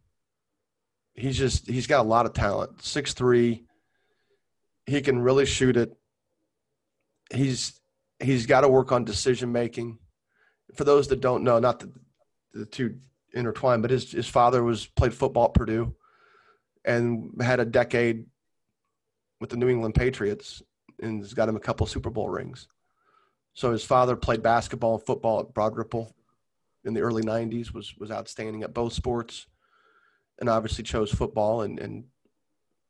he's 1.19 1.37
just 1.37 1.69
he's 1.69 1.87
got 1.87 2.01
a 2.01 2.09
lot 2.09 2.27
of 2.27 2.33
talent. 2.33 2.83
Six 2.83 3.13
three, 3.13 3.65
he 4.87 5.01
can 5.01 5.19
really 5.19 5.47
shoot 5.47 5.77
it. 5.77 5.97
He's 7.33 7.81
he's 8.21 8.47
got 8.47 8.63
to 8.63 8.69
work 8.69 8.93
on 8.93 9.05
decision 9.05 9.53
making. 9.53 9.99
For 10.75 10.85
those 10.85 11.09
that 11.09 11.21
don't 11.21 11.45
know, 11.45 11.59
not 11.59 11.81
the, 11.81 11.93
the 12.53 12.67
two 12.67 12.99
intertwined, 13.33 13.83
but 13.83 13.91
his 13.91 14.11
his 14.13 14.29
father 14.29 14.63
was 14.63 14.87
played 14.87 15.15
football 15.15 15.47
at 15.47 15.55
Purdue, 15.55 15.95
and 16.85 17.33
had 17.41 17.61
a 17.61 17.65
decade 17.65 18.27
with 19.41 19.51
the 19.51 19.57
New 19.57 19.69
England 19.69 19.95
Patriots, 19.95 20.63
and 21.01 21.21
has 21.21 21.35
got 21.35 21.49
him 21.49 21.57
a 21.57 21.61
couple 21.61 21.87
Super 21.87 22.11
Bowl 22.11 22.29
rings. 22.29 22.69
So 23.55 23.73
his 23.73 23.85
father 23.85 24.17
played 24.17 24.43
basketball 24.43 24.95
and 24.95 25.07
football 25.07 25.41
at 25.41 25.55
Broad 25.55 25.77
Ripple 25.77 26.15
in 26.85 26.95
the 26.95 27.01
early 27.01 27.23
'90s. 27.23 27.73
was 27.73 27.97
was 27.97 28.11
outstanding 28.11 28.63
at 28.63 28.75
both 28.75 28.93
sports 28.93 29.47
and 30.39 30.49
obviously 30.49 30.85
chose 30.85 31.11
football 31.11 31.63
and 31.63 31.79
and 31.79 32.05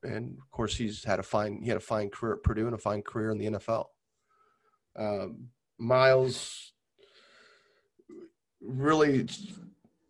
and 0.02 0.38
of 0.38 0.50
course 0.50 0.76
he's 0.76 1.04
had 1.04 1.18
a 1.18 1.22
fine 1.22 1.60
he 1.62 1.68
had 1.68 1.76
a 1.76 1.80
fine 1.80 2.10
career 2.10 2.34
at 2.34 2.42
Purdue 2.42 2.66
and 2.66 2.74
a 2.74 2.78
fine 2.78 3.02
career 3.02 3.30
in 3.30 3.38
the 3.38 3.46
NFL. 3.46 3.86
Um, 4.96 5.48
Miles 5.78 6.72
really 8.60 9.28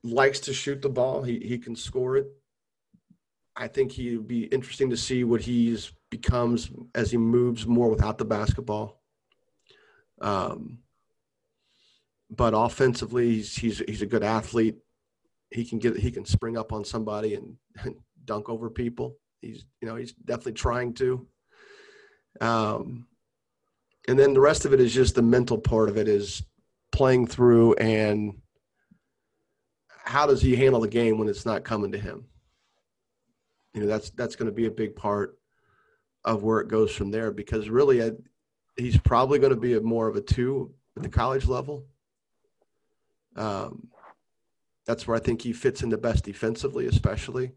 likes 0.03 0.41
to 0.41 0.53
shoot 0.53 0.83
the 0.83 0.89
ball. 0.89 1.23
He 1.23 1.39
he 1.39 1.59
can 1.59 1.77
score 1.77 2.17
it. 2.17 2.27
I 3.59 3.69
think 3.69 3.93
he'd 3.93 4.27
be 4.27 4.45
interesting 4.45 4.89
to 4.91 4.97
see 4.97 5.25
what 5.25 5.43
he's 5.43 5.93
becomes 6.11 6.71
as 6.95 7.11
he 7.11 7.19
moves 7.19 7.67
more 7.67 7.91
without 7.91 8.17
the 8.17 8.25
basketball. 8.25 9.03
Um, 10.21 10.79
but 12.31 12.55
offensively, 12.57 13.35
he's 13.35 13.55
he's 13.57 13.79
he's 13.81 14.03
a 14.03 14.07
good 14.07 14.23
athlete 14.23 14.77
he 15.51 15.65
can 15.65 15.79
get 15.79 15.97
he 15.97 16.11
can 16.11 16.25
spring 16.25 16.57
up 16.57 16.73
on 16.73 16.85
somebody 16.85 17.35
and, 17.35 17.57
and 17.83 17.97
dunk 18.25 18.49
over 18.49 18.71
people. 18.71 19.17
He's 19.41 19.65
you 19.81 19.89
know 19.89 19.97
he's 19.97 20.13
definitely 20.13 20.53
trying 20.53 20.95
to. 20.95 21.27
Um, 22.41 23.07
and 24.07 24.19
then 24.19 24.33
the 24.33 24.41
rest 24.41 24.65
of 24.65 24.73
it 24.73 24.81
is 24.81 24.95
just 24.95 25.15
the 25.15 25.23
mental 25.23 25.59
part 25.59 25.89
of 25.89 25.97
it 25.97 26.09
is 26.09 26.43
playing 26.93 27.27
through 27.27 27.75
and 27.75 28.41
how 29.89 30.27
does 30.27 30.41
he 30.41 30.57
handle 30.57 30.81
the 30.81 30.89
game 30.89 31.19
when 31.19 31.29
it's 31.29 31.45
not 31.45 31.65
coming 31.65 31.93
to 31.93 31.99
him. 31.99 32.25
You 33.79 33.85
know 33.85 33.91
that's 33.91 34.11
that's 34.11 34.35
going 34.35 34.51
to 34.51 34.55
be 34.55 34.67
a 34.67 34.73
big 34.73 34.97
part 34.97 35.39
of 36.25 36.43
where 36.43 36.59
it 36.59 36.67
goes 36.67 36.91
from 36.93 37.13
there 37.13 37.31
because 37.31 37.69
really 37.69 38.03
I, 38.03 38.11
he's 38.77 38.99
probably 38.99 39.39
going 39.39 39.55
to 39.55 39.61
be 39.61 39.75
a 39.75 39.81
more 39.81 40.09
of 40.09 40.17
a 40.17 40.21
two 40.21 40.75
at 40.97 41.05
the 41.05 41.09
college 41.09 41.47
level. 41.47 41.87
Um, 43.37 43.87
that's 44.85 45.07
where 45.07 45.17
I 45.17 45.21
think 45.21 45.43
he 45.43 45.53
fits 45.53 45.85
in 45.85 45.91
the 45.91 45.97
best 45.97 46.25
defensively, 46.25 46.87
especially. 46.87 47.53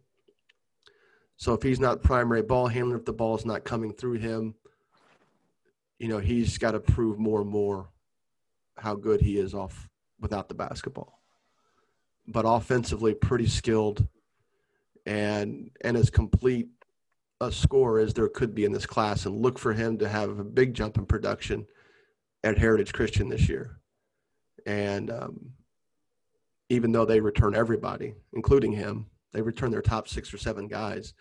So 1.37 1.55
if 1.55 1.63
he's 1.63 1.79
not 1.79 2.03
primary 2.03 2.43
ball 2.43 2.67
handler, 2.67 2.97
if 2.97 3.05
the 3.05 3.13
ball 3.13 3.35
is 3.35 3.43
not 3.43 3.63
coming 3.63 3.91
through 3.91 4.19
him, 4.19 4.53
you 5.97 6.07
know, 6.07 6.19
he's 6.19 6.59
got 6.59 6.71
to 6.71 6.79
prove 6.79 7.17
more 7.17 7.41
and 7.41 7.49
more 7.49 7.89
how 8.77 8.93
good 8.93 9.21
he 9.21 9.39
is 9.39 9.55
off 9.55 9.89
without 10.19 10.49
the 10.49 10.53
basketball. 10.53 11.19
But 12.27 12.45
offensively, 12.45 13.15
pretty 13.15 13.47
skilled 13.47 14.07
and 15.05 15.71
and 15.81 15.97
as 15.97 16.09
complete 16.09 16.69
a 17.41 17.51
score 17.51 17.99
as 17.99 18.13
there 18.13 18.29
could 18.29 18.53
be 18.53 18.65
in 18.65 18.71
this 18.71 18.85
class. 18.85 19.25
And 19.25 19.41
look 19.41 19.57
for 19.57 19.73
him 19.73 19.97
to 19.97 20.07
have 20.07 20.37
a 20.39 20.43
big 20.43 20.73
jump 20.73 20.97
in 20.97 21.05
production 21.05 21.65
at 22.43 22.57
Heritage 22.57 22.93
Christian 22.93 23.29
this 23.29 23.49
year. 23.49 23.79
And 24.65 25.09
um, 25.09 25.51
even 26.69 26.91
though 26.91 27.05
they 27.05 27.19
return 27.19 27.55
everybody, 27.55 28.13
including 28.33 28.71
him, 28.71 29.07
they 29.33 29.41
return 29.41 29.71
their 29.71 29.81
top 29.81 30.07
six 30.07 30.33
or 30.33 30.37
seven 30.37 30.67
guys. 30.67 31.13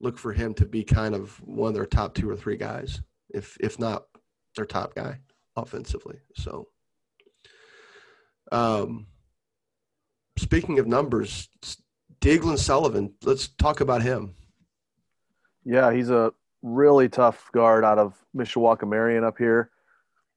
Look 0.00 0.18
for 0.18 0.32
him 0.32 0.52
to 0.54 0.66
be 0.66 0.82
kind 0.82 1.14
of 1.14 1.40
one 1.44 1.68
of 1.68 1.74
their 1.74 1.86
top 1.86 2.14
two 2.14 2.28
or 2.28 2.36
three 2.36 2.56
guys, 2.56 3.00
if 3.30 3.56
if 3.60 3.78
not 3.78 4.04
their 4.56 4.66
top 4.66 4.96
guy 4.96 5.18
offensively. 5.54 6.18
So, 6.34 6.68
um, 8.50 9.06
speaking 10.36 10.80
of 10.80 10.88
numbers, 10.88 11.48
Declan 12.22 12.56
Sullivan. 12.56 13.12
Let's 13.24 13.48
talk 13.48 13.80
about 13.80 14.00
him. 14.00 14.34
Yeah, 15.64 15.92
he's 15.92 16.08
a 16.08 16.32
really 16.62 17.08
tough 17.08 17.50
guard 17.52 17.84
out 17.84 17.98
of 17.98 18.14
Mishawaka 18.34 18.88
Marian 18.88 19.24
up 19.24 19.36
here. 19.36 19.70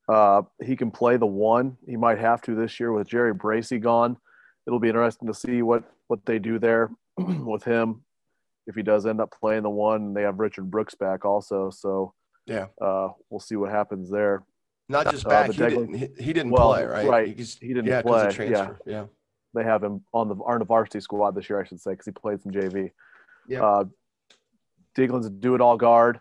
Uh, 0.09 0.41
he 0.63 0.75
can 0.75 0.89
play 0.89 1.17
the 1.17 1.25
one. 1.27 1.77
He 1.87 1.95
might 1.95 2.17
have 2.17 2.41
to 2.43 2.55
this 2.55 2.79
year 2.79 2.91
with 2.91 3.07
Jerry 3.07 3.33
Bracy 3.33 3.77
gone. 3.77 4.17
It'll 4.65 4.79
be 4.79 4.89
interesting 4.89 5.27
to 5.27 5.33
see 5.33 5.61
what 5.61 5.83
what 6.07 6.25
they 6.25 6.39
do 6.39 6.59
there 6.59 6.89
with 7.17 7.63
him 7.63 8.03
if 8.67 8.75
he 8.75 8.81
does 8.81 9.05
end 9.05 9.21
up 9.21 9.31
playing 9.39 9.63
the 9.63 9.69
one. 9.69 10.13
They 10.13 10.23
have 10.23 10.39
Richard 10.39 10.69
Brooks 10.69 10.95
back 10.95 11.23
also, 11.23 11.69
so 11.69 12.13
yeah, 12.47 12.67
uh, 12.81 13.09
we'll 13.29 13.39
see 13.39 13.55
what 13.55 13.69
happens 13.69 14.09
there. 14.09 14.43
Not 14.89 15.11
just 15.11 15.25
uh, 15.25 15.29
back, 15.29 15.49
uh, 15.49 15.53
he, 15.53 15.57
didn't, 15.57 15.93
he, 15.93 16.09
he, 16.19 16.33
didn't 16.33 16.51
well, 16.51 16.73
play, 16.73 16.85
right? 16.85 17.07
Right, 17.07 17.35
He's, 17.35 17.57
he 17.57 17.69
didn't 17.69 17.85
yeah, 17.85 18.03
play. 18.03 18.31
Yeah, 18.37 18.73
yeah. 18.85 19.05
They 19.55 19.63
have 19.63 19.83
him 19.83 20.03
on 20.13 20.27
the 20.27 20.35
on 20.35 20.59
the 20.59 20.65
varsity 20.65 20.99
squad 20.99 21.33
this 21.33 21.49
year, 21.49 21.59
I 21.59 21.65
should 21.65 21.79
say, 21.79 21.91
because 21.91 22.05
he 22.05 22.11
played 22.11 22.43
some 22.43 22.51
JV. 22.51 22.91
Yeah. 23.47 23.63
Uh, 23.63 23.83
Declan's 24.95 25.25
a 25.25 25.29
do 25.29 25.55
it 25.55 25.61
all 25.61 25.77
guard, 25.77 26.19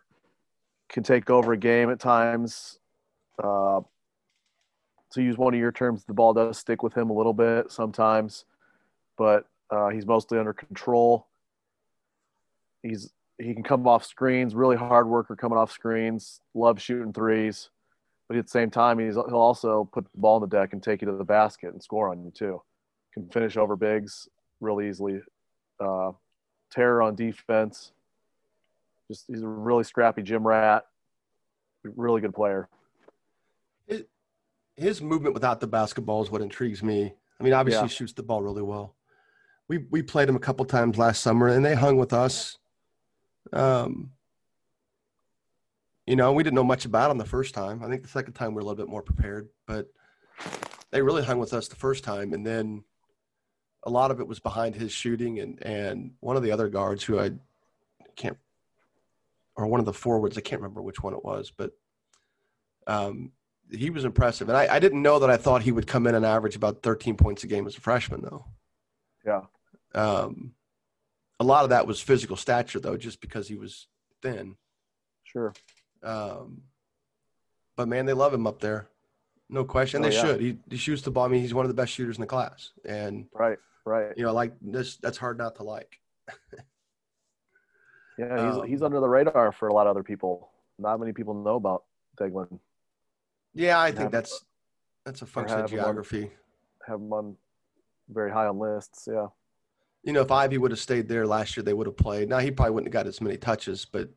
can 0.89 1.03
take 1.03 1.28
over 1.30 1.53
a 1.53 1.57
game 1.57 1.91
at 1.91 2.01
times. 2.01 2.78
Uh, 3.43 3.80
to 5.12 5.22
use 5.22 5.37
one 5.37 5.55
of 5.55 5.61
your 5.61 5.72
terms, 5.72 6.05
the 6.05 6.14
ball 6.14 6.32
does 6.32 6.59
stick 6.59 6.82
with 6.82 6.95
him 6.95 7.11
a 7.11 7.12
little 7.12 7.32
bit 7.32 7.70
sometimes, 7.70 8.45
but 9.16 9.47
uh, 9.70 9.89
he's 9.89 10.07
mostly 10.07 10.39
under 10.39 10.53
control. 10.53 11.26
He's 12.82 13.12
he 13.39 13.53
can 13.53 13.64
come 13.64 13.87
off 13.87 14.05
screens, 14.05 14.55
really 14.55 14.76
hard 14.76 15.09
worker 15.09 15.35
coming 15.35 15.59
off 15.59 15.72
screens, 15.72 16.41
loves 16.55 16.82
shooting 16.82 17.12
threes, 17.12 17.70
but 18.28 18.37
at 18.37 18.45
the 18.45 18.51
same 18.51 18.70
time, 18.70 18.99
he's 18.99 19.14
he'll 19.14 19.35
also 19.35 19.89
put 19.93 20.05
the 20.12 20.20
ball 20.20 20.37
in 20.37 20.49
the 20.49 20.57
deck 20.57 20.72
and 20.72 20.82
take 20.82 21.03
you 21.03 21.07
to 21.07 21.16
the 21.16 21.24
basket 21.24 21.72
and 21.72 21.82
score 21.82 22.11
on 22.11 22.22
you 22.22 22.30
too. 22.30 22.62
Can 23.15 23.29
finish 23.29 23.57
over 23.57 23.77
bigs 23.77 24.29
really 24.61 24.89
easily. 24.89 25.21
Uh, 25.81 26.12
terror 26.71 27.03
on 27.03 27.15
defense. 27.15 27.93
Just 29.09 29.25
he's 29.29 29.43
a 29.43 29.49
really 29.49 29.85
scrappy 29.85 30.23
gym 30.23 30.47
rat. 30.47 30.85
Really 31.85 32.21
good 32.21 32.35
player. 32.35 32.69
It, 33.87 34.09
his 34.77 35.01
movement 35.01 35.35
without 35.35 35.61
the 35.61 35.67
basketball 35.67 36.23
is 36.23 36.31
what 36.31 36.43
intrigues 36.43 36.83
me. 36.83 37.15
I 37.39 37.45
mean, 37.45 37.53
obviously, 37.53 37.83
yeah. 37.83 37.89
he 37.89 37.95
shoots 37.95 38.12
the 38.12 38.23
ball 38.23 38.43
really 38.43 38.62
well. 38.62 38.95
We 39.69 39.79
we 39.91 40.03
played 40.03 40.29
him 40.29 40.37
a 40.37 40.41
couple 40.41 40.65
times 40.65 40.99
last 40.99 41.23
summer, 41.23 41.49
and 41.49 41.65
they 41.65 41.75
hung 41.75 41.97
with 41.97 42.12
us. 42.12 42.59
Um, 43.53 44.11
you 46.07 46.17
know, 46.17 46.33
we 46.33 46.43
didn't 46.43 46.55
know 46.55 46.65
much 46.65 46.85
about 46.85 47.11
him 47.11 47.19
the 47.19 47.25
first 47.25 47.55
time. 47.55 47.83
I 47.83 47.89
think 47.89 48.03
the 48.03 48.09
second 48.09 48.35
time 48.35 48.55
we 48.55 48.59
are 48.59 48.62
a 48.62 48.65
little 48.65 48.77
bit 48.77 48.91
more 48.91 49.03
prepared, 49.03 49.49
but 49.67 49.89
they 50.91 51.03
really 51.03 51.25
hung 51.25 51.39
with 51.39 51.53
us 51.53 51.69
the 51.69 51.77
first 51.77 52.05
time, 52.05 52.33
and 52.33 52.47
then 52.47 52.85
a 53.85 53.91
lot 53.91 54.11
of 54.11 54.20
it 54.20 54.26
was 54.26 54.41
behind 54.41 54.74
his 54.74 54.93
shooting 54.93 55.39
and 55.39 55.62
and 55.64 56.12
one 56.20 56.37
of 56.37 56.43
the 56.43 56.53
other 56.53 56.68
guards 56.68 57.05
who 57.05 57.20
I 57.20 57.32
can't 58.16 58.37
or 59.57 59.66
one 59.66 59.80
of 59.80 59.87
the 59.87 59.93
forwards 59.93 60.37
I 60.37 60.41
can't 60.41 60.61
remember 60.61 60.82
which 60.82 61.03
one 61.03 61.14
it 61.14 61.24
was, 61.24 61.53
but 61.57 61.72
um, 62.87 63.32
he 63.70 63.91
was 63.91 64.05
impressive. 64.05 64.49
And 64.49 64.59
I, 64.59 64.74
I, 64.74 64.78
didn't 64.78 65.03
know 65.03 65.18
that 65.20 65.30
I 65.30 65.37
thought 65.37 65.62
he 65.62 65.72
would 65.72 65.87
come 65.87 66.07
in 66.07 66.14
and 66.14 66.26
average 66.26 66.57
about 66.57 66.82
13 66.82 67.16
points 67.16 67.45
a 67.45 67.47
game 67.47 67.66
as 67.66 67.76
a 67.76 67.80
freshman, 67.80 68.20
though. 68.22 68.45
Yeah. 69.24 69.43
Um, 69.95 70.53
a 71.41 71.45
lot 71.45 71.64
of 71.64 71.70
that 71.70 71.87
was 71.87 72.01
physical 72.01 72.37
stature, 72.37 72.80
though, 72.80 72.97
just 72.97 73.20
because 73.20 73.49
he 73.49 73.55
was 73.55 73.87
thin. 74.22 74.57
Sure. 75.24 75.53
Um, 76.03 76.62
but 77.76 77.89
man, 77.89 78.07
they 78.07 78.12
love 78.12 78.35
him 78.35 78.47
up 78.47 78.61
there, 78.61 78.89
no 79.49 79.64
question. 79.64 80.05
Oh, 80.05 80.09
they 80.09 80.14
yeah. 80.14 80.20
should. 80.20 80.41
He, 80.41 80.59
he 80.70 80.76
shoots 80.76 81.03
the 81.03 81.11
ball. 81.11 81.24
I 81.24 81.28
mean, 81.28 81.41
he's 81.41 81.55
one 81.55 81.64
of 81.64 81.68
the 81.68 81.74
best 81.74 81.93
shooters 81.93 82.16
in 82.16 82.20
the 82.20 82.26
class, 82.26 82.72
and 82.85 83.26
right, 83.32 83.59
right. 83.85 84.12
You 84.16 84.24
know, 84.24 84.32
like 84.32 84.55
this, 84.61 84.97
that's 84.97 85.18
hard 85.18 85.39
not 85.39 85.57
to 85.57 85.62
like. 85.62 86.01
yeah, 88.18 88.47
he's 88.47 88.57
um, 88.59 88.66
he's 88.66 88.82
under 88.82 89.01
the 89.01 89.09
radar 89.09 89.53
for 89.53 89.68
a 89.68 89.74
lot 89.74 89.87
of 89.87 89.91
other 89.91 90.03
people. 90.03 90.51
Not 90.78 90.99
many 90.99 91.12
people 91.12 91.35
know 91.35 91.57
about 91.57 91.85
Declan. 92.18 92.59
Yeah, 93.55 93.80
I 93.80 93.93
think 93.93 94.11
that's 94.11 94.45
that's 95.05 95.22
a 95.22 95.26
function 95.26 95.61
of 95.61 95.70
geography. 95.70 96.24
On, 96.24 96.30
have 96.87 97.01
them 97.01 97.12
on 97.12 97.37
very 98.09 98.30
high 98.30 98.47
on 98.47 98.59
lists. 98.59 99.09
Yeah. 99.11 99.28
You 100.03 100.12
know, 100.12 100.20
if 100.20 100.30
Ivey 100.30 100.59
would 100.59 100.70
have 100.70 100.80
stayed 100.80 101.09
there 101.09 101.26
last 101.26 101.57
year, 101.57 101.64
they 101.64 101.72
would 101.72 101.87
have 101.87 101.97
played. 101.97 102.28
Now 102.28 102.39
he 102.39 102.51
probably 102.51 102.72
wouldn't 102.72 102.93
have 102.93 103.05
got 103.05 103.09
as 103.09 103.20
many 103.20 103.39
touches, 103.39 103.87
but 103.87 104.11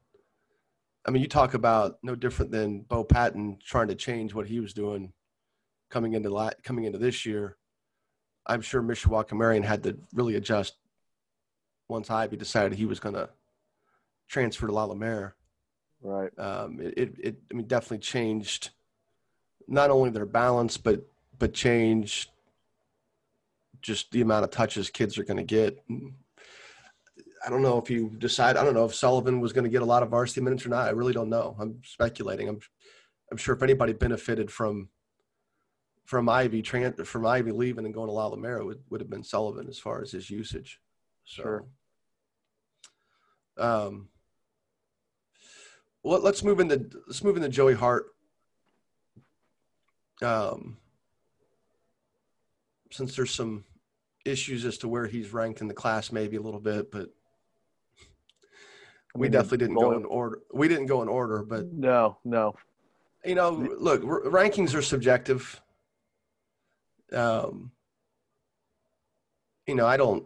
I 1.07 1.11
mean, 1.11 1.21
you 1.21 1.29
talk 1.29 1.53
about 1.53 1.97
no 2.03 2.15
different 2.15 2.51
than 2.51 2.81
Bo 2.81 3.03
Patton 3.05 3.59
trying 3.63 3.87
to 3.87 3.95
change 3.95 4.33
what 4.33 4.47
he 4.47 4.59
was 4.59 4.73
doing 4.73 5.13
coming 5.89 6.13
into 6.13 6.29
la- 6.29 6.51
coming 6.63 6.83
into 6.83 6.97
this 6.97 7.25
year. 7.25 7.56
I'm 8.47 8.61
sure 8.61 8.81
Mishawaka 8.81 9.33
Marian 9.33 9.63
had 9.63 9.83
to 9.83 9.97
really 10.13 10.35
adjust 10.35 10.75
once 11.89 12.09
Ivey 12.09 12.37
decided 12.37 12.77
he 12.77 12.85
was 12.85 12.99
going 12.99 13.15
to 13.15 13.29
transfer 14.27 14.67
to 14.67 14.73
La 14.73 14.85
Lumiere. 14.85 15.35
Right. 16.01 16.37
Um, 16.39 16.79
it, 16.79 16.93
it, 16.97 17.15
it, 17.19 17.35
I 17.51 17.55
mean, 17.55 17.67
definitely 17.67 17.99
changed 17.99 18.69
not 19.67 19.89
only 19.89 20.09
their 20.09 20.25
balance, 20.25 20.77
but 20.77 21.05
but 21.39 21.53
change 21.53 22.29
just 23.81 24.11
the 24.11 24.21
amount 24.21 24.43
of 24.43 24.51
touches 24.51 24.89
kids 24.89 25.17
are 25.17 25.23
going 25.23 25.37
to 25.37 25.43
get. 25.43 25.83
I 27.45 27.49
don't 27.49 27.61
know 27.61 27.77
if 27.77 27.89
you 27.89 28.11
decide. 28.17 28.57
I 28.57 28.63
don't 28.63 28.73
know 28.73 28.85
if 28.85 28.95
Sullivan 28.95 29.39
was 29.39 29.53
going 29.53 29.63
to 29.63 29.69
get 29.69 29.81
a 29.81 29.85
lot 29.85 30.03
of 30.03 30.09
varsity 30.09 30.41
minutes 30.41 30.65
or 30.65 30.69
not. 30.69 30.87
I 30.87 30.91
really 30.91 31.13
don't 31.13 31.29
know. 31.29 31.55
I'm 31.59 31.81
speculating. 31.83 32.47
I'm 32.47 32.59
I'm 33.31 33.37
sure 33.37 33.55
if 33.55 33.63
anybody 33.63 33.93
benefited 33.93 34.51
from 34.51 34.89
from 36.07 36.29
Ivey 36.29 36.61
from 36.61 37.25
Ivey 37.25 37.51
leaving 37.51 37.83
and 37.83 37.93
going 37.93 38.07
to 38.07 38.13
La 38.13 38.27
Lumiere 38.27 38.63
would, 38.63 38.79
would 38.89 39.01
have 39.01 39.09
been 39.09 39.25
Sullivan 39.25 39.67
as 39.67 39.77
far 39.77 40.01
as 40.01 40.11
his 40.11 40.29
usage. 40.29 40.79
So, 41.25 41.43
sure. 41.43 41.65
Um, 43.57 44.07
well, 46.03 46.21
let's 46.21 46.45
move 46.45 46.61
into 46.61 46.89
let's 47.07 47.25
move 47.25 47.35
into 47.35 47.49
Joey 47.49 47.73
Hart 47.73 48.05
um, 50.21 50.77
since 52.89 53.13
there's 53.13 53.33
some 53.33 53.65
issues 54.23 54.63
as 54.63 54.77
to 54.77 54.87
where 54.87 55.07
he's 55.07 55.33
ranked 55.33 55.59
in 55.59 55.67
the 55.67 55.73
class, 55.73 56.13
maybe 56.13 56.37
a 56.37 56.41
little 56.41 56.61
bit, 56.61 56.89
but 56.89 57.09
we 59.13 59.27
definitely 59.27 59.57
didn't 59.57 59.75
go 59.75 59.91
in 59.91 60.05
order. 60.05 60.39
We 60.53 60.69
didn't 60.69 60.85
go 60.85 61.01
in 61.01 61.09
order, 61.09 61.43
but 61.43 61.65
no, 61.73 62.17
no. 62.23 62.55
You 63.25 63.35
know, 63.35 63.51
look, 63.77 64.03
rankings 64.03 64.73
are 64.73 64.81
subjective. 64.81 65.61
Um, 67.13 67.71
you 69.65 69.75
know, 69.75 69.85
I 69.87 69.97
don't. 69.97 70.25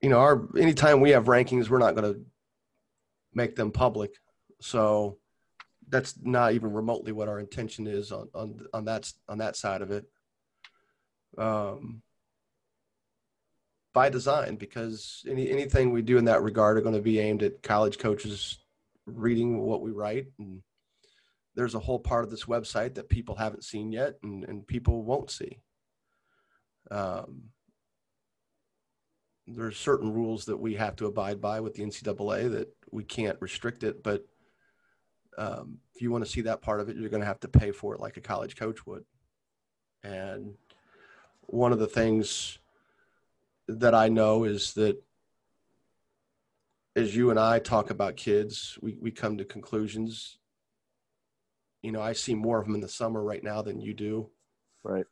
You 0.00 0.10
know, 0.10 0.18
our 0.18 0.46
anytime 0.58 1.00
we 1.00 1.10
have 1.10 1.24
rankings, 1.24 1.68
we're 1.68 1.78
not 1.78 1.94
going 1.94 2.12
to 2.12 2.20
make 3.32 3.56
them 3.56 3.70
public. 3.70 4.14
So, 4.60 5.18
that's 5.88 6.14
not 6.22 6.52
even 6.52 6.72
remotely 6.72 7.12
what 7.12 7.28
our 7.28 7.40
intention 7.40 7.86
is 7.86 8.12
on 8.12 8.28
on 8.34 8.66
on 8.72 8.84
that 8.86 9.12
on 9.28 9.38
that 9.38 9.56
side 9.56 9.82
of 9.82 9.90
it. 9.90 10.04
Um, 11.36 12.02
by 13.92 14.08
design, 14.08 14.56
because 14.56 15.24
any 15.28 15.50
anything 15.50 15.90
we 15.90 16.02
do 16.02 16.18
in 16.18 16.26
that 16.26 16.42
regard 16.42 16.76
are 16.76 16.82
going 16.82 16.94
to 16.96 17.00
be 17.00 17.18
aimed 17.20 17.42
at 17.42 17.62
college 17.62 17.98
coaches 17.98 18.58
reading 19.06 19.60
what 19.60 19.82
we 19.82 19.90
write, 19.90 20.26
and 20.38 20.62
there's 21.54 21.74
a 21.74 21.80
whole 21.80 21.98
part 21.98 22.24
of 22.24 22.30
this 22.30 22.44
website 22.44 22.94
that 22.94 23.08
people 23.08 23.36
haven't 23.36 23.64
seen 23.64 23.92
yet, 23.92 24.14
and 24.22 24.44
and 24.44 24.66
people 24.66 25.04
won't 25.04 25.30
see. 25.30 25.60
Um, 26.90 27.44
there's 29.46 29.76
certain 29.76 30.12
rules 30.12 30.46
that 30.46 30.56
we 30.56 30.74
have 30.74 30.96
to 30.96 31.06
abide 31.06 31.40
by 31.40 31.60
with 31.60 31.74
the 31.74 31.82
NCAA 31.82 32.50
that 32.52 32.74
we 32.90 33.04
can't 33.04 33.40
restrict 33.40 33.82
it, 33.82 34.02
but 34.02 34.24
um, 35.36 35.78
if 35.94 36.00
you 36.00 36.10
want 36.10 36.24
to 36.24 36.30
see 36.30 36.40
that 36.42 36.62
part 36.62 36.80
of 36.80 36.88
it, 36.88 36.96
you're 36.96 37.10
going 37.10 37.20
to 37.20 37.26
have 37.26 37.40
to 37.40 37.48
pay 37.48 37.70
for 37.70 37.94
it 37.94 38.00
like 38.00 38.16
a 38.16 38.22
college 38.22 38.56
coach 38.56 38.86
would. 38.86 39.04
And 40.02 40.54
one 41.42 41.72
of 41.72 41.78
the 41.78 41.86
things 41.86 42.58
that 43.68 43.94
I 43.94 44.08
know 44.08 44.44
is 44.44 44.74
that 44.74 45.02
as 46.96 47.16
you 47.16 47.30
and 47.30 47.38
I 47.38 47.58
talk 47.58 47.90
about 47.90 48.16
kids, 48.16 48.78
we, 48.80 48.96
we 49.00 49.10
come 49.10 49.36
to 49.38 49.44
conclusions. 49.44 50.38
You 51.84 51.92
know, 51.92 52.00
I 52.00 52.14
see 52.14 52.34
more 52.34 52.58
of 52.58 52.64
them 52.64 52.74
in 52.74 52.80
the 52.80 52.88
summer 52.88 53.22
right 53.22 53.44
now 53.44 53.60
than 53.60 53.78
you 53.78 53.92
do. 53.92 54.30
Right. 54.82 55.04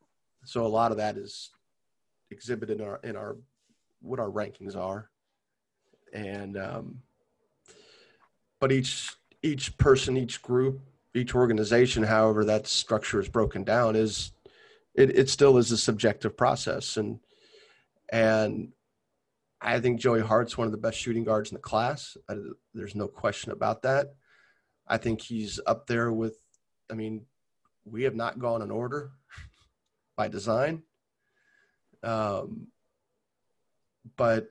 So 0.47 0.65
a 0.65 0.69
lot 0.69 0.91
of 0.91 0.97
that 0.97 1.19
is 1.19 1.51
exhibited 2.31 2.81
in 2.81 2.87
our 2.87 2.99
in 3.05 3.15
our 3.15 3.37
what 4.01 4.19
our 4.19 4.31
rankings 4.31 4.75
are, 4.75 5.11
and 6.15 6.57
um, 6.57 7.03
but 8.59 8.73
each 8.73 9.15
each 9.43 9.77
person, 9.77 10.17
each 10.17 10.41
group, 10.41 10.81
each 11.15 11.35
organization, 11.35 12.05
however 12.05 12.43
that 12.47 12.67
structure 12.67 13.21
is 13.21 13.29
broken 13.29 13.65
down, 13.65 13.95
is 13.95 14.33
it, 14.95 15.11
it 15.11 15.29
still 15.29 15.59
is 15.59 15.73
a 15.73 15.77
subjective 15.77 16.39
process. 16.39 16.97
And 16.97 17.21
and 18.11 18.73
I 19.61 19.79
think 19.79 20.01
Joey 20.01 20.23
Hart's 20.23 20.57
one 20.57 20.67
of 20.67 20.73
the 20.73 20.79
best 20.79 20.99
shooting 20.99 21.25
guards 21.25 21.51
in 21.51 21.55
the 21.55 21.61
class. 21.61 22.17
I, 22.31 22.37
there's 22.73 22.95
no 22.95 23.09
question 23.09 23.53
about 23.53 23.83
that. 23.83 24.15
I 24.89 24.97
think 24.97 25.21
he's 25.21 25.61
up 25.67 25.87
there 25.87 26.11
with. 26.11 26.39
I 26.93 26.95
mean, 26.95 27.25
we 27.87 28.03
have 28.03 28.15
not 28.15 28.39
gone 28.39 28.61
in 28.61 28.71
order 28.71 29.13
by 30.15 30.29
design. 30.29 30.83
Um, 32.03 32.67
but 34.17 34.51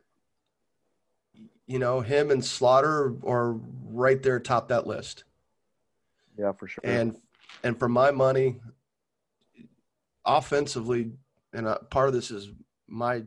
you 1.67 1.77
know, 1.77 2.01
him 2.01 2.31
and 2.31 2.43
Slaughter 2.43 3.15
are 3.25 3.53
right 3.53 4.21
there 4.21 4.39
top 4.39 4.69
that 4.69 4.87
list. 4.87 5.23
Yeah, 6.37 6.51
for 6.53 6.67
sure. 6.67 6.81
And 6.83 7.15
and 7.63 7.77
for 7.77 7.87
my 7.87 8.09
money, 8.09 8.57
offensively, 10.25 11.11
and 11.53 11.67
uh, 11.67 11.77
part 11.91 12.07
of 12.07 12.13
this 12.13 12.31
is 12.31 12.49
my 12.87 13.23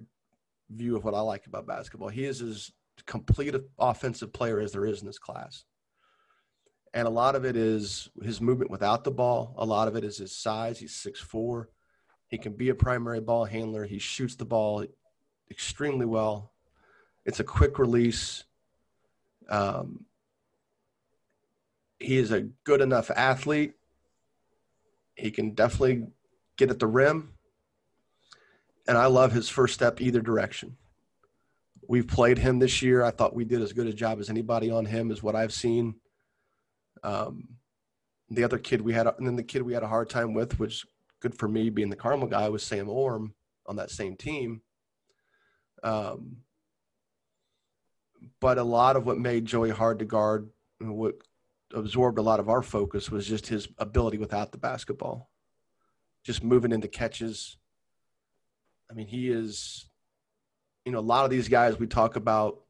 view 0.70 0.96
of 0.96 1.04
what 1.04 1.14
I 1.14 1.20
like 1.20 1.46
about 1.46 1.68
basketball. 1.68 2.08
He 2.08 2.24
is 2.24 2.42
as 2.42 2.72
complete 3.06 3.54
an 3.54 3.64
offensive 3.78 4.32
player 4.32 4.58
as 4.58 4.72
there 4.72 4.86
is 4.86 5.00
in 5.02 5.06
this 5.06 5.18
class. 5.18 5.64
And 6.95 7.09
a 7.09 7.11
lot 7.11 7.34
of 7.34 7.45
it 7.45 7.57
is 7.57 8.09
his 8.22 8.40
movement 8.40 8.70
without 8.70 9.03
the 9.03 9.11
ball. 9.11 9.53
A 9.59 9.66
lot 9.66 9.88
of 9.88 9.97
it 9.97 10.05
is 10.05 10.16
his 10.16 10.34
size. 10.34 10.78
He's 10.78 10.92
6'4. 10.92 11.66
He 12.28 12.38
can 12.38 12.53
be 12.53 12.68
a 12.68 12.74
primary 12.74 13.20
ball 13.20 13.45
handler. 13.45 13.84
He 13.84 13.99
shoots 13.99 14.36
the 14.36 14.45
ball 14.45 14.86
extremely 15.51 16.07
well. 16.07 16.53
It's 17.26 17.40
a 17.40 17.45
quick 17.45 17.80
release. 17.80 18.45
Um, 19.51 20.05
he 21.99 22.16
is 22.16 22.30
a 22.30 22.42
good 22.62 22.80
enough 22.80 23.11
athlete. 23.11 23.74
He 25.16 25.32
can 25.32 25.51
definitely 25.51 26.07
get 26.57 26.70
at 26.70 26.78
the 26.78 26.86
rim. 26.86 27.32
And 28.86 28.97
I 28.97 29.07
love 29.07 29.32
his 29.32 29.49
first 29.49 29.74
step 29.74 30.01
either 30.01 30.20
direction. 30.20 30.76
We've 31.88 32.07
played 32.07 32.38
him 32.38 32.61
this 32.61 32.82
year. 32.82 33.03
I 33.03 33.11
thought 33.11 33.34
we 33.34 33.45
did 33.45 33.62
as 33.62 33.72
good 33.72 33.88
a 33.88 33.92
job 33.92 34.20
as 34.20 34.30
anybody 34.30 34.70
on 34.70 34.84
him, 34.84 35.11
is 35.11 35.22
what 35.22 35.34
I've 35.34 35.53
seen. 35.53 35.97
Um, 37.05 37.48
the 38.30 38.42
other 38.42 38.59
kid 38.59 38.80
we 38.80 38.94
had, 38.94 39.07
and 39.07 39.26
then 39.26 39.36
the 39.36 39.42
kid 39.42 39.62
we 39.62 39.74
had 39.74 39.82
a 39.84 39.88
hard 39.88 40.11
time 40.11 40.34
with, 40.34 40.59
which 40.59 40.84
good 41.20 41.38
for 41.38 41.46
me 41.46 41.70
being 41.70 41.90
the 41.90 41.96
Carmel 41.96 42.26
guy, 42.26 42.48
was 42.48 42.62
Sam 42.62 42.88
Orm 42.88 43.34
on 43.66 43.76
that 43.76 43.90
same 43.90 44.16
team. 44.16 44.62
Um, 45.82 46.38
but 48.40 48.59
a 48.59 48.64
lot 48.64 48.96
of 48.96 49.05
what 49.05 49.18
made 49.18 49.44
Joey 49.44 49.70
hard 49.70 49.98
to 49.98 50.07
guard, 50.07 50.48
what 50.80 51.16
absorbed 51.74 52.18
a 52.18 52.22
lot 52.22 52.40
of 52.40 52.48
our 52.48 52.62
focus, 52.62 53.11
was 53.11 53.26
just 53.26 53.46
his 53.46 53.68
ability 53.78 54.16
without 54.16 54.50
the 54.50 54.59
basketball, 54.59 55.30
just 56.24 56.42
moving 56.42 56.72
into 56.72 56.88
catches. 56.88 57.59
I 58.90 58.94
mean, 58.94 59.07
he 59.07 59.28
is, 59.28 59.86
you 60.86 60.92
know, 60.92 60.98
a 60.98 61.00
lot 61.00 61.24
of 61.24 61.30
these 61.30 61.48
guys 61.48 61.78
we 61.78 61.86
talk 61.86 62.16
about, 62.16 62.61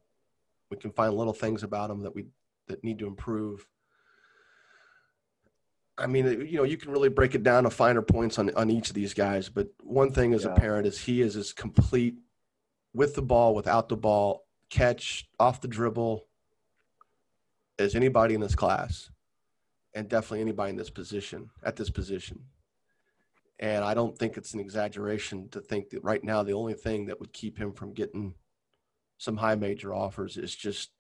we 0.70 0.76
can 0.76 0.91
find 0.91 1.14
little 1.14 1.32
things 1.32 1.62
about 1.62 1.89
them 1.89 2.03
that 2.03 2.14
we 2.14 2.24
that 2.66 2.82
need 2.82 2.99
to 2.99 3.07
improve. 3.07 3.64
I 5.97 6.07
mean, 6.07 6.26
you 6.47 6.57
know, 6.57 6.64
you 6.64 6.76
can 6.76 6.90
really 6.90 7.09
break 7.09 7.34
it 7.34 7.42
down 7.42 7.64
to 7.64 7.70
finer 7.70 8.03
points 8.03 8.38
on 8.38 8.55
on 8.57 8.70
each 8.70 8.88
of 8.88 8.95
these 8.95 9.14
guys, 9.14 9.49
but 9.49 9.68
one 9.82 10.11
thing 10.11 10.32
is 10.32 10.45
yeah. 10.45 10.53
apparent 10.53 10.86
is 10.86 11.01
he 11.01 11.22
is 11.22 11.36
as 11.36 11.53
complete 11.53 12.16
with 12.92 13.14
the 13.14 13.22
ball, 13.22 13.55
without 13.55 13.88
the 13.88 13.97
ball, 13.97 14.47
catch 14.70 15.28
off 15.38 15.61
the 15.61 15.68
dribble 15.68 16.26
as 17.78 17.95
anybody 17.95 18.34
in 18.34 18.40
this 18.40 18.55
class, 18.55 19.11
and 19.95 20.09
definitely 20.09 20.40
anybody 20.40 20.70
in 20.70 20.76
this 20.76 20.90
position 20.90 21.51
at 21.62 21.76
this 21.76 21.90
position. 21.90 22.40
And 23.61 23.84
I 23.84 23.95
don't 23.95 24.18
think 24.18 24.36
it's 24.36 24.53
an 24.55 24.61
exaggeration 24.61 25.49
to 25.51 25.61
think 25.61 25.90
that 25.90 26.03
right 26.03 26.22
now 26.22 26.42
the 26.42 26.55
only 26.55 26.74
thing 26.74 27.07
that 27.07 27.20
would 27.20 27.32
keep 27.32 27.57
him 27.57 27.72
from 27.72 27.92
getting 27.92 28.34
some 29.18 29.36
high 29.36 29.55
major 29.55 29.95
offers 29.95 30.36
is 30.36 30.55
just 30.55 30.90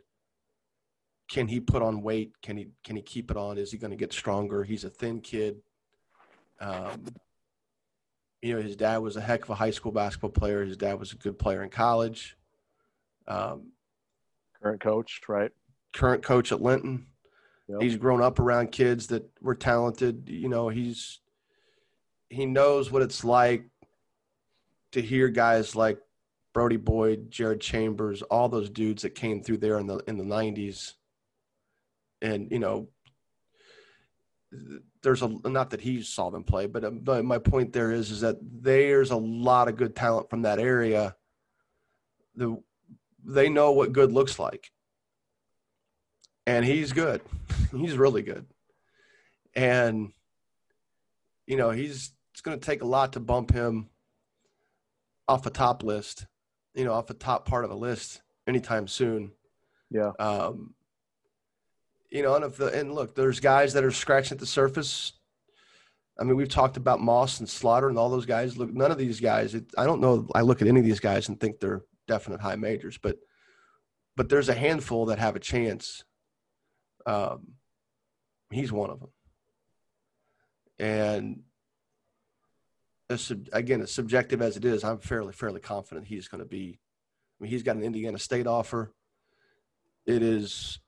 can 1.28 1.48
he 1.48 1.60
put 1.60 1.82
on 1.82 2.02
weight? 2.02 2.32
Can 2.42 2.56
he 2.56 2.68
can 2.84 2.96
he 2.96 3.02
keep 3.02 3.30
it 3.30 3.36
on? 3.36 3.58
Is 3.58 3.72
he 3.72 3.78
going 3.78 3.90
to 3.90 3.96
get 3.96 4.12
stronger? 4.12 4.64
He's 4.64 4.84
a 4.84 4.90
thin 4.90 5.20
kid. 5.20 5.56
Um, 6.60 7.04
you 8.42 8.54
know, 8.54 8.62
his 8.62 8.76
dad 8.76 8.98
was 8.98 9.16
a 9.16 9.20
heck 9.20 9.44
of 9.44 9.50
a 9.50 9.54
high 9.54 9.70
school 9.70 9.92
basketball 9.92 10.30
player. 10.30 10.64
His 10.64 10.76
dad 10.76 10.98
was 10.98 11.12
a 11.12 11.16
good 11.16 11.38
player 11.38 11.62
in 11.62 11.70
college. 11.70 12.36
Um, 13.26 13.72
current 14.62 14.80
coach, 14.80 15.20
right? 15.28 15.50
Current 15.94 16.22
coach 16.22 16.52
at 16.52 16.60
Linton. 16.60 17.06
Yep. 17.68 17.80
He's 17.80 17.96
grown 17.96 18.20
up 18.20 18.38
around 18.38 18.72
kids 18.72 19.06
that 19.06 19.24
were 19.40 19.54
talented. 19.54 20.28
You 20.28 20.48
know, 20.48 20.68
he's 20.68 21.20
he 22.28 22.44
knows 22.44 22.90
what 22.90 23.02
it's 23.02 23.24
like 23.24 23.64
to 24.92 25.00
hear 25.00 25.28
guys 25.28 25.74
like 25.74 25.98
Brody 26.52 26.76
Boyd, 26.76 27.30
Jared 27.30 27.60
Chambers, 27.60 28.22
all 28.22 28.48
those 28.48 28.70
dudes 28.70 29.02
that 29.02 29.14
came 29.14 29.42
through 29.42 29.58
there 29.58 29.78
in 29.78 29.86
the 29.86 29.98
in 30.06 30.18
the 30.18 30.24
nineties. 30.24 30.94
And, 32.22 32.50
you 32.50 32.58
know, 32.58 32.88
there's 35.02 35.22
a 35.22 35.28
not 35.28 35.70
that 35.70 35.80
he 35.80 36.02
saw 36.02 36.30
them 36.30 36.44
play, 36.44 36.66
but, 36.66 36.84
um, 36.84 37.00
but 37.00 37.24
my 37.24 37.38
point 37.38 37.72
there 37.72 37.90
is 37.90 38.10
is 38.10 38.20
that 38.20 38.36
there's 38.40 39.10
a 39.10 39.16
lot 39.16 39.68
of 39.68 39.76
good 39.76 39.94
talent 39.94 40.30
from 40.30 40.42
that 40.42 40.58
area. 40.58 41.16
The 42.36 42.56
they 43.24 43.48
know 43.48 43.72
what 43.72 43.92
good 43.92 44.12
looks 44.12 44.38
like, 44.38 44.70
and 46.46 46.64
he's 46.64 46.92
good. 46.92 47.20
he's 47.72 47.96
really 47.96 48.22
good, 48.22 48.46
and 49.54 50.12
you 51.46 51.56
know 51.56 51.70
he's 51.70 52.12
it's 52.32 52.40
going 52.40 52.58
to 52.58 52.64
take 52.64 52.82
a 52.82 52.86
lot 52.86 53.12
to 53.12 53.20
bump 53.20 53.52
him 53.52 53.88
off 55.28 55.42
the 55.42 55.50
top 55.50 55.82
list, 55.82 56.26
you 56.74 56.84
know, 56.84 56.92
off 56.92 57.06
the 57.06 57.14
top 57.14 57.46
part 57.46 57.64
of 57.64 57.70
a 57.70 57.76
list 57.76 58.22
anytime 58.46 58.88
soon. 58.88 59.32
Yeah. 59.90 60.10
Um, 60.18 60.74
you 62.14 62.22
know, 62.22 62.36
and 62.36 62.44
if 62.44 62.56
the 62.56 62.68
and 62.68 62.94
look, 62.94 63.16
there's 63.16 63.40
guys 63.40 63.72
that 63.72 63.82
are 63.82 63.90
scratching 63.90 64.36
at 64.36 64.38
the 64.38 64.46
surface. 64.46 65.14
I 66.18 66.22
mean, 66.22 66.36
we've 66.36 66.48
talked 66.48 66.76
about 66.76 67.00
Moss 67.00 67.40
and 67.40 67.48
Slaughter 67.48 67.88
and 67.88 67.98
all 67.98 68.08
those 68.08 68.24
guys. 68.24 68.56
Look, 68.56 68.72
none 68.72 68.92
of 68.92 68.98
these 68.98 69.18
guys. 69.18 69.56
It, 69.56 69.64
I 69.76 69.84
don't 69.84 70.00
know. 70.00 70.28
I 70.32 70.42
look 70.42 70.62
at 70.62 70.68
any 70.68 70.78
of 70.78 70.86
these 70.86 71.00
guys 71.00 71.28
and 71.28 71.40
think 71.40 71.58
they're 71.58 71.82
definite 72.06 72.40
high 72.40 72.54
majors, 72.54 72.98
but 72.98 73.16
but 74.14 74.28
there's 74.28 74.48
a 74.48 74.54
handful 74.54 75.06
that 75.06 75.18
have 75.18 75.34
a 75.34 75.40
chance. 75.40 76.04
Um, 77.04 77.54
he's 78.48 78.70
one 78.70 78.90
of 78.90 79.00
them, 79.00 79.10
and 80.78 81.42
as, 83.10 83.32
again, 83.52 83.82
as 83.82 83.90
subjective 83.90 84.40
as 84.40 84.56
it 84.56 84.64
is, 84.64 84.84
I'm 84.84 84.98
fairly 84.98 85.32
fairly 85.32 85.60
confident 85.60 86.06
he's 86.06 86.28
going 86.28 86.44
to 86.44 86.48
be. 86.48 86.78
I 87.40 87.42
mean, 87.42 87.50
he's 87.50 87.64
got 87.64 87.74
an 87.74 87.82
Indiana 87.82 88.20
State 88.20 88.46
offer. 88.46 88.94
It 90.06 90.22
is 90.22 90.78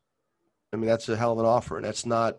I 0.73 0.77
mean, 0.77 0.87
that's 0.87 1.09
a 1.09 1.17
hell 1.17 1.33
of 1.33 1.39
an 1.39 1.47
offer, 1.47 1.77
and 1.77 1.85
that's 1.85 2.05
not 2.05 2.39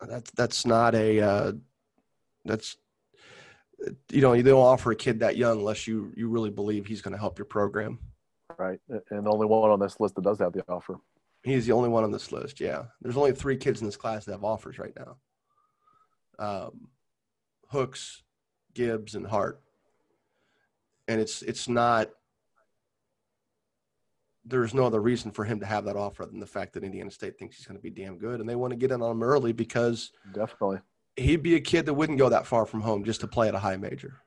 that's 0.00 0.30
that's 0.32 0.66
not 0.66 0.94
a 0.94 1.20
uh, 1.20 1.52
that's 2.44 2.76
you 4.10 4.20
know 4.20 4.32
you 4.32 4.42
don't 4.42 4.60
offer 4.60 4.92
a 4.92 4.96
kid 4.96 5.20
that 5.20 5.36
young 5.36 5.58
unless 5.58 5.86
you 5.86 6.12
you 6.16 6.28
really 6.28 6.50
believe 6.50 6.86
he's 6.86 7.02
going 7.02 7.12
to 7.12 7.18
help 7.18 7.38
your 7.38 7.46
program. 7.46 7.98
Right, 8.58 8.80
and 8.88 9.26
the 9.26 9.30
only 9.30 9.46
one 9.46 9.70
on 9.70 9.80
this 9.80 10.00
list 10.00 10.14
that 10.14 10.24
does 10.24 10.38
have 10.38 10.52
the 10.52 10.64
offer. 10.68 10.96
He's 11.42 11.66
the 11.66 11.72
only 11.72 11.88
one 11.88 12.04
on 12.04 12.10
this 12.10 12.32
list. 12.32 12.60
Yeah, 12.60 12.84
there's 13.00 13.16
only 13.16 13.32
three 13.32 13.56
kids 13.56 13.80
in 13.80 13.86
this 13.86 13.96
class 13.96 14.24
that 14.24 14.32
have 14.32 14.44
offers 14.44 14.78
right 14.78 14.94
now. 14.96 15.16
Um, 16.38 16.88
Hooks, 17.68 18.22
Gibbs, 18.74 19.14
and 19.14 19.26
Hart, 19.26 19.60
and 21.08 21.20
it's 21.20 21.42
it's 21.42 21.68
not 21.68 22.10
there's 24.46 24.74
no 24.74 24.84
other 24.84 25.00
reason 25.00 25.32
for 25.32 25.44
him 25.44 25.60
to 25.60 25.66
have 25.66 25.84
that 25.84 25.96
offer 25.96 26.24
than 26.24 26.38
the 26.38 26.46
fact 26.46 26.72
that 26.74 26.84
Indiana 26.84 27.10
State 27.10 27.38
thinks 27.38 27.56
he's 27.56 27.66
going 27.66 27.78
to 27.78 27.82
be 27.82 27.90
damn 27.90 28.18
good, 28.18 28.40
and 28.40 28.48
they 28.48 28.54
want 28.54 28.70
to 28.72 28.76
get 28.76 28.92
in 28.92 29.02
on 29.02 29.10
him 29.10 29.22
early 29.22 29.52
because 29.52 30.12
definitely 30.32 30.78
he'd 31.16 31.42
be 31.42 31.56
a 31.56 31.60
kid 31.60 31.86
that 31.86 31.94
wouldn't 31.94 32.18
go 32.18 32.28
that 32.28 32.46
far 32.46 32.66
from 32.66 32.82
home 32.82 33.04
just 33.04 33.20
to 33.20 33.26
play 33.26 33.48
at 33.48 33.54
a 33.54 33.58
high 33.58 33.76
major. 33.76 34.20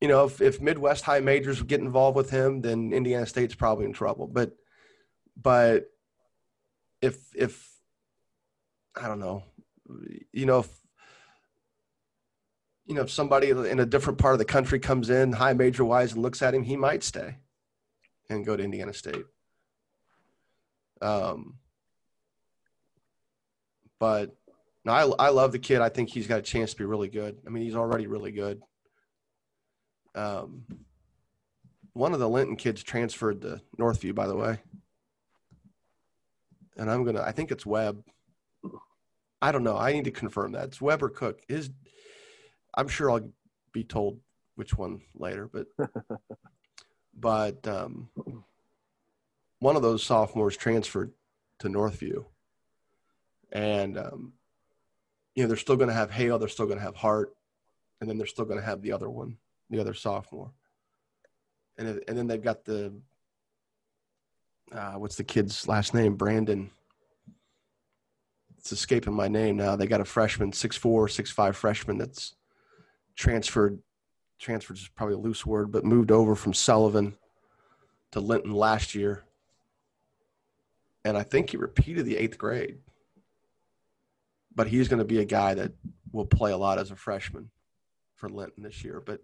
You 0.00 0.08
know, 0.08 0.24
if, 0.24 0.40
if 0.40 0.60
Midwest 0.60 1.04
high 1.04 1.20
majors 1.20 1.62
get 1.62 1.80
involved 1.80 2.16
with 2.16 2.30
him, 2.30 2.62
then 2.62 2.92
Indiana 2.92 3.26
State's 3.26 3.54
probably 3.54 3.84
in 3.84 3.92
trouble. 3.92 4.26
But, 4.26 4.52
but 5.36 5.90
if 7.02 7.18
if 7.34 7.68
I 8.94 9.08
don't 9.08 9.20
know, 9.20 9.44
you 10.32 10.46
know, 10.46 10.60
if 10.60 10.68
you 12.86 12.94
know 12.94 13.02
if 13.02 13.10
somebody 13.10 13.50
in 13.50 13.80
a 13.80 13.86
different 13.86 14.18
part 14.18 14.34
of 14.34 14.38
the 14.38 14.44
country 14.44 14.78
comes 14.78 15.10
in 15.10 15.32
high 15.32 15.54
major 15.54 15.84
wise 15.84 16.12
and 16.12 16.22
looks 16.22 16.40
at 16.40 16.54
him, 16.54 16.62
he 16.62 16.76
might 16.76 17.02
stay 17.02 17.36
and 18.30 18.46
go 18.46 18.56
to 18.56 18.62
Indiana 18.62 18.92
State. 18.92 19.24
Um, 21.02 21.58
but 23.98 24.34
no, 24.84 24.92
I, 24.92 25.26
I 25.26 25.28
love 25.30 25.52
the 25.52 25.58
kid. 25.58 25.80
I 25.80 25.88
think 25.88 26.08
he's 26.08 26.26
got 26.26 26.38
a 26.38 26.42
chance 26.42 26.72
to 26.72 26.78
be 26.78 26.84
really 26.84 27.08
good. 27.08 27.38
I 27.46 27.50
mean, 27.50 27.64
he's 27.64 27.76
already 27.76 28.06
really 28.06 28.32
good. 28.32 28.62
Um, 30.14 30.64
one 31.92 32.14
of 32.14 32.20
the 32.20 32.28
Linton 32.28 32.56
kids 32.56 32.82
transferred 32.82 33.42
to 33.42 33.60
Northview, 33.78 34.14
by 34.14 34.26
the 34.26 34.36
way. 34.36 34.58
And 36.76 36.90
I'm 36.90 37.04
gonna. 37.04 37.22
I 37.22 37.32
think 37.32 37.50
it's 37.50 37.66
Webb. 37.66 38.02
I 39.42 39.52
don't 39.52 39.64
know. 39.64 39.76
I 39.76 39.92
need 39.92 40.04
to 40.04 40.10
confirm 40.10 40.52
that. 40.52 40.64
It's 40.64 40.80
Webb 40.80 41.02
or 41.02 41.10
Cook. 41.10 41.40
His. 41.48 41.70
I'm 42.74 42.88
sure 42.88 43.10
I'll 43.10 43.30
be 43.72 43.84
told 43.84 44.20
which 44.54 44.74
one 44.74 45.00
later, 45.14 45.50
but 45.52 45.66
but 47.18 47.66
um, 47.66 48.08
one 49.58 49.76
of 49.76 49.82
those 49.82 50.02
sophomores 50.02 50.56
transferred 50.56 51.12
to 51.58 51.68
Northview, 51.68 52.24
and 53.52 53.98
um, 53.98 54.32
you 55.34 55.42
know 55.42 55.48
they're 55.48 55.56
still 55.56 55.76
going 55.76 55.88
to 55.88 55.94
have 55.94 56.10
Hale, 56.10 56.38
they're 56.38 56.48
still 56.48 56.66
going 56.66 56.78
to 56.78 56.84
have 56.84 56.96
Hart, 56.96 57.34
and 58.00 58.08
then 58.08 58.18
they're 58.18 58.26
still 58.26 58.44
going 58.44 58.60
to 58.60 58.64
have 58.64 58.82
the 58.82 58.92
other 58.92 59.10
one, 59.10 59.36
the 59.68 59.80
other 59.80 59.94
sophomore. 59.94 60.52
and 61.78 62.00
and 62.08 62.16
then 62.16 62.26
they've 62.26 62.42
got 62.42 62.64
the 62.64 62.92
uh, 64.72 64.92
what's 64.92 65.16
the 65.16 65.24
kid's 65.24 65.66
last 65.68 65.94
name? 65.94 66.14
Brandon. 66.16 66.70
It's 68.58 68.72
escaping 68.72 69.14
my 69.14 69.26
name 69.26 69.56
now. 69.56 69.74
They 69.74 69.86
got 69.86 70.02
a 70.02 70.04
freshman, 70.04 70.52
six 70.52 70.76
four, 70.76 71.08
six 71.08 71.30
five 71.30 71.56
freshman 71.56 71.98
that's 71.98 72.34
transferred. 73.16 73.80
Transferred 74.40 74.78
is 74.78 74.88
probably 74.88 75.16
a 75.16 75.18
loose 75.18 75.44
word, 75.44 75.70
but 75.70 75.84
moved 75.84 76.10
over 76.10 76.34
from 76.34 76.54
Sullivan 76.54 77.14
to 78.12 78.20
Linton 78.20 78.52
last 78.52 78.94
year, 78.94 79.24
and 81.04 81.16
I 81.16 81.22
think 81.22 81.50
he 81.50 81.58
repeated 81.58 82.06
the 82.06 82.16
eighth 82.16 82.38
grade. 82.38 82.78
But 84.54 84.66
he's 84.66 84.88
going 84.88 84.98
to 84.98 85.04
be 85.04 85.20
a 85.20 85.26
guy 85.26 85.54
that 85.54 85.72
will 86.10 86.24
play 86.24 86.52
a 86.52 86.56
lot 86.56 86.78
as 86.78 86.90
a 86.90 86.96
freshman 86.96 87.50
for 88.16 88.28
Linton 88.28 88.62
this 88.62 88.82
year. 88.82 89.02
But 89.04 89.20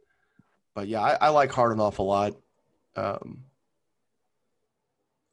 but 0.75 0.87
yeah, 0.87 1.01
I, 1.01 1.15
I 1.15 1.29
like 1.31 1.51
Hardenoff 1.51 1.99
a 1.99 2.03
lot. 2.03 2.35
Um, 2.95 3.45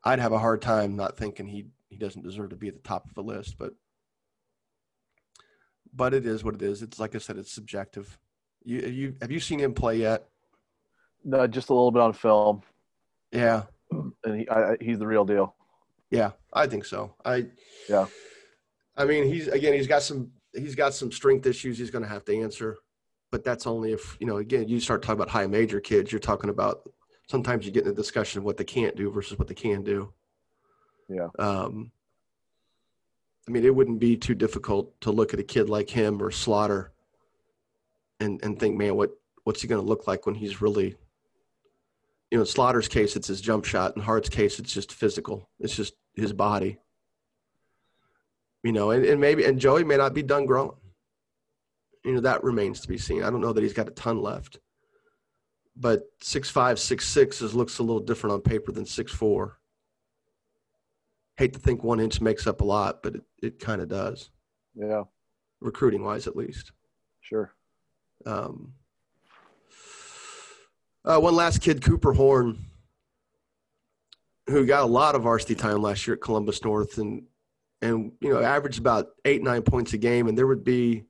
I'd 0.04 0.20
have 0.20 0.32
a 0.32 0.40
hard 0.40 0.62
time 0.62 0.96
not 0.96 1.18
thinking 1.18 1.48
he 1.48 1.66
he 1.90 1.98
doesn't 1.98 2.24
deserve 2.24 2.52
to 2.52 2.56
be 2.56 2.70
at 2.70 2.74
the 2.74 2.88
top 2.88 3.08
of 3.10 3.16
the 3.16 3.24
list, 3.24 3.58
but 3.58 3.74
but 5.94 6.14
it 6.14 6.26
is 6.26 6.42
what 6.42 6.56
it 6.56 6.62
is. 6.62 6.82
It's 6.82 7.00
like 7.00 7.16
I 7.16 7.20
said, 7.20 7.38
it's 7.38 7.52
subjective. 7.52 8.18
You 8.66 8.80
you 8.80 9.16
have 9.22 9.32
you 9.32 9.40
seen 9.40 9.60
him 9.60 9.74
play 9.74 9.98
yet? 9.98 10.26
No, 11.24 11.46
just 11.48 11.70
a 11.70 11.74
little 11.74 11.92
bit 11.92 12.02
on 12.02 12.14
film, 12.14 12.62
Yeah, 13.32 13.64
and 13.92 14.40
he, 14.42 14.50
I, 14.50 14.76
he's 14.82 15.00
the 15.00 15.08
real 15.08 15.26
deal. 15.26 15.56
yeah, 16.10 16.32
I 16.52 16.68
think 16.68 16.86
so. 16.86 17.16
I 17.26 17.48
Yeah. 17.90 18.08
I 18.96 19.06
mean, 19.06 19.26
he's 19.26 19.48
again, 19.48 19.74
he's 19.74 19.88
got 19.88 20.04
some 20.04 20.32
he's 20.54 20.76
got 20.76 20.94
some 20.94 21.12
strength 21.12 21.46
issues. 21.48 21.78
He's 21.78 21.90
going 21.92 22.04
to 22.04 22.10
have 22.10 22.24
to 22.26 22.38
answer, 22.40 22.78
but 23.32 23.44
that's 23.44 23.66
only 23.66 23.92
if 23.92 24.18
you 24.20 24.28
know. 24.28 24.38
Again, 24.38 24.68
you 24.68 24.80
start 24.80 25.02
talking 25.02 25.16
about 25.16 25.30
high 25.30 25.48
major 25.48 25.80
kids. 25.80 26.12
You're 26.12 26.20
talking 26.20 26.50
about 26.52 26.90
sometimes 27.28 27.66
you 27.66 27.72
get 27.72 27.86
in 27.86 27.92
a 27.92 27.96
discussion 27.96 28.40
of 28.40 28.46
what 28.46 28.58
they 28.58 28.64
can't 28.64 28.96
do 28.96 29.10
versus 29.10 29.40
what 29.40 29.48
they 29.48 29.56
can 29.56 29.82
do. 29.84 30.14
Yeah. 31.10 31.30
Um, 31.40 31.92
I 33.48 33.52
mean, 33.52 33.66
it 33.66 33.76
wouldn't 33.76 34.00
be 34.00 34.16
too 34.16 34.36
difficult 34.36 35.00
to 35.02 35.12
look 35.12 35.34
at 35.34 35.40
a 35.40 35.44
kid 35.44 35.70
like 35.70 35.90
him 35.90 36.22
or 36.22 36.32
Slaughter 36.32 36.93
and 38.20 38.40
and 38.44 38.60
think, 38.60 38.78
man, 38.78 38.96
what 38.96 39.12
what's 39.44 39.62
he 39.62 39.68
going 39.68 39.82
to 39.82 39.88
look 39.88 40.08
like 40.08 40.26
when 40.26 40.36
he's 40.36 40.62
really, 40.62 40.96
you 42.32 42.38
know, 42.38 42.44
Slaughter's 42.44 42.88
case, 42.88 43.16
it's 43.16 43.28
his 43.28 43.42
jump 43.42 43.66
shot. 43.66 43.96
In 43.96 44.02
Hart's 44.02 44.30
case, 44.30 44.60
it's 44.60 44.74
just 44.74 44.92
physical. 44.94 45.50
It's 45.60 45.76
just 45.76 45.94
his 46.16 46.32
body. 46.34 46.78
You 48.64 48.72
know, 48.72 48.92
and, 48.92 49.04
and 49.06 49.20
maybe 49.20 49.44
and 49.44 49.60
Joey 49.60 49.84
may 49.84 49.98
not 49.98 50.14
be 50.14 50.24
done 50.24 50.46
growing. 50.46 50.72
You 52.06 52.14
know, 52.14 52.22
that 52.22 52.44
remains 52.44 52.82
to 52.82 52.88
be 52.88 52.98
seen. 52.98 53.24
I 53.24 53.30
don't 53.30 53.42
know 53.42 53.54
that 53.54 53.64
he's 53.64 53.74
got 53.74 53.88
a 53.88 53.92
ton 53.92 54.22
left. 54.22 54.60
But 55.76 56.04
six 56.22 56.50
five, 56.50 56.80
six 56.80 57.08
six 57.08 57.42
is 57.42 57.56
looks 57.56 57.80
a 57.80 57.84
little 57.84 58.02
different 58.02 58.34
on 58.36 58.42
paper 58.42 58.72
than 58.72 58.86
six 58.86 59.12
four 59.12 59.58
hate 61.38 61.54
to 61.54 61.60
think 61.60 61.84
one 61.84 62.00
inch 62.00 62.22
makes 62.22 62.46
up 62.46 62.62
a 62.62 62.64
lot, 62.64 63.02
but 63.02 63.16
it, 63.16 63.22
it 63.42 63.60
kind 63.60 63.82
of 63.82 63.88
does, 63.88 64.30
Yeah, 64.76 65.04
recruiting 65.62 66.04
wise 66.04 66.28
at 66.28 66.36
least. 66.36 66.72
sure. 67.22 67.52
Um, 68.26 68.74
uh, 71.06 71.20
one 71.20 71.36
last 71.36 71.62
kid, 71.62 71.82
Cooper 71.82 72.14
Horn, 72.14 72.66
who 74.48 74.66
got 74.66 74.84
a 74.84 74.88
lot 74.88 75.16
of 75.16 75.24
varsity 75.24 75.56
time 75.56 75.82
last 75.82 76.08
year 76.08 76.16
at 76.16 76.22
Columbus 76.22 76.64
North, 76.64 76.98
and 76.98 77.24
and 77.82 78.14
you 78.22 78.30
know 78.30 78.42
averaged 78.42 78.80
about 78.80 79.10
eight 79.26 79.44
nine 79.44 79.62
points 79.62 79.94
a 79.94 79.98
game, 79.98 80.28
and 80.28 80.38
there 80.38 80.48
would 80.48 80.64
be. 80.64 81.04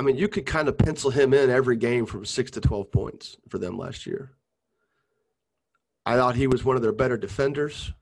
I 0.00 0.04
mean, 0.04 0.16
you 0.16 0.28
could 0.28 0.46
kind 0.46 0.68
of 0.68 0.78
pencil 0.78 1.10
him 1.10 1.34
in 1.34 1.50
every 1.50 1.76
game 1.76 2.06
from 2.06 2.24
six 2.24 2.52
to 2.52 2.60
twelve 2.60 2.92
points 2.92 3.36
for 3.48 3.58
them 3.58 3.76
last 3.76 4.06
year. 4.06 4.32
I 6.06 6.16
thought 6.16 6.36
he 6.36 6.46
was 6.46 6.64
one 6.64 6.76
of 6.76 6.82
their 6.82 6.92
better 6.92 7.18
defenders. 7.18 7.92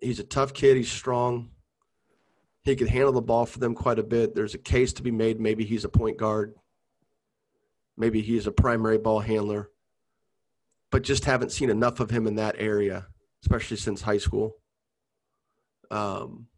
He's 0.00 0.20
a 0.20 0.24
tough 0.24 0.54
kid. 0.54 0.76
He's 0.76 0.90
strong. 0.90 1.50
He 2.66 2.74
could 2.74 2.88
handle 2.88 3.12
the 3.12 3.22
ball 3.22 3.46
for 3.46 3.60
them 3.60 3.76
quite 3.76 4.00
a 4.00 4.02
bit. 4.02 4.34
There's 4.34 4.54
a 4.54 4.58
case 4.58 4.92
to 4.94 5.02
be 5.04 5.12
made. 5.12 5.40
Maybe 5.40 5.64
he's 5.64 5.84
a 5.84 5.88
point 5.88 6.16
guard. 6.16 6.56
Maybe 7.96 8.22
he's 8.22 8.48
a 8.48 8.52
primary 8.52 8.98
ball 8.98 9.20
handler. 9.20 9.70
But 10.90 11.04
just 11.04 11.26
haven't 11.26 11.52
seen 11.52 11.70
enough 11.70 12.00
of 12.00 12.10
him 12.10 12.26
in 12.26 12.34
that 12.34 12.56
area, 12.58 13.06
especially 13.44 13.76
since 13.76 14.02
high 14.02 14.18
school. 14.18 14.56
Um, 15.92 16.48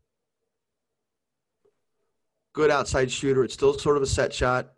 good 2.54 2.70
outside 2.70 3.10
shooter. 3.10 3.44
It's 3.44 3.52
still 3.52 3.78
sort 3.78 3.98
of 3.98 4.02
a 4.02 4.06
set 4.06 4.32
shot. 4.32 4.70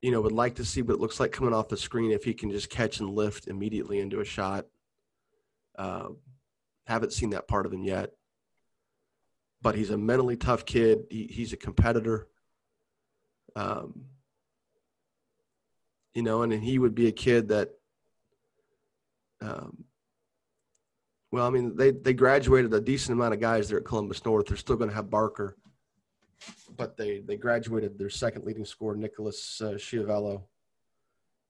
You 0.00 0.10
know, 0.10 0.22
would 0.22 0.32
like 0.32 0.54
to 0.54 0.64
see 0.64 0.80
what 0.80 0.94
it 0.94 1.00
looks 1.00 1.20
like 1.20 1.32
coming 1.32 1.52
off 1.52 1.68
the 1.68 1.76
screen 1.76 2.12
if 2.12 2.24
he 2.24 2.32
can 2.32 2.50
just 2.50 2.70
catch 2.70 2.98
and 3.00 3.10
lift 3.10 3.46
immediately 3.46 3.98
into 3.98 4.20
a 4.20 4.24
shot. 4.24 4.64
Uh, 5.78 6.08
haven't 6.86 7.12
seen 7.12 7.30
that 7.30 7.46
part 7.46 7.66
of 7.66 7.74
him 7.74 7.84
yet 7.84 8.12
but 9.62 9.74
he's 9.74 9.90
a 9.90 9.98
mentally 9.98 10.36
tough 10.36 10.64
kid. 10.64 11.04
He, 11.10 11.26
he's 11.30 11.52
a 11.52 11.56
competitor. 11.56 12.28
Um, 13.56 14.06
you 16.14 16.22
know, 16.22 16.42
and, 16.42 16.52
he 16.52 16.78
would 16.78 16.94
be 16.94 17.08
a 17.08 17.12
kid 17.12 17.48
that, 17.48 17.70
um, 19.40 19.84
well, 21.30 21.46
I 21.46 21.50
mean, 21.50 21.76
they, 21.76 21.92
they 21.92 22.12
graduated 22.12 22.72
a 22.74 22.80
decent 22.80 23.16
amount 23.16 23.34
of 23.34 23.40
guys 23.40 23.68
there 23.68 23.78
at 23.78 23.84
Columbus 23.84 24.24
North. 24.24 24.46
They're 24.46 24.56
still 24.56 24.76
going 24.76 24.90
to 24.90 24.96
have 24.96 25.10
Barker, 25.10 25.56
but 26.76 26.96
they, 26.96 27.20
they 27.20 27.36
graduated 27.36 27.98
their 27.98 28.10
second 28.10 28.44
leading 28.44 28.64
scorer, 28.64 28.96
Nicholas 28.96 29.60
uh, 29.60 29.74
Schiavello. 29.74 30.42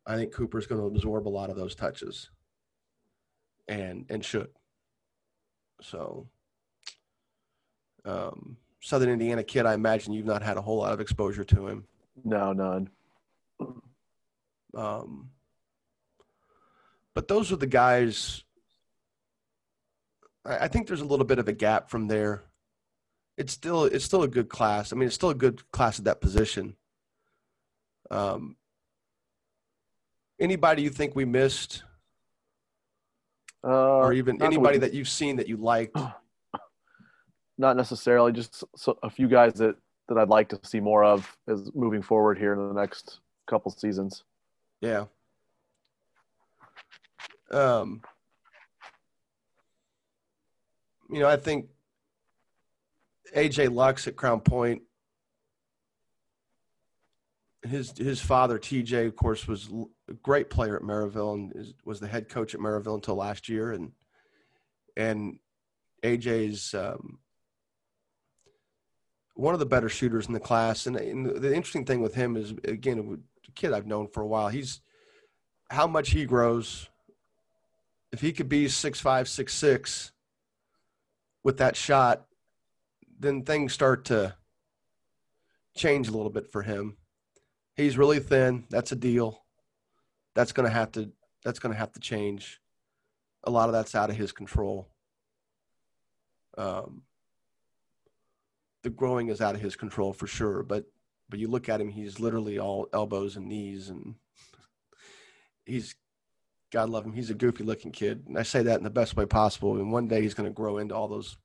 I 0.07 0.17
think 0.17 0.33
Cooper's 0.35 0.67
going 0.67 0.81
to 0.81 0.87
absorb 0.87 1.27
a 1.27 1.31
lot 1.31 1.51
of 1.51 1.57
those 1.57 1.75
touches 1.75 2.31
and, 3.69 4.05
and 4.11 4.25
should. 4.25 4.49
So, 5.81 6.29
um, 8.05 8.57
Southern 8.81 9.11
Indiana 9.11 9.43
kid, 9.43 9.67
I 9.67 9.75
imagine 9.75 10.13
you've 10.13 10.27
not 10.27 10.43
had 10.43 10.57
a 10.57 10.63
whole 10.63 10.79
lot 10.79 10.93
of 10.93 11.01
exposure 11.01 11.45
to 11.45 11.67
him. 11.69 11.85
No, 12.25 12.53
none. 12.53 12.89
Um, 14.75 15.31
but 17.15 17.29
those 17.29 17.53
are 17.53 17.57
the 17.57 17.67
guys. 17.67 18.45
I, 20.45 20.59
I 20.65 20.69
think 20.69 20.87
there's 20.87 21.01
a 21.01 21.05
little 21.07 21.25
bit 21.27 21.39
of 21.39 21.49
a 21.49 21.53
gap 21.53 21.91
from 21.91 22.09
there. 22.09 22.45
It's 23.37 23.53
still 23.53 23.85
it's 23.85 24.05
still 24.05 24.23
a 24.23 24.29
good 24.29 24.49
class. 24.49 24.93
I 24.93 24.97
mean, 24.97 25.07
it's 25.07 25.15
still 25.15 25.31
a 25.31 25.35
good 25.35 25.69
class 25.73 25.99
at 25.99 26.05
that 26.05 26.21
position. 26.21 26.77
Um, 28.11 28.57
anybody 30.39 30.83
you 30.83 30.91
think 30.91 31.15
we 31.17 31.25
missed, 31.25 31.85
Uh, 33.65 33.69
or 33.99 34.13
even 34.13 34.37
not 34.37 34.41
that 34.45 34.51
we- 34.51 34.55
anybody 34.57 34.79
that 34.79 34.93
you've 34.95 35.09
seen 35.09 35.37
that 35.37 35.49
you 35.49 35.57
liked? 35.57 35.97
not 37.61 37.77
necessarily 37.77 38.33
just 38.33 38.65
a 39.03 39.11
few 39.11 39.29
guys 39.29 39.55
that 39.55 39.77
that 40.09 40.19
I'd 40.19 40.29
like 40.29 40.49
to 40.49 40.59
see 40.65 40.81
more 40.81 41.05
of 41.05 41.37
as 41.47 41.71
moving 41.75 42.03
forward 42.03 42.39
here 42.39 42.53
in 42.55 42.59
the 42.59 42.75
next 42.75 43.21
couple 43.47 43.71
seasons. 43.71 44.25
Yeah. 44.81 45.05
Um, 47.53 48.03
you 51.11 51.21
know, 51.21 51.29
I 51.29 51.37
think 51.37 51.67
AJ 53.37 53.73
Lux 53.73 54.09
at 54.09 54.17
Crown 54.17 54.41
Point. 54.41 54.83
His 57.63 57.93
his 57.97 58.23
father 58.23 58.59
TJ, 58.59 59.07
of 59.07 59.17
course, 59.17 59.47
was 59.47 59.69
a 60.09 60.15
great 60.15 60.49
player 60.49 60.77
at 60.77 60.83
Merrillville 60.83 61.35
and 61.35 61.53
is, 61.55 61.75
was 61.85 62.01
the 62.01 62.09
head 62.09 62.31
coach 62.31 62.55
at 62.55 62.61
Merrillville 62.61 62.95
until 62.95 63.17
last 63.17 63.51
year, 63.51 63.73
and 63.73 63.93
and 64.97 65.39
AJ's 66.03 66.73
um, 66.73 67.19
one 69.41 69.55
of 69.55 69.61
the 69.61 69.67
better 69.67 69.89
shooters 69.89 70.27
in 70.27 70.35
the 70.35 70.41
class. 70.41 70.87
And, 70.87 70.97
and 70.97 71.27
the 71.27 71.55
interesting 71.55 71.87
thing 71.87 72.03
with 72.03 72.15
him 72.15 72.37
is, 72.37 72.51
again, 72.65 72.99
a 73.49 73.51
kid 73.53 73.73
I've 73.73 73.87
known 73.87 74.07
for 74.09 74.21
a 74.21 74.27
while. 74.27 74.49
He's 74.49 74.81
how 75.71 75.87
much 75.87 76.11
he 76.11 76.27
grows. 76.27 76.91
If 78.13 78.21
he 78.21 78.33
could 78.33 78.49
be 78.49 78.69
six 78.69 79.01
five, 79.01 79.29
six 79.29 79.55
six 79.55 80.13
with 81.43 81.57
that 81.57 81.75
shot, 81.75 82.27
then 83.19 83.43
things 83.43 83.73
start 83.73 84.05
to 84.07 84.35
change 85.75 86.09
a 86.09 86.13
little 86.13 86.31
bit 86.31 86.53
for 86.53 86.63
him. 86.63 86.97
He's 87.77 87.97
really 87.97 88.21
thin. 88.21 88.67
That's 88.69 88.93
a 88.93 88.97
deal. 88.97 89.45
That's 90.35 90.53
gonna 90.53 90.69
have 90.71 90.93
to 90.93 91.13
that's 91.45 91.61
gonna 91.61 91.77
have 91.77 91.93
to 91.93 92.01
change. 92.01 92.61
A 93.45 93.51
lot 93.51 93.71
of 93.71 93.73
that's 93.73 93.95
out 93.95 94.11
of 94.11 94.17
his 94.17 94.33
control. 94.33 94.91
Um, 96.59 97.05
the 98.83 98.91
growing 98.91 99.29
is 99.29 99.41
out 99.41 99.55
of 99.55 99.61
his 99.61 99.77
control 99.77 100.13
for 100.13 100.27
sure, 100.27 100.63
but 100.63 100.85
but 101.29 101.39
you 101.39 101.49
look 101.49 101.69
at 101.69 101.81
him, 101.81 101.89
he's 101.89 102.19
literally 102.19 102.59
all 102.59 102.89
elbows 102.93 103.37
and 103.37 103.47
knees, 103.47 103.89
and 103.89 104.17
he's 105.65 105.95
God 106.73 106.91
love 106.91 107.05
him. 107.05 107.13
He's 107.13 107.31
a 107.31 107.35
goofy 107.35 107.65
looking 107.65 107.93
kid, 107.93 108.25
and 108.27 108.37
I 108.39 108.43
say 108.43 108.63
that 108.63 108.79
in 108.79 108.85
the 108.85 108.91
best 108.91 109.17
way 109.17 109.27
possible. 109.27 109.77
And 109.77 109.93
one 109.93 110.09
day 110.09 110.23
he's 110.23 110.35
going 110.35 110.49
to 110.49 110.55
grow 110.55 110.79
into 110.79 110.95
all 110.95 111.09
those, 111.09 111.37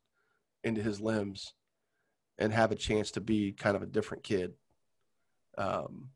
into 0.63 0.81
his 0.81 0.99
limbs, 0.99 1.53
and 2.37 2.51
have 2.51 2.71
a 2.71 2.75
chance 2.75 3.11
to 3.11 3.21
be 3.21 3.51
kind 3.51 3.75
of 3.75 3.83
a 3.83 3.87
different 3.87 4.23
kid. 4.23 4.53
Um, 5.57 6.09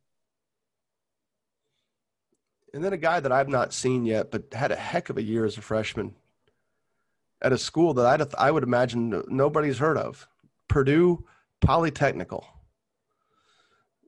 And 2.73 2.83
then 2.83 2.93
a 2.93 2.97
guy 2.97 3.19
that 3.19 3.31
I've 3.31 3.49
not 3.49 3.73
seen 3.73 4.05
yet, 4.05 4.31
but 4.31 4.53
had 4.53 4.71
a 4.71 4.75
heck 4.75 5.09
of 5.09 5.17
a 5.17 5.23
year 5.23 5.45
as 5.45 5.57
a 5.57 5.61
freshman 5.61 6.15
at 7.41 7.51
a 7.53 7.57
school 7.57 7.93
that 7.95 8.05
I'd, 8.05 8.35
I 8.35 8.51
would 8.51 8.63
imagine 8.63 9.23
nobody's 9.27 9.79
heard 9.79 9.97
of 9.97 10.27
Purdue 10.69 11.25
Polytechnical. 11.61 12.45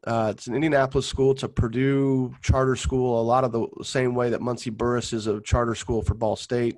Uh, 0.05 0.33
it's 0.35 0.47
an 0.47 0.55
Indianapolis 0.55 1.05
school. 1.05 1.31
It's 1.31 1.43
a 1.43 1.49
Purdue 1.49 2.33
charter 2.41 2.75
school. 2.75 3.21
A 3.21 3.23
lot 3.23 3.43
of 3.43 3.51
the 3.51 3.67
same 3.83 4.15
way 4.15 4.29
that 4.29 4.41
Muncie 4.41 4.69
Burris 4.69 5.13
is 5.13 5.27
a 5.27 5.41
charter 5.41 5.75
school 5.75 6.01
for 6.01 6.15
Ball 6.15 6.35
State. 6.35 6.77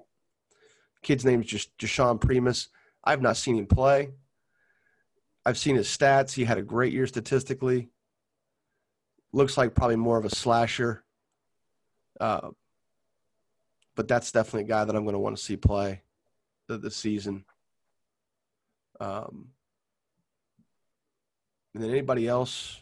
Kid's 1.04 1.24
name 1.24 1.42
is 1.42 1.48
just 1.48 1.78
Jashawn 1.78 2.20
Primus. 2.20 2.70
I've 3.04 3.22
not 3.22 3.38
seen 3.38 3.58
him 3.58 3.68
play. 3.68 4.10
I've 5.46 5.58
seen 5.58 5.76
his 5.76 5.88
stats. 5.88 6.34
He 6.34 6.46
had 6.46 6.58
a 6.58 6.64
great 6.64 6.94
year 6.94 7.08
statistically. 7.08 7.90
Looks 9.32 9.58
like 9.58 9.76
probably 9.76 9.98
more 9.98 10.18
of 10.18 10.26
a 10.26 10.30
slasher. 10.30 11.04
Uh, 12.20 12.52
but 13.96 14.08
that's 14.08 14.32
definitely 14.32 14.62
a 14.62 14.68
guy 14.68 14.86
that 14.86 14.96
I'm 14.96 15.04
going 15.04 15.14
to 15.14 15.20
want 15.20 15.38
to 15.38 15.44
see 15.44 15.58
play 15.58 16.02
this 16.68 16.96
season. 16.96 17.46
Um, 19.00 19.50
and 21.74 21.84
then 21.84 21.90
anybody 21.90 22.28
else, 22.28 22.82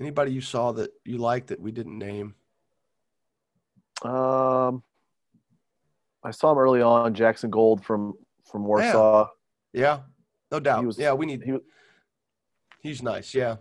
anybody 0.00 0.32
you 0.32 0.40
saw 0.40 0.72
that 0.72 0.90
you 1.04 1.18
liked 1.18 1.48
that 1.48 1.60
we 1.60 1.72
didn't 1.72 1.98
name? 1.98 2.34
Um, 4.02 4.82
I 6.22 6.30
saw 6.30 6.52
him 6.52 6.58
early 6.58 6.82
on, 6.82 7.14
Jackson 7.14 7.50
Gold 7.50 7.84
from 7.84 8.14
from 8.44 8.64
Warsaw. 8.64 9.28
Yeah, 9.72 9.80
yeah 9.80 9.98
no 10.50 10.60
doubt. 10.60 10.84
Was, 10.84 10.98
yeah, 10.98 11.12
we 11.12 11.26
need. 11.26 11.42
He, 11.42 11.56
he's 12.80 13.02
nice. 13.02 13.34
Yeah, 13.34 13.56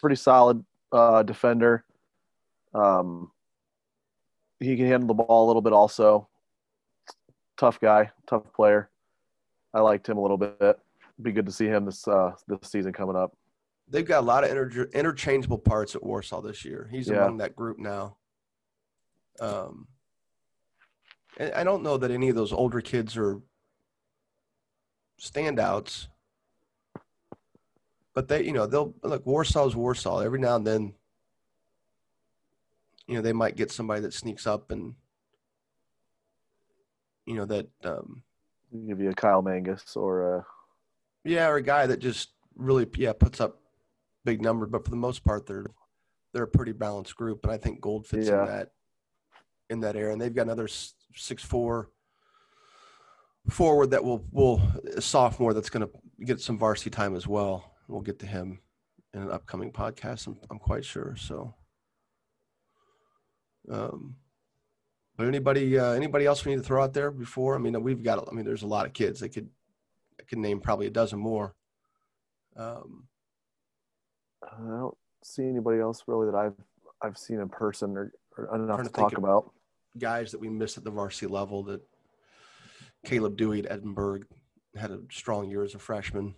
pretty 0.00 0.16
solid 0.16 0.64
uh, 0.92 1.22
defender. 1.22 1.84
Um, 2.74 3.30
he 4.60 4.76
can 4.76 4.86
handle 4.86 5.06
the 5.06 5.14
ball 5.14 5.46
a 5.46 5.46
little 5.46 5.62
bit. 5.62 5.72
Also, 5.72 6.28
tough 7.56 7.80
guy, 7.80 8.10
tough 8.26 8.52
player. 8.52 8.90
I 9.72 9.80
liked 9.80 10.08
him 10.08 10.18
a 10.18 10.22
little 10.22 10.38
bit. 10.38 10.78
Be 11.22 11.32
good 11.32 11.46
to 11.46 11.52
see 11.52 11.66
him 11.66 11.84
this 11.84 12.06
uh, 12.08 12.32
this 12.48 12.58
season 12.70 12.92
coming 12.92 13.16
up. 13.16 13.36
They've 13.88 14.06
got 14.06 14.20
a 14.20 14.26
lot 14.26 14.44
of 14.44 14.50
inter- 14.50 14.90
interchangeable 14.94 15.58
parts 15.58 15.94
at 15.94 16.02
Warsaw 16.02 16.40
this 16.40 16.64
year. 16.64 16.88
He's 16.90 17.08
yeah. 17.08 17.16
among 17.16 17.36
that 17.38 17.54
group 17.54 17.78
now. 17.78 18.16
Um, 19.40 19.86
I 21.38 21.64
don't 21.64 21.82
know 21.82 21.96
that 21.96 22.10
any 22.10 22.28
of 22.28 22.36
those 22.36 22.52
older 22.52 22.80
kids 22.80 23.16
are 23.16 23.40
standouts, 25.20 26.06
but 28.14 28.28
they, 28.28 28.44
you 28.44 28.52
know, 28.52 28.66
they'll 28.66 28.94
look. 29.02 29.24
Warsaw's 29.24 29.76
Warsaw. 29.76 30.20
Every 30.20 30.38
now 30.38 30.56
and 30.56 30.66
then, 30.66 30.94
you 33.06 33.16
know, 33.16 33.22
they 33.22 33.32
might 33.32 33.56
get 33.56 33.70
somebody 33.70 34.00
that 34.02 34.14
sneaks 34.14 34.46
up 34.46 34.70
and 34.70 34.94
you 37.26 37.34
know 37.34 37.44
that 37.44 37.68
um, 37.84 38.22
give 38.86 39.00
you 39.00 39.10
a 39.10 39.14
Kyle 39.14 39.42
Mangus 39.42 39.96
or 39.96 40.36
a 40.36 40.46
yeah, 41.24 41.48
or 41.48 41.56
a 41.56 41.62
guy 41.62 41.86
that 41.86 41.98
just 41.98 42.30
really 42.56 42.86
yeah 42.96 43.12
puts 43.12 43.40
up 43.40 43.60
big 44.24 44.42
numbers. 44.42 44.68
But 44.70 44.84
for 44.84 44.90
the 44.90 44.96
most 44.96 45.24
part, 45.24 45.46
they're 45.46 45.66
they're 46.32 46.44
a 46.44 46.48
pretty 46.48 46.72
balanced 46.72 47.16
group, 47.16 47.44
and 47.44 47.52
I 47.52 47.56
think 47.56 47.80
Gold 47.80 48.06
fits 48.06 48.28
yeah. 48.28 48.40
in 48.40 48.46
that 48.46 48.70
in 49.70 49.80
that 49.80 49.96
area. 49.96 50.12
And 50.12 50.20
they've 50.20 50.34
got 50.34 50.42
another 50.42 50.68
six 50.68 51.42
four 51.42 51.90
forward 53.48 53.90
that 53.90 54.04
will 54.04 54.24
will 54.32 54.60
sophomore 55.00 55.54
that's 55.54 55.70
going 55.70 55.86
to 55.86 56.24
get 56.24 56.40
some 56.40 56.58
varsity 56.58 56.90
time 56.90 57.14
as 57.14 57.26
well. 57.26 57.72
We'll 57.88 58.00
get 58.00 58.18
to 58.20 58.26
him 58.26 58.60
in 59.12 59.22
an 59.22 59.30
upcoming 59.30 59.70
podcast. 59.70 60.26
I'm, 60.26 60.38
I'm 60.50 60.58
quite 60.58 60.84
sure. 60.84 61.14
So, 61.18 61.54
um, 63.70 64.16
but 65.16 65.26
anybody, 65.26 65.78
uh, 65.78 65.92
anybody 65.92 66.26
else 66.26 66.44
we 66.44 66.52
need 66.52 66.58
to 66.58 66.66
throw 66.66 66.82
out 66.82 66.94
there 66.94 67.10
before? 67.10 67.54
I 67.54 67.58
mean, 67.58 67.80
we've 67.82 68.02
got. 68.02 68.26
I 68.28 68.34
mean, 68.34 68.44
there's 68.44 68.62
a 68.62 68.66
lot 68.66 68.86
of 68.86 68.92
kids. 68.92 69.20
They 69.20 69.28
could, 69.28 69.48
I 70.24 70.30
can 70.30 70.40
name 70.40 70.60
probably 70.60 70.86
a 70.86 70.90
dozen 70.90 71.18
more. 71.18 71.54
Um, 72.56 73.08
I 74.42 74.56
don't 74.56 74.96
see 75.22 75.46
anybody 75.46 75.80
else 75.80 76.04
really 76.06 76.30
that 76.30 76.36
I've 76.36 76.54
I've 77.02 77.18
seen 77.18 77.40
in 77.40 77.48
person 77.48 77.96
or, 77.96 78.12
or 78.38 78.54
enough 78.54 78.78
to, 78.78 78.84
to 78.84 78.90
talk 78.90 79.18
about. 79.18 79.50
Guys 79.98 80.32
that 80.32 80.40
we 80.40 80.48
missed 80.48 80.78
at 80.78 80.84
the 80.84 80.90
varsity 80.90 81.26
level. 81.26 81.62
That 81.64 81.82
Caleb 83.04 83.36
Dewey 83.36 83.60
at 83.60 83.70
Edinburgh 83.70 84.22
had 84.76 84.90
a 84.90 85.00
strong 85.10 85.50
year 85.50 85.62
as 85.62 85.74
a 85.74 85.78
freshman. 85.78 86.34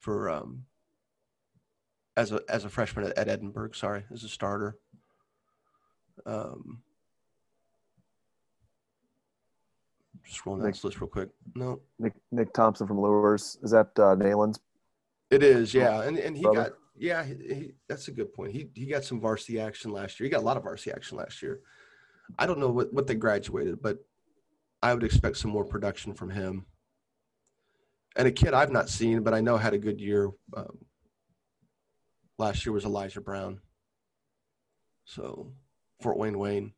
For 0.00 0.28
um, 0.28 0.64
as 2.16 2.32
a 2.32 2.40
as 2.48 2.64
a 2.64 2.68
freshman 2.68 3.06
at, 3.06 3.16
at 3.16 3.28
Edinburgh, 3.28 3.72
sorry, 3.72 4.04
as 4.12 4.22
a 4.22 4.28
starter. 4.28 4.78
Um, 6.24 6.82
scrolling 10.30 10.58
down 10.58 10.70
this 10.70 10.84
list 10.84 11.00
real 11.00 11.08
quick. 11.08 11.28
No. 11.54 11.80
Nick 11.98 12.14
Nick 12.32 12.52
Thompson 12.52 12.86
from 12.86 13.00
Luers. 13.00 13.58
Is 13.62 13.70
that 13.70 13.88
uh, 13.98 14.14
Nalen's? 14.16 14.60
It 15.30 15.42
is, 15.42 15.74
yeah. 15.74 16.02
And 16.02 16.18
and 16.18 16.36
he 16.36 16.42
brother? 16.42 16.62
got 16.62 16.72
yeah, 16.98 17.24
he, 17.24 17.34
he, 17.34 17.72
that's 17.88 18.08
a 18.08 18.12
good 18.12 18.32
point. 18.32 18.52
He 18.52 18.68
he 18.74 18.86
got 18.86 19.04
some 19.04 19.20
varsity 19.20 19.60
action 19.60 19.90
last 19.92 20.18
year. 20.18 20.26
He 20.26 20.30
got 20.30 20.40
a 20.40 20.44
lot 20.44 20.56
of 20.56 20.62
varsity 20.62 20.92
action 20.92 21.18
last 21.18 21.42
year. 21.42 21.60
I 22.38 22.46
don't 22.46 22.58
know 22.58 22.70
what, 22.70 22.92
what 22.92 23.06
they 23.06 23.14
graduated, 23.14 23.80
but 23.82 23.98
I 24.82 24.94
would 24.94 25.04
expect 25.04 25.36
some 25.36 25.50
more 25.50 25.64
production 25.64 26.14
from 26.14 26.30
him. 26.30 26.66
And 28.16 28.26
a 28.26 28.32
kid 28.32 28.54
I've 28.54 28.72
not 28.72 28.88
seen, 28.88 29.22
but 29.22 29.34
I 29.34 29.40
know 29.40 29.56
had 29.56 29.74
a 29.74 29.78
good 29.78 30.00
year. 30.00 30.30
Um, 30.56 30.78
last 32.38 32.64
year 32.64 32.72
was 32.72 32.84
Elijah 32.84 33.20
Brown. 33.20 33.60
So 35.04 35.52
Fort 36.00 36.18
Wayne 36.18 36.38
Wayne 36.38 36.72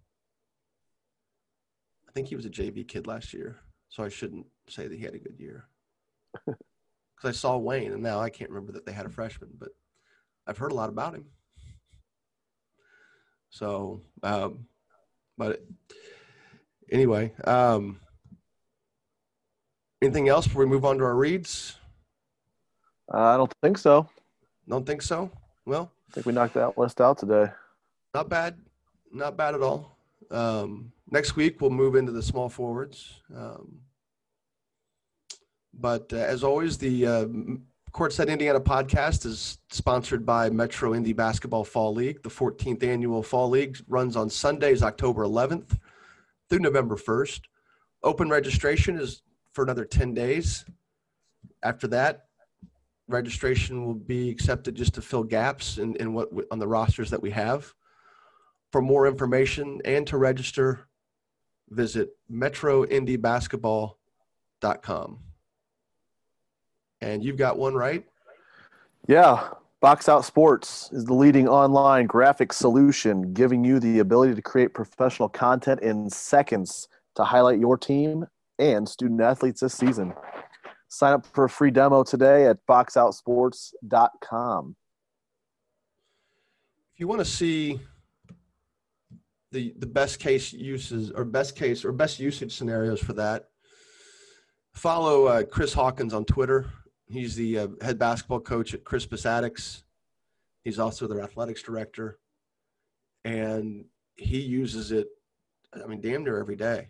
think 2.18 2.26
he 2.26 2.34
was 2.34 2.46
a 2.46 2.50
JV 2.50 2.86
kid 2.86 3.06
last 3.06 3.32
year, 3.32 3.60
so 3.90 4.02
I 4.02 4.08
shouldn't 4.08 4.44
say 4.68 4.88
that 4.88 4.98
he 4.98 5.04
had 5.04 5.14
a 5.14 5.18
good 5.18 5.38
year. 5.38 5.68
Because 6.46 7.36
I 7.36 7.40
saw 7.40 7.56
Wayne, 7.56 7.92
and 7.92 8.02
now 8.02 8.20
I 8.20 8.30
can't 8.30 8.48
remember 8.48 8.70
that 8.70 8.86
they 8.86 8.92
had 8.92 9.04
a 9.04 9.08
freshman, 9.08 9.50
but 9.58 9.70
I've 10.46 10.56
heard 10.56 10.70
a 10.70 10.76
lot 10.76 10.88
about 10.88 11.14
him. 11.16 11.24
So, 13.50 14.02
um, 14.22 14.68
but 15.36 15.64
anyway, 16.92 17.34
um, 17.42 17.98
anything 20.00 20.28
else 20.28 20.46
before 20.46 20.64
we 20.64 20.70
move 20.70 20.84
on 20.84 20.98
to 20.98 21.04
our 21.04 21.16
reads? 21.16 21.74
Uh, 23.12 23.34
I 23.34 23.36
don't 23.36 23.52
think 23.64 23.78
so. 23.78 24.08
Don't 24.68 24.86
think 24.86 25.02
so. 25.02 25.28
Well, 25.66 25.90
I 26.08 26.14
think 26.14 26.26
we 26.26 26.32
knocked 26.32 26.54
that 26.54 26.78
list 26.78 27.00
out 27.00 27.18
today. 27.18 27.50
Not 28.14 28.28
bad, 28.28 28.56
not 29.12 29.36
bad 29.36 29.56
at 29.56 29.62
all. 29.62 29.98
Um, 30.30 30.92
next 31.11 31.36
week 31.36 31.61
we'll 31.61 31.70
move 31.70 31.94
into 31.94 32.12
the 32.12 32.22
small 32.22 32.48
forwards. 32.48 33.20
Um, 33.34 33.80
but 35.74 36.12
uh, 36.12 36.16
as 36.16 36.42
always, 36.42 36.78
the 36.78 37.06
uh, 37.06 37.26
Courtside 37.92 38.28
Indiana 38.28 38.61
podcast 38.61 39.24
is 39.24 39.59
sponsored 39.70 40.26
by 40.26 40.50
Metro 40.50 40.94
Indy 40.94 41.12
Basketball 41.12 41.64
Fall 41.64 41.94
League. 41.94 42.22
The 42.22 42.28
14th 42.28 42.82
annual 42.82 43.22
Fall 43.22 43.48
League 43.48 43.78
runs 43.88 44.16
on 44.16 44.28
Sundays, 44.28 44.82
October 44.82 45.24
11th 45.24 45.78
through 46.48 46.61
November 46.61 46.96
1st. 46.96 47.40
Open 48.02 48.28
registration 48.28 48.98
is 48.98 49.22
for 49.52 49.64
another 49.64 49.84
10 49.84 50.14
days. 50.14 50.64
After 51.62 51.86
that, 51.88 52.26
registration 53.09 53.84
will 53.84 53.94
be 53.94 54.30
accepted 54.30 54.74
just 54.74 54.94
to 54.94 55.02
fill 55.02 55.24
gaps 55.24 55.78
in, 55.78 55.96
in 55.96 56.12
what 56.12 56.28
on 56.50 56.59
the 56.59 56.68
rosters 56.68 57.11
that 57.11 57.22
we 57.22 57.30
have. 57.30 57.72
For 58.70 58.82
more 58.82 59.06
information 59.06 59.80
and 59.84 60.06
to 60.09 60.18
register, 60.18 60.88
visit 61.70 62.10
metroindybasketball.com. 62.30 65.18
And 67.00 67.24
you've 67.24 67.36
got 67.36 67.56
one 67.58 67.74
right? 67.74 68.04
Yeah. 69.06 69.50
Box 69.80 70.08
Out 70.08 70.24
Sports 70.24 70.90
is 70.92 71.04
the 71.04 71.14
leading 71.14 71.46
online 71.46 72.06
graphic 72.06 72.52
solution, 72.52 73.32
giving 73.32 73.64
you 73.64 73.78
the 73.78 74.00
ability 74.00 74.34
to 74.34 74.42
create 74.42 74.74
professional 74.74 75.28
content 75.28 75.80
in 75.80 76.10
seconds 76.10 76.88
to 77.14 77.22
highlight 77.22 77.60
your 77.60 77.78
team 77.78 78.26
and 78.58 78.88
student 78.88 79.20
athletes 79.20 79.60
this 79.60 79.74
season. 79.74 80.12
Sign 80.88 81.12
up 81.12 81.24
for 81.26 81.44
a 81.44 81.48
free 81.48 81.70
demo 81.70 82.02
today 82.02 82.46
at 82.46 82.58
boxoutsports.com. 82.66 84.74
If 86.94 87.00
you 87.00 87.06
want 87.06 87.20
to 87.20 87.24
see 87.24 87.78
the 89.53 89.74
the 89.78 89.86
best 89.86 90.18
case 90.18 90.53
uses 90.53 91.11
or 91.11 91.24
best 91.24 91.57
case 91.57 91.84
or 91.84 91.92
best 91.92 92.18
usage 92.18 92.55
scenarios 92.55 93.01
for 93.01 93.14
that. 93.14 93.46
Follow 94.74 95.26
uh, 95.26 95.42
Chris 95.44 95.72
Hawkins 95.72 96.14
on 96.14 96.24
Twitter. 96.24 96.66
He's 97.07 97.34
the 97.34 97.59
uh, 97.59 97.68
head 97.80 97.99
basketball 97.99 98.40
coach 98.40 98.74
at 98.74 98.84
Crispus 98.84 99.24
Attucks. 99.24 99.82
He's 100.62 100.78
also 100.78 101.07
their 101.07 101.22
athletics 101.22 101.62
director, 101.62 102.18
and 103.24 103.86
he 104.16 104.40
uses 104.40 104.92
it. 104.92 105.09
I 105.72 105.86
mean, 105.86 106.01
damn 106.01 106.24
near 106.24 106.38
every 106.38 106.57
day. 106.57 106.88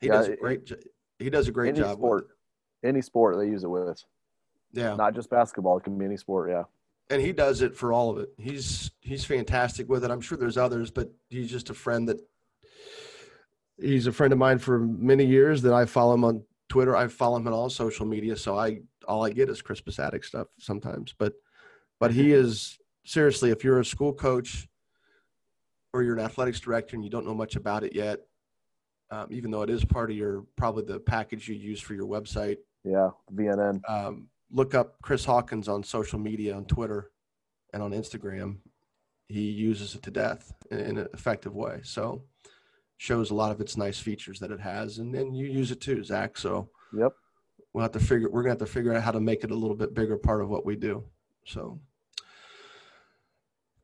He 0.00 0.08
yeah, 0.08 0.12
does 0.14 0.28
a 0.28 0.36
great. 0.36 0.70
It, 0.70 0.84
he 1.18 1.30
does 1.30 1.48
a 1.48 1.52
great 1.52 1.74
job. 1.74 1.98
Sport, 1.98 2.28
any 2.84 3.00
sport 3.00 3.38
they 3.38 3.46
use 3.46 3.64
it 3.64 3.70
with. 3.70 4.04
Yeah, 4.72 4.96
not 4.96 5.14
just 5.14 5.30
basketball. 5.30 5.78
It 5.78 5.84
can 5.84 5.96
be 5.96 6.04
any 6.04 6.18
sport. 6.18 6.50
Yeah. 6.50 6.64
And 7.10 7.20
he 7.20 7.32
does 7.32 7.62
it 7.62 7.76
for 7.76 7.92
all 7.92 8.10
of 8.10 8.18
it. 8.18 8.30
He's 8.38 8.90
he's 9.00 9.24
fantastic 9.24 9.88
with 9.88 10.04
it. 10.04 10.10
I'm 10.10 10.20
sure 10.20 10.38
there's 10.38 10.56
others, 10.56 10.90
but 10.90 11.10
he's 11.28 11.50
just 11.50 11.70
a 11.70 11.74
friend 11.74 12.08
that 12.08 12.20
he's 13.78 14.06
a 14.06 14.12
friend 14.12 14.32
of 14.32 14.38
mine 14.38 14.58
for 14.58 14.78
many 14.78 15.24
years 15.24 15.62
that 15.62 15.72
I 15.72 15.84
follow 15.84 16.14
him 16.14 16.24
on 16.24 16.44
Twitter. 16.68 16.96
I 16.96 17.08
follow 17.08 17.36
him 17.36 17.46
on 17.46 17.52
all 17.52 17.70
social 17.70 18.06
media, 18.06 18.36
so 18.36 18.58
I 18.58 18.80
all 19.06 19.24
I 19.24 19.30
get 19.30 19.48
is 19.48 19.62
Crispus 19.62 19.98
Attucks 19.98 20.28
stuff 20.28 20.48
sometimes. 20.58 21.14
But 21.18 21.34
but 22.00 22.12
he 22.12 22.32
is 22.32 22.78
seriously, 23.04 23.50
if 23.50 23.64
you're 23.64 23.80
a 23.80 23.84
school 23.84 24.12
coach 24.12 24.66
or 25.92 26.02
you're 26.02 26.16
an 26.16 26.24
athletics 26.24 26.60
director 26.60 26.96
and 26.96 27.04
you 27.04 27.10
don't 27.10 27.26
know 27.26 27.34
much 27.34 27.56
about 27.56 27.84
it 27.84 27.94
yet, 27.94 28.20
um, 29.10 29.28
even 29.30 29.50
though 29.50 29.62
it 29.62 29.70
is 29.70 29.84
part 29.84 30.10
of 30.10 30.16
your 30.16 30.44
probably 30.56 30.84
the 30.84 30.98
package 30.98 31.48
you 31.48 31.54
use 31.54 31.80
for 31.80 31.94
your 31.94 32.06
website. 32.06 32.56
Yeah, 32.82 33.10
VNN. 33.32 33.80
Um, 33.88 34.28
look 34.54 34.74
up 34.74 34.96
Chris 35.02 35.24
Hawkins 35.24 35.68
on 35.68 35.82
social 35.82 36.18
media, 36.18 36.54
on 36.54 36.64
Twitter, 36.64 37.10
and 37.72 37.82
on 37.82 37.90
Instagram. 37.90 38.58
He 39.28 39.50
uses 39.50 39.94
it 39.94 40.02
to 40.04 40.10
death 40.10 40.52
in, 40.70 40.78
in 40.78 40.98
an 40.98 41.08
effective 41.12 41.54
way. 41.54 41.80
So 41.82 42.22
shows 42.96 43.30
a 43.30 43.34
lot 43.34 43.50
of 43.50 43.60
its 43.60 43.76
nice 43.76 43.98
features 43.98 44.38
that 44.38 44.52
it 44.52 44.60
has, 44.60 44.98
and 44.98 45.12
then 45.14 45.34
you 45.34 45.46
use 45.46 45.70
it 45.72 45.80
too, 45.80 46.04
Zach. 46.04 46.38
So 46.38 46.68
Yep. 46.96 47.12
we'll 47.72 47.82
have 47.82 47.92
to 47.92 48.00
figure. 48.00 48.30
We're 48.30 48.42
gonna 48.42 48.52
have 48.52 48.58
to 48.58 48.66
figure 48.66 48.94
out 48.94 49.02
how 49.02 49.10
to 49.10 49.20
make 49.20 49.42
it 49.42 49.50
a 49.50 49.54
little 49.56 49.76
bit 49.76 49.92
bigger 49.92 50.16
part 50.16 50.40
of 50.40 50.48
what 50.48 50.64
we 50.64 50.76
do. 50.76 51.04
So. 51.44 51.80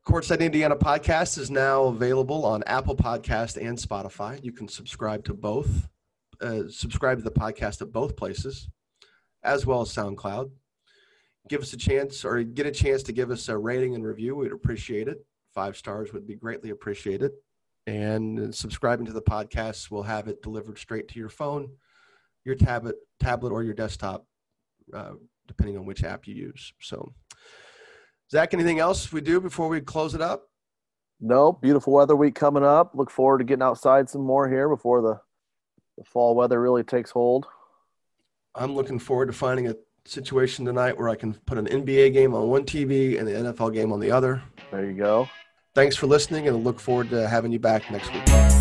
Courtside 0.07 0.39
Indiana 0.39 0.75
podcast 0.75 1.37
is 1.37 1.51
now 1.51 1.83
available 1.83 2.43
on 2.43 2.63
Apple 2.65 2.95
Podcast 2.95 3.63
and 3.63 3.77
Spotify. 3.77 4.43
You 4.43 4.51
can 4.51 4.67
subscribe 4.67 5.23
to 5.25 5.33
both. 5.35 5.87
Uh, 6.41 6.63
subscribe 6.69 7.19
to 7.19 7.23
the 7.23 7.29
podcast 7.31 7.83
at 7.83 7.91
both 7.91 8.15
places, 8.15 8.67
as 9.43 9.65
well 9.67 9.81
as 9.81 9.89
SoundCloud. 9.89 10.49
Give 11.49 11.61
us 11.61 11.73
a 11.73 11.77
chance 11.77 12.23
or 12.23 12.43
get 12.43 12.65
a 12.65 12.71
chance 12.71 13.03
to 13.03 13.11
give 13.11 13.31
us 13.31 13.49
a 13.49 13.57
rating 13.57 13.95
and 13.95 14.05
review. 14.05 14.35
We'd 14.35 14.51
appreciate 14.51 15.07
it. 15.07 15.25
Five 15.53 15.75
stars 15.75 16.13
would 16.13 16.27
be 16.27 16.35
greatly 16.35 16.69
appreciated. 16.69 17.31
And 17.87 18.53
subscribing 18.53 19.07
to 19.07 19.13
the 19.13 19.21
podcast 19.21 19.89
will 19.89 20.03
have 20.03 20.27
it 20.27 20.43
delivered 20.43 20.77
straight 20.77 21.07
to 21.09 21.19
your 21.19 21.29
phone, 21.29 21.71
your 22.45 22.55
tablet, 22.55 22.95
tablet, 23.19 23.51
or 23.51 23.63
your 23.63 23.73
desktop, 23.73 24.25
uh, 24.93 25.13
depending 25.47 25.77
on 25.77 25.85
which 25.85 26.03
app 26.03 26.27
you 26.27 26.35
use. 26.35 26.73
So. 26.79 27.13
Zach, 28.31 28.53
anything 28.53 28.79
else 28.79 29.11
we 29.11 29.19
do 29.19 29.41
before 29.41 29.67
we 29.67 29.81
close 29.81 30.15
it 30.15 30.21
up? 30.21 30.47
No, 31.19 31.51
beautiful 31.51 31.91
weather 31.91 32.15
week 32.15 32.33
coming 32.33 32.63
up. 32.63 32.93
Look 32.95 33.11
forward 33.11 33.39
to 33.39 33.43
getting 33.43 33.61
outside 33.61 34.09
some 34.09 34.21
more 34.21 34.49
here 34.49 34.69
before 34.69 35.01
the, 35.01 35.19
the 35.97 36.03
fall 36.05 36.33
weather 36.33 36.61
really 36.61 36.83
takes 36.83 37.11
hold. 37.11 37.45
I'm 38.55 38.73
looking 38.73 38.99
forward 38.99 39.27
to 39.27 39.33
finding 39.33 39.67
a 39.67 39.75
situation 40.05 40.65
tonight 40.65 40.97
where 40.97 41.09
I 41.09 41.15
can 41.15 41.33
put 41.33 41.57
an 41.57 41.67
NBA 41.67 42.13
game 42.13 42.33
on 42.33 42.47
one 42.47 42.63
TV 42.63 43.19
and 43.19 43.27
the 43.27 43.31
NFL 43.31 43.73
game 43.73 43.91
on 43.91 43.99
the 43.99 44.11
other. 44.11 44.41
There 44.71 44.85
you 44.85 44.93
go. 44.93 45.29
Thanks 45.73 45.95
for 45.95 46.07
listening 46.07 46.47
and 46.47 46.57
I 46.57 46.59
look 46.59 46.79
forward 46.79 47.09
to 47.11 47.27
having 47.27 47.51
you 47.51 47.59
back 47.59 47.89
next 47.91 48.11
week. 48.13 48.60